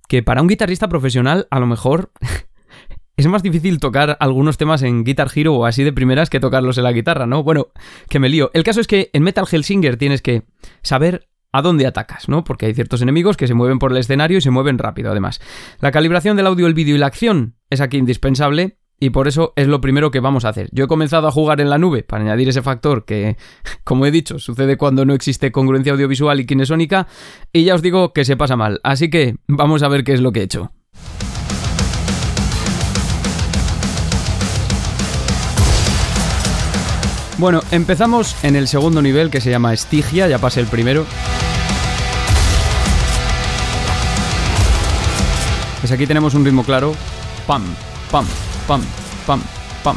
que 0.08 0.24
para 0.24 0.42
un 0.42 0.48
guitarrista 0.48 0.88
profesional, 0.88 1.48
a 1.52 1.60
lo 1.60 1.68
mejor 1.68 2.12
es 3.18 3.28
más 3.28 3.44
difícil 3.44 3.80
tocar 3.80 4.18
algunos 4.20 4.58
temas 4.58 4.84
en 4.84 5.04
Guitar 5.04 5.30
Hero 5.34 5.56
o 5.56 5.66
así 5.66 5.84
de 5.84 5.94
primeras 5.94 6.30
que 6.30 6.40
tocarlos 6.40 6.78
en 6.78 6.84
la 6.84 6.92
guitarra, 6.92 7.26
¿no? 7.26 7.44
Bueno, 7.44 7.68
que 8.10 8.20
me 8.20 8.30
lío. 8.30 8.52
El 8.54 8.64
caso 8.64 8.80
es 8.80 8.88
que 8.88 9.10
en 9.14 9.24
Metal 9.24 9.48
Hellsinger 9.52 9.98
tienes 9.98 10.22
que 10.22 10.44
saber 10.82 11.28
a 11.52 11.62
dónde 11.62 11.88
atacas, 11.88 12.30
¿no? 12.30 12.44
Porque 12.44 12.68
hay 12.68 12.74
ciertos 12.74 13.02
enemigos 13.02 13.38
que 13.38 13.48
se 13.48 13.54
mueven 13.54 13.80
por 13.80 13.92
el 13.92 13.98
escenario 13.98 14.38
y 14.38 14.42
se 14.42 14.52
mueven 14.52 14.78
rápido, 14.78 15.12
además. 15.12 15.42
La 15.80 15.92
calibración 15.92 16.38
del 16.38 16.48
audio, 16.48 16.68
el 16.68 16.74
vídeo 16.74 16.96
y 16.96 17.00
la 17.00 17.08
acción 17.08 17.56
es 17.70 17.82
aquí 17.82 17.98
indispensable 17.98 18.78
y 19.00 19.12
por 19.12 19.28
eso 19.28 19.54
es 19.56 19.68
lo 19.68 19.82
primero 19.82 20.12
que 20.12 20.20
vamos 20.20 20.46
a 20.46 20.50
hacer. 20.50 20.70
Yo 20.72 20.86
he 20.86 20.88
comenzado 20.88 21.28
a 21.28 21.32
jugar 21.32 21.62
en 21.62 21.70
la 21.70 21.78
nube 21.78 22.04
para 22.04 22.24
añadir 22.24 22.50
ese 22.50 22.62
factor 22.62 23.06
que, 23.06 23.38
como 23.84 24.06
he 24.06 24.12
dicho, 24.12 24.40
sucede 24.40 24.78
cuando 24.78 25.06
no 25.06 25.14
existe 25.14 25.52
congruencia 25.52 25.94
audiovisual 25.94 26.40
y 26.40 26.46
kinesónica 26.46 27.08
y 27.54 27.64
ya 27.66 27.76
os 27.76 27.82
digo 27.82 28.14
que 28.14 28.26
se 28.26 28.38
pasa 28.38 28.56
mal. 28.56 28.80
Así 28.84 29.10
que 29.10 29.36
vamos 29.48 29.84
a 29.84 29.88
ver 29.88 30.04
qué 30.04 30.14
es 30.14 30.22
lo 30.22 30.32
que 30.32 30.42
he 30.42 30.44
hecho. 30.44 30.72
Bueno, 37.38 37.62
empezamos 37.70 38.44
en 38.44 38.56
el 38.56 38.68
segundo 38.68 39.00
nivel 39.00 39.30
que 39.30 39.42
se 39.42 39.52
llama 39.52 39.72
Estigia, 39.72 40.28
ya 40.28 40.40
pasé 40.40 40.60
el 40.60 40.66
primero. 40.66 41.06
Pues 45.82 45.92
aquí 45.92 46.08
tenemos 46.08 46.34
un 46.34 46.44
ritmo 46.44 46.64
claro. 46.64 46.96
Pam, 47.46 47.64
pam, 48.12 48.26
pam, 48.68 48.82
pam, 49.26 49.42
pam. 49.84 49.96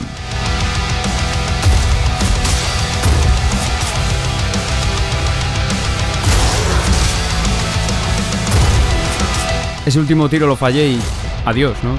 Ese 9.84 9.98
último 9.98 10.28
tiro 10.28 10.46
lo 10.46 10.54
fallé 10.54 10.88
y 10.88 11.00
adiós, 11.44 11.76
¿no? 11.82 11.98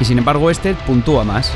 Y 0.00 0.04
sin 0.04 0.18
embargo 0.18 0.50
este 0.50 0.74
puntúa 0.74 1.22
más. 1.22 1.52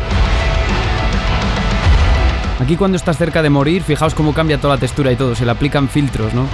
Aquí 2.61 2.77
cuando 2.77 2.97
estás 2.97 3.19
cerca 3.19 3.43
de 3.43 3.51
morir, 3.51 3.83
fijaos 3.83 4.15
cómo 4.15 4.35
cambia 4.35 4.61
toda 4.61 4.77
la 4.77 4.81
textura 4.81 5.11
y 5.11 5.17
todo, 5.17 5.35
se 5.35 5.45
le 5.45 5.51
aplican 5.51 5.89
filtros, 5.89 6.33
¿no? 6.33 6.47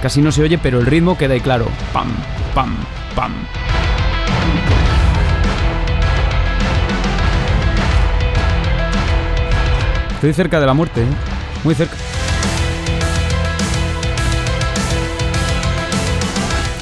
Casi 0.00 0.22
no 0.22 0.32
se 0.32 0.42
oye, 0.42 0.56
pero 0.56 0.80
el 0.80 0.86
ritmo 0.86 1.18
queda 1.18 1.34
ahí 1.34 1.40
claro. 1.40 1.66
Pam, 1.92 2.08
pam, 2.54 2.74
pam. 3.14 3.32
Estoy 10.20 10.34
cerca 10.34 10.60
de 10.60 10.66
la 10.66 10.74
muerte, 10.74 11.00
¿eh? 11.00 11.06
Muy 11.64 11.74
cerca. 11.74 11.96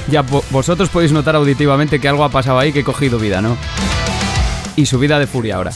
Ya, 0.09 0.23
vosotros 0.51 0.89
podéis 0.89 1.13
notar 1.13 1.37
auditivamente 1.37 2.01
que 2.01 2.09
algo 2.09 2.25
ha 2.25 2.29
pasado 2.29 2.59
ahí 2.59 2.73
que 2.73 2.79
he 2.79 2.83
cogido 2.83 3.17
vida, 3.17 3.41
¿no? 3.41 3.55
y 4.75 4.85
subida 4.85 5.19
de 5.19 5.27
furia 5.27 5.55
ahora. 5.55 5.71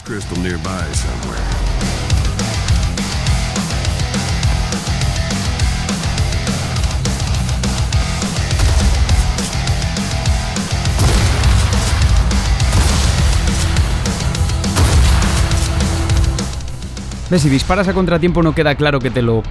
¿Ves? 17.30 17.42
Si 17.42 17.48
disparas 17.48 17.88
a 17.88 17.94
contratiempo 17.94 18.42
no 18.42 18.54
queda 18.54 18.74
claro 18.74 18.98
que 18.98 19.10
te 19.10 19.22
lo 19.22 19.42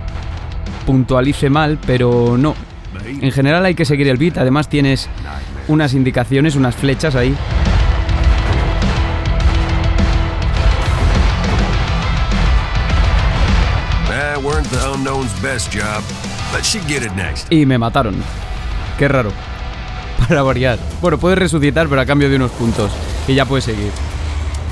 puntualice 0.85 1.49
mal, 1.49 1.79
pero 1.85 2.37
no. 2.37 2.55
En 3.05 3.31
general 3.31 3.65
hay 3.65 3.75
que 3.75 3.85
seguir 3.85 4.07
el 4.07 4.17
beat, 4.17 4.37
además 4.37 4.69
tienes 4.69 5.09
unas 5.67 5.93
indicaciones, 5.93 6.55
unas 6.55 6.75
flechas 6.75 7.15
ahí 7.15 7.35
Y 17.49 17.65
me 17.65 17.77
mataron. 17.77 18.15
Qué 18.97 19.07
raro. 19.07 19.31
Para 20.27 20.43
variar. 20.43 20.79
Bueno, 21.01 21.17
puedes 21.17 21.37
resucitar, 21.37 21.87
pero 21.87 22.01
a 22.01 22.05
cambio 22.05 22.29
de 22.29 22.35
unos 22.35 22.51
puntos. 22.51 22.91
Y 23.27 23.35
ya 23.35 23.45
puedes 23.45 23.65
seguir. 23.65 23.91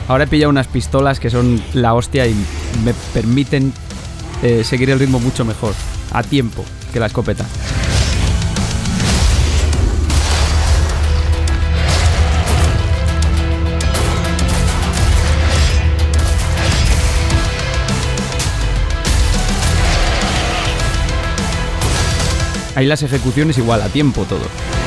Ahora 0.07 0.25
he 0.25 0.27
pillado 0.27 0.49
unas 0.49 0.67
pistolas 0.67 1.19
que 1.19 1.29
son 1.29 1.61
la 1.73 1.93
hostia 1.93 2.27
y 2.27 2.35
me 2.83 2.93
permiten 3.13 3.73
eh, 4.43 4.63
seguir 4.63 4.89
el 4.89 4.99
ritmo 4.99 5.19
mucho 5.19 5.45
mejor, 5.45 5.73
a 6.11 6.23
tiempo, 6.23 6.65
que 6.91 6.99
la 6.99 7.05
escopeta. 7.05 7.45
Ahí 22.75 22.87
las 22.87 23.03
ejecuciones 23.03 23.57
igual, 23.57 23.81
a 23.81 23.89
tiempo 23.89 24.23
todo. 24.23 24.80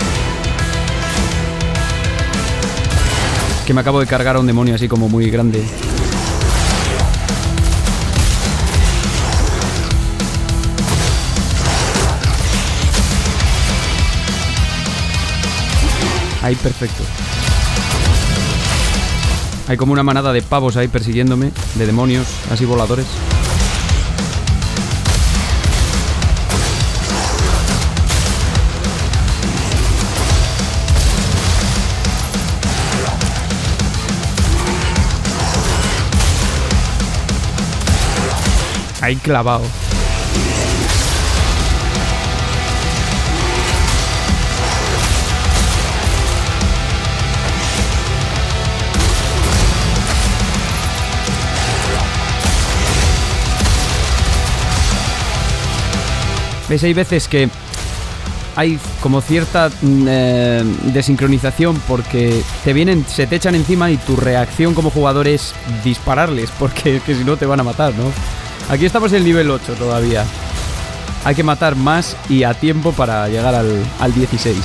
Que 3.66 3.72
me 3.72 3.80
acabo 3.80 3.98
de 3.98 4.06
cargar 4.06 4.36
a 4.36 4.40
un 4.40 4.46
demonio 4.46 4.74
así 4.74 4.88
como 4.88 5.08
muy 5.08 5.30
grande. 5.30 5.64
Ahí 16.42 16.54
perfecto. 16.56 17.02
Hay 19.66 19.78
como 19.78 19.94
una 19.94 20.02
manada 20.02 20.34
de 20.34 20.42
pavos 20.42 20.76
ahí 20.76 20.88
persiguiéndome, 20.88 21.50
de 21.76 21.86
demonios, 21.86 22.26
así 22.50 22.66
voladores. 22.66 23.06
Ahí 39.04 39.16
clavado. 39.16 39.62
¿Ves? 56.70 56.82
Hay 56.82 56.94
veces 56.94 57.28
que 57.28 57.50
hay 58.56 58.78
como 59.02 59.20
cierta 59.20 59.68
mm, 59.82 60.06
eh, 60.08 60.64
desincronización 60.94 61.78
porque 61.86 62.42
te 62.64 62.72
vienen, 62.72 63.04
se 63.06 63.26
te 63.26 63.36
echan 63.36 63.54
encima 63.54 63.90
y 63.90 63.98
tu 63.98 64.16
reacción 64.16 64.72
como 64.72 64.88
jugador 64.88 65.28
es 65.28 65.54
dispararles 65.84 66.50
porque 66.58 67.02
que 67.04 67.14
si 67.14 67.22
no 67.22 67.36
te 67.36 67.44
van 67.44 67.60
a 67.60 67.64
matar, 67.64 67.92
¿no? 67.92 68.10
Aquí 68.68 68.86
estamos 68.86 69.12
en 69.12 69.18
el 69.18 69.24
nivel 69.24 69.50
8 69.50 69.74
todavía. 69.74 70.24
Hay 71.24 71.34
que 71.34 71.42
matar 71.42 71.76
más 71.76 72.16
y 72.28 72.44
a 72.44 72.54
tiempo 72.54 72.92
para 72.92 73.28
llegar 73.28 73.54
al, 73.54 73.82
al 74.00 74.14
16. 74.14 74.56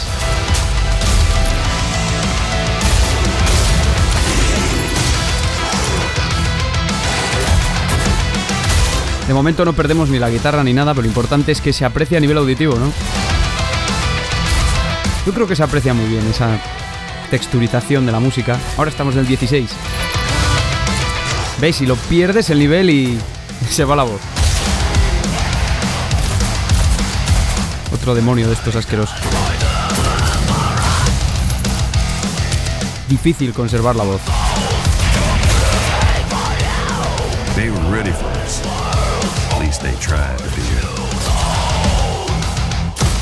De 9.27 9.33
momento 9.33 9.63
no 9.63 9.73
perdemos 9.73 10.09
ni 10.09 10.17
la 10.17 10.29
guitarra 10.29 10.63
ni 10.63 10.73
nada, 10.73 10.93
pero 10.93 11.03
lo 11.03 11.07
importante 11.07 11.51
es 11.51 11.61
que 11.61 11.71
se 11.71 11.85
aprecie 11.85 12.17
a 12.17 12.19
nivel 12.19 12.37
auditivo, 12.39 12.75
¿no? 12.75 12.91
Yo 15.25 15.33
creo 15.33 15.45
que 15.45 15.55
se 15.55 15.61
aprecia 15.61 15.93
muy 15.93 16.07
bien 16.07 16.25
esa 16.27 16.59
texturización 17.29 18.07
de 18.07 18.11
la 18.11 18.19
música. 18.19 18.57
Ahora 18.75 18.89
estamos 18.89 19.13
en 19.13 19.19
el 19.19 19.27
16. 19.27 19.69
¿Veis? 21.61 21.75
Si 21.75 21.85
lo 21.85 21.95
pierdes 21.95 22.49
el 22.49 22.57
nivel 22.57 22.89
y 22.89 23.19
Se 23.69 23.83
va 23.83 23.95
la 23.95 24.03
voz. 24.03 24.21
Otro 27.93 28.15
demonio 28.15 28.47
de 28.47 28.53
estos 28.53 28.75
asquerosos. 28.75 29.17
Difícil 33.07 33.53
conservar 33.53 33.95
la 33.95 34.03
voz. 34.03 34.21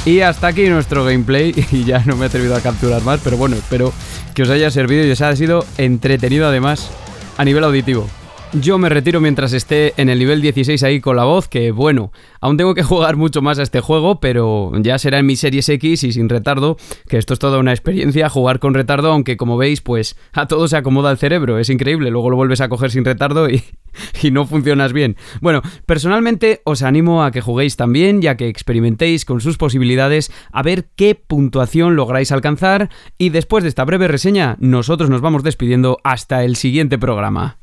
Y 0.05 0.21
hasta 0.21 0.47
aquí 0.47 0.69
nuestro 0.69 1.03
gameplay. 1.03 1.53
Y 1.71 1.83
ya 1.83 1.99
no 2.05 2.15
me 2.15 2.25
he 2.25 2.27
atrevido 2.27 2.55
a 2.55 2.61
capturar 2.61 3.01
más, 3.03 3.19
pero 3.23 3.37
bueno, 3.37 3.55
espero 3.55 3.91
que 4.33 4.43
os 4.43 4.49
haya 4.49 4.69
servido 4.71 5.05
y 5.05 5.11
os 5.11 5.21
haya 5.21 5.35
sido 5.35 5.65
entretenido 5.77 6.47
además 6.47 6.89
a 7.37 7.43
nivel 7.43 7.63
auditivo. 7.63 8.07
Yo 8.53 8.77
me 8.77 8.87
retiro 8.87 9.19
mientras 9.19 9.51
esté 9.51 9.93
en 9.97 10.07
el 10.07 10.19
nivel 10.19 10.41
16 10.41 10.81
ahí 10.83 11.01
con 11.01 11.17
la 11.17 11.25
voz, 11.25 11.49
que 11.49 11.71
bueno, 11.71 12.13
aún 12.39 12.55
tengo 12.55 12.73
que 12.75 12.83
jugar 12.83 13.17
mucho 13.17 13.41
más 13.41 13.59
a 13.59 13.63
este 13.63 13.81
juego, 13.81 14.21
pero 14.21 14.71
ya 14.79 14.97
será 14.97 15.19
en 15.19 15.25
mi 15.25 15.35
Series 15.35 15.67
X 15.67 16.05
y 16.05 16.13
sin 16.13 16.29
retardo, 16.29 16.77
que 17.09 17.17
esto 17.17 17.33
es 17.33 17.39
toda 17.39 17.59
una 17.59 17.73
experiencia, 17.73 18.29
jugar 18.29 18.59
con 18.59 18.73
retardo, 18.73 19.11
aunque 19.11 19.35
como 19.35 19.57
veis, 19.57 19.81
pues 19.81 20.15
a 20.31 20.47
todo 20.47 20.69
se 20.69 20.77
acomoda 20.77 21.11
el 21.11 21.17
cerebro, 21.17 21.59
es 21.59 21.69
increíble, 21.69 22.09
luego 22.09 22.29
lo 22.29 22.37
vuelves 22.37 22.61
a 22.61 22.69
coger 22.69 22.89
sin 22.89 23.03
retardo 23.03 23.49
y, 23.49 23.63
y 24.23 24.31
no 24.31 24.47
funcionas 24.47 24.93
bien. 24.93 25.17
Bueno, 25.41 25.61
personalmente 25.85 26.61
os 26.63 26.83
animo 26.83 27.25
a 27.25 27.31
que 27.31 27.41
juguéis 27.41 27.75
también, 27.75 28.21
ya 28.21 28.37
que 28.37 28.47
experimentéis 28.47 29.25
con 29.25 29.41
sus 29.41 29.57
posibilidades, 29.57 30.31
a 30.53 30.63
ver 30.63 30.87
qué 30.95 31.15
puntuación 31.15 31.97
lográis 31.97 32.31
alcanzar, 32.31 32.89
y 33.17 33.29
después 33.29 33.63
de 33.63 33.69
esta 33.69 33.83
breve 33.83 34.07
reseña, 34.07 34.55
nosotros 34.61 35.09
nos 35.09 35.19
vamos 35.19 35.43
despidiendo 35.43 35.97
hasta 36.05 36.45
el 36.45 36.55
siguiente 36.55 36.97
programa. 36.97 37.57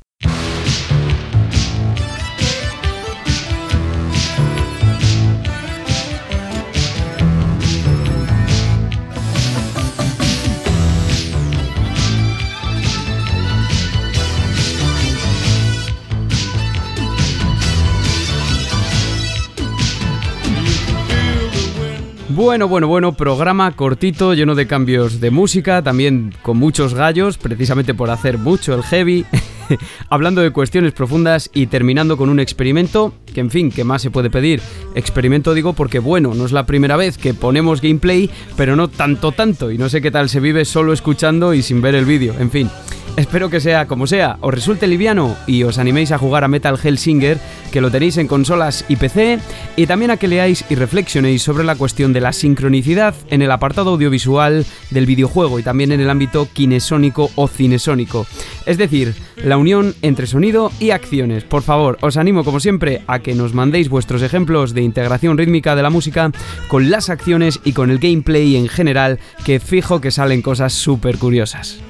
Bueno, 22.44 22.68
bueno, 22.68 22.88
bueno, 22.88 23.14
programa 23.14 23.72
cortito, 23.72 24.34
lleno 24.34 24.54
de 24.54 24.66
cambios 24.66 25.18
de 25.18 25.30
música, 25.30 25.80
también 25.80 26.34
con 26.42 26.58
muchos 26.58 26.92
gallos, 26.92 27.38
precisamente 27.38 27.94
por 27.94 28.10
hacer 28.10 28.36
mucho 28.36 28.74
el 28.74 28.82
heavy, 28.82 29.24
hablando 30.10 30.42
de 30.42 30.50
cuestiones 30.50 30.92
profundas 30.92 31.50
y 31.54 31.68
terminando 31.68 32.18
con 32.18 32.28
un 32.28 32.38
experimento, 32.38 33.14
que 33.32 33.40
en 33.40 33.50
fin, 33.50 33.72
¿qué 33.72 33.82
más 33.82 34.02
se 34.02 34.10
puede 34.10 34.28
pedir? 34.28 34.60
Experimento 34.94 35.54
digo 35.54 35.72
porque 35.72 36.00
bueno, 36.00 36.34
no 36.34 36.44
es 36.44 36.52
la 36.52 36.66
primera 36.66 36.98
vez 36.98 37.16
que 37.16 37.32
ponemos 37.32 37.80
gameplay, 37.80 38.28
pero 38.58 38.76
no 38.76 38.88
tanto 38.88 39.32
tanto, 39.32 39.70
y 39.70 39.78
no 39.78 39.88
sé 39.88 40.02
qué 40.02 40.10
tal 40.10 40.28
se 40.28 40.38
vive 40.38 40.66
solo 40.66 40.92
escuchando 40.92 41.54
y 41.54 41.62
sin 41.62 41.80
ver 41.80 41.94
el 41.94 42.04
vídeo, 42.04 42.34
en 42.38 42.50
fin. 42.50 42.70
Espero 43.16 43.48
que 43.48 43.60
sea 43.60 43.86
como 43.86 44.08
sea, 44.08 44.38
os 44.40 44.52
resulte 44.52 44.88
liviano 44.88 45.36
y 45.46 45.62
os 45.62 45.78
animéis 45.78 46.10
a 46.10 46.18
jugar 46.18 46.42
a 46.42 46.48
Metal 46.48 46.76
Hellsinger, 46.82 47.38
que 47.74 47.80
lo 47.80 47.90
tenéis 47.90 48.18
en 48.18 48.28
consolas 48.28 48.84
y 48.88 48.94
PC, 48.94 49.40
y 49.74 49.86
también 49.88 50.12
a 50.12 50.16
que 50.16 50.28
leáis 50.28 50.64
y 50.70 50.76
reflexionéis 50.76 51.42
sobre 51.42 51.64
la 51.64 51.74
cuestión 51.74 52.12
de 52.12 52.20
la 52.20 52.32
sincronicidad 52.32 53.16
en 53.30 53.42
el 53.42 53.50
apartado 53.50 53.90
audiovisual 53.90 54.64
del 54.90 55.06
videojuego 55.06 55.58
y 55.58 55.64
también 55.64 55.90
en 55.90 55.98
el 55.98 56.08
ámbito 56.08 56.46
kinesónico 56.52 57.32
o 57.34 57.48
cinesónico. 57.48 58.28
Es 58.64 58.78
decir, 58.78 59.16
la 59.38 59.56
unión 59.56 59.96
entre 60.02 60.28
sonido 60.28 60.70
y 60.78 60.90
acciones. 60.90 61.42
Por 61.42 61.62
favor, 61.62 61.98
os 62.00 62.16
animo 62.16 62.44
como 62.44 62.60
siempre 62.60 63.02
a 63.08 63.18
que 63.18 63.34
nos 63.34 63.54
mandéis 63.54 63.88
vuestros 63.88 64.22
ejemplos 64.22 64.72
de 64.72 64.82
integración 64.82 65.36
rítmica 65.36 65.74
de 65.74 65.82
la 65.82 65.90
música 65.90 66.30
con 66.68 66.90
las 66.90 67.10
acciones 67.10 67.58
y 67.64 67.72
con 67.72 67.90
el 67.90 67.98
gameplay 67.98 68.54
en 68.54 68.68
general, 68.68 69.18
que 69.44 69.58
fijo 69.58 70.00
que 70.00 70.12
salen 70.12 70.42
cosas 70.42 70.74
súper 70.74 71.18
curiosas. 71.18 71.80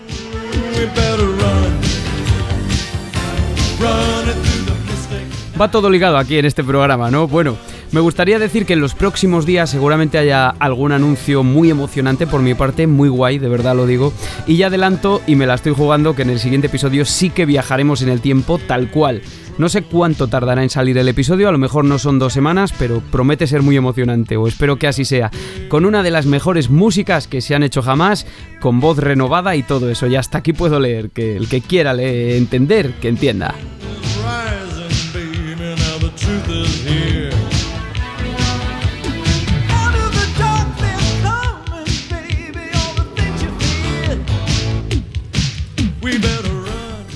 Va 5.60 5.70
todo 5.70 5.88
ligado 5.88 6.18
aquí 6.18 6.36
en 6.36 6.46
este 6.46 6.64
programa, 6.64 7.12
¿no? 7.12 7.28
Bueno, 7.28 7.56
me 7.92 8.00
gustaría 8.00 8.40
decir 8.40 8.66
que 8.66 8.72
en 8.72 8.80
los 8.80 8.96
próximos 8.96 9.46
días 9.46 9.70
seguramente 9.70 10.18
haya 10.18 10.48
algún 10.48 10.90
anuncio 10.90 11.44
muy 11.44 11.70
emocionante 11.70 12.26
por 12.26 12.42
mi 12.42 12.54
parte, 12.54 12.88
muy 12.88 13.08
guay, 13.08 13.38
de 13.38 13.48
verdad 13.48 13.76
lo 13.76 13.86
digo. 13.86 14.12
Y 14.48 14.56
ya 14.56 14.66
adelanto 14.66 15.22
y 15.28 15.36
me 15.36 15.46
la 15.46 15.54
estoy 15.54 15.72
jugando 15.72 16.16
que 16.16 16.22
en 16.22 16.30
el 16.30 16.40
siguiente 16.40 16.66
episodio 16.66 17.04
sí 17.04 17.30
que 17.30 17.46
viajaremos 17.46 18.02
en 18.02 18.08
el 18.08 18.20
tiempo 18.20 18.58
tal 18.58 18.90
cual. 18.90 19.22
No 19.56 19.68
sé 19.68 19.82
cuánto 19.82 20.26
tardará 20.26 20.64
en 20.64 20.70
salir 20.70 20.98
el 20.98 21.06
episodio, 21.06 21.48
a 21.48 21.52
lo 21.52 21.58
mejor 21.58 21.84
no 21.84 22.00
son 22.00 22.18
dos 22.18 22.32
semanas, 22.32 22.74
pero 22.76 23.00
promete 23.12 23.46
ser 23.46 23.62
muy 23.62 23.76
emocionante, 23.76 24.36
o 24.36 24.48
espero 24.48 24.76
que 24.76 24.88
así 24.88 25.04
sea. 25.04 25.30
Con 25.68 25.84
una 25.84 26.02
de 26.02 26.10
las 26.10 26.26
mejores 26.26 26.70
músicas 26.70 27.28
que 27.28 27.40
se 27.40 27.54
han 27.54 27.62
hecho 27.62 27.80
jamás, 27.80 28.26
con 28.60 28.80
voz 28.80 28.98
renovada 28.98 29.54
y 29.54 29.62
todo 29.62 29.88
eso. 29.88 30.08
Y 30.08 30.16
hasta 30.16 30.38
aquí 30.38 30.52
puedo 30.52 30.80
leer, 30.80 31.10
que 31.10 31.36
el 31.36 31.48
que 31.48 31.60
quiera 31.60 31.94
leer, 31.94 32.38
entender, 32.38 32.94
que 32.94 33.06
entienda. 33.06 33.54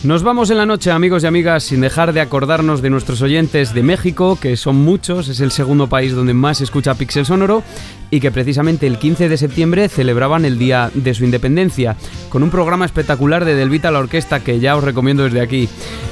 Nos 0.09 0.23
vamos 0.23 0.51
en 0.51 0.57
la 0.57 0.65
noche, 0.65 0.91
amigos 0.91 1.23
y 1.23 1.27
amigas, 1.27 1.65
sin 1.65 1.83
dejar 1.83 2.15
de 2.15 2.23
acordarnos 2.23 2.81
de 2.81 2.89
nuestros 2.89 3.21
oyentes 3.21 3.75
de 3.75 3.83
México, 3.83 4.39
que 4.41 4.57
son 4.57 4.77
muchos, 4.77 5.29
es 5.29 5.41
el 5.41 5.51
segundo 5.51 5.89
país 5.89 6.15
donde 6.15 6.33
más 6.33 6.59
se 6.59 6.65
escucha 6.65 6.95
Pixel 6.95 7.27
Sonoro, 7.27 7.63
y 8.11 8.21
que 8.21 8.31
precisamente 8.31 8.87
el 8.87 8.99
15 8.99 9.29
de 9.29 9.37
septiembre 9.37 9.89
celebraban 9.89 10.45
el 10.45 10.59
día 10.59 10.91
de 10.95 11.15
su 11.15 11.25
independencia, 11.25 11.97
con 12.29 12.43
un 12.43 12.51
programa 12.51 12.85
espectacular 12.85 13.45
de 13.45 13.55
Delvita 13.55 13.91
la 13.91 13.99
Orquesta 13.99 14.41
que 14.41 14.61
ya 14.61 14.77
os 14.77 14.85
recomiendo 14.85 15.25
desde 15.25 15.41
aquí. 15.41 15.69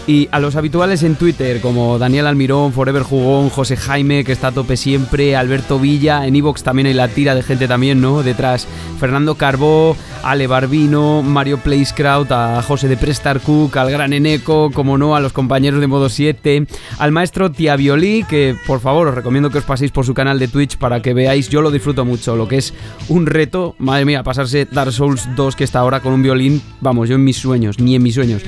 Y 0.07 0.29
a 0.31 0.39
los 0.39 0.55
habituales 0.55 1.03
en 1.03 1.17
Twitter, 1.17 1.61
como 1.61 1.99
Daniel 1.99 2.29
Almirón, 2.29 2.73
Forever 2.73 3.03
Jugón, 3.03 3.51
José 3.51 3.77
Jaime, 3.77 4.25
que 4.25 4.33
está 4.33 4.49
a 4.49 4.53
tope 4.53 4.77
siempre, 4.77 5.35
Alberto 5.35 5.81
Villa, 5.81 6.27
en 6.27 6.37
Evox 6.37 6.63
también 6.63 6.87
hay 6.87 6.95
la 6.95 7.09
tira 7.09 7.35
de 7.35 7.43
gente 7.43 7.67
también, 7.67 8.01
¿no? 8.01 8.23
Detrás, 8.23 8.69
Fernando 9.01 9.35
Carbó, 9.35 9.97
Ale 10.23 10.47
Barbino, 10.47 11.23
Mario 11.23 11.59
Playscrout, 11.59 12.31
a 12.31 12.63
José 12.63 12.87
de 12.87 12.97
Prestar 12.97 13.41
Cook, 13.41 13.77
al 13.77 13.91
gran 13.91 14.13
Eneco, 14.13 14.71
como 14.73 14.97
no, 14.97 15.17
a 15.17 15.21
los 15.21 15.33
compañeros 15.33 15.81
de 15.81 15.89
Modo 15.89 16.09
7, 16.09 16.67
al 16.99 17.11
maestro 17.11 17.51
Tia 17.51 17.75
Violí, 17.75 18.25
que 18.29 18.57
por 18.67 18.81
favor 18.81 19.09
os 19.09 19.15
recomiendo 19.15 19.51
que 19.51 19.59
os 19.59 19.65
paséis 19.65 19.91
por 19.91 20.07
su 20.07 20.15
canal 20.15 20.39
de 20.39 20.49
Twitch 20.49 20.77
para 20.77 21.03
que 21.03 21.15
veáis, 21.15 21.49
yo 21.49 21.63
lo 21.63 21.71
disfruto 21.71 21.86
mucho, 21.95 22.37
lo 22.37 22.49
que 22.49 22.57
es 22.57 22.75
un 23.09 23.27
reto, 23.27 23.77
madre 23.79 24.05
mía, 24.05 24.23
pasarse 24.23 24.67
Dark 24.71 24.93
Souls 24.93 25.29
2 25.37 25.57
que 25.57 25.65
está 25.65 25.81
ahora 25.81 26.01
con 26.01 26.13
un 26.13 26.23
violín, 26.23 26.61
vamos, 26.81 27.09
yo 27.09 27.15
en 27.15 27.25
mis 27.25 27.37
sueños, 27.37 27.79
ni 27.79 27.95
en 27.95 28.03
mis 28.03 28.15
sueños. 28.15 28.43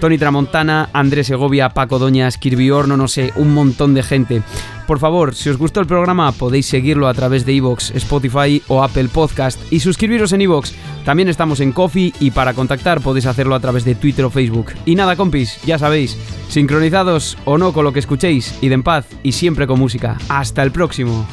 Tony 0.00 0.18
Tramontana, 0.18 0.90
Andrés 0.92 1.26
Segovia, 1.26 1.70
Paco 1.70 1.98
Doñas, 1.98 2.38
Kirby 2.38 2.70
Horno, 2.70 2.96
no 2.96 3.08
sé, 3.08 3.32
un 3.36 3.54
montón 3.54 3.94
de 3.94 4.02
gente. 4.02 4.42
Por 4.86 4.98
favor, 4.98 5.34
si 5.34 5.48
os 5.48 5.56
gustó 5.56 5.80
el 5.80 5.86
programa, 5.86 6.30
podéis 6.32 6.66
seguirlo 6.66 7.08
a 7.08 7.14
través 7.14 7.46
de 7.46 7.54
iVoox, 7.54 7.92
Spotify 7.92 8.62
o 8.68 8.82
Apple 8.82 9.08
Podcast 9.08 9.58
y 9.72 9.80
suscribiros 9.80 10.32
en 10.32 10.42
iVoox. 10.42 10.72
También 11.04 11.28
estamos 11.28 11.60
en 11.60 11.72
Coffee 11.72 12.12
y 12.20 12.30
para 12.32 12.52
contactar 12.52 13.00
podéis 13.00 13.26
hacerlo 13.26 13.54
a 13.54 13.60
través 13.60 13.84
de 13.84 13.94
Twitter 13.94 14.24
o 14.26 14.30
Facebook. 14.30 14.72
Y 14.84 14.94
nada, 14.94 15.16
compis, 15.16 15.58
ya 15.64 15.78
sabéis, 15.78 16.18
sincronizados 16.48 17.38
o 17.46 17.56
no 17.56 17.72
con 17.72 17.84
lo 17.84 17.92
que 17.92 18.00
escuchéis, 18.00 18.58
id 18.60 18.72
en 18.72 18.82
paz 18.82 19.06
y 19.22 19.32
siempre 19.32 19.66
con 19.66 19.78
música. 19.78 20.18
Hasta 20.28 20.62
el 20.62 20.70
próximo. 20.70 21.26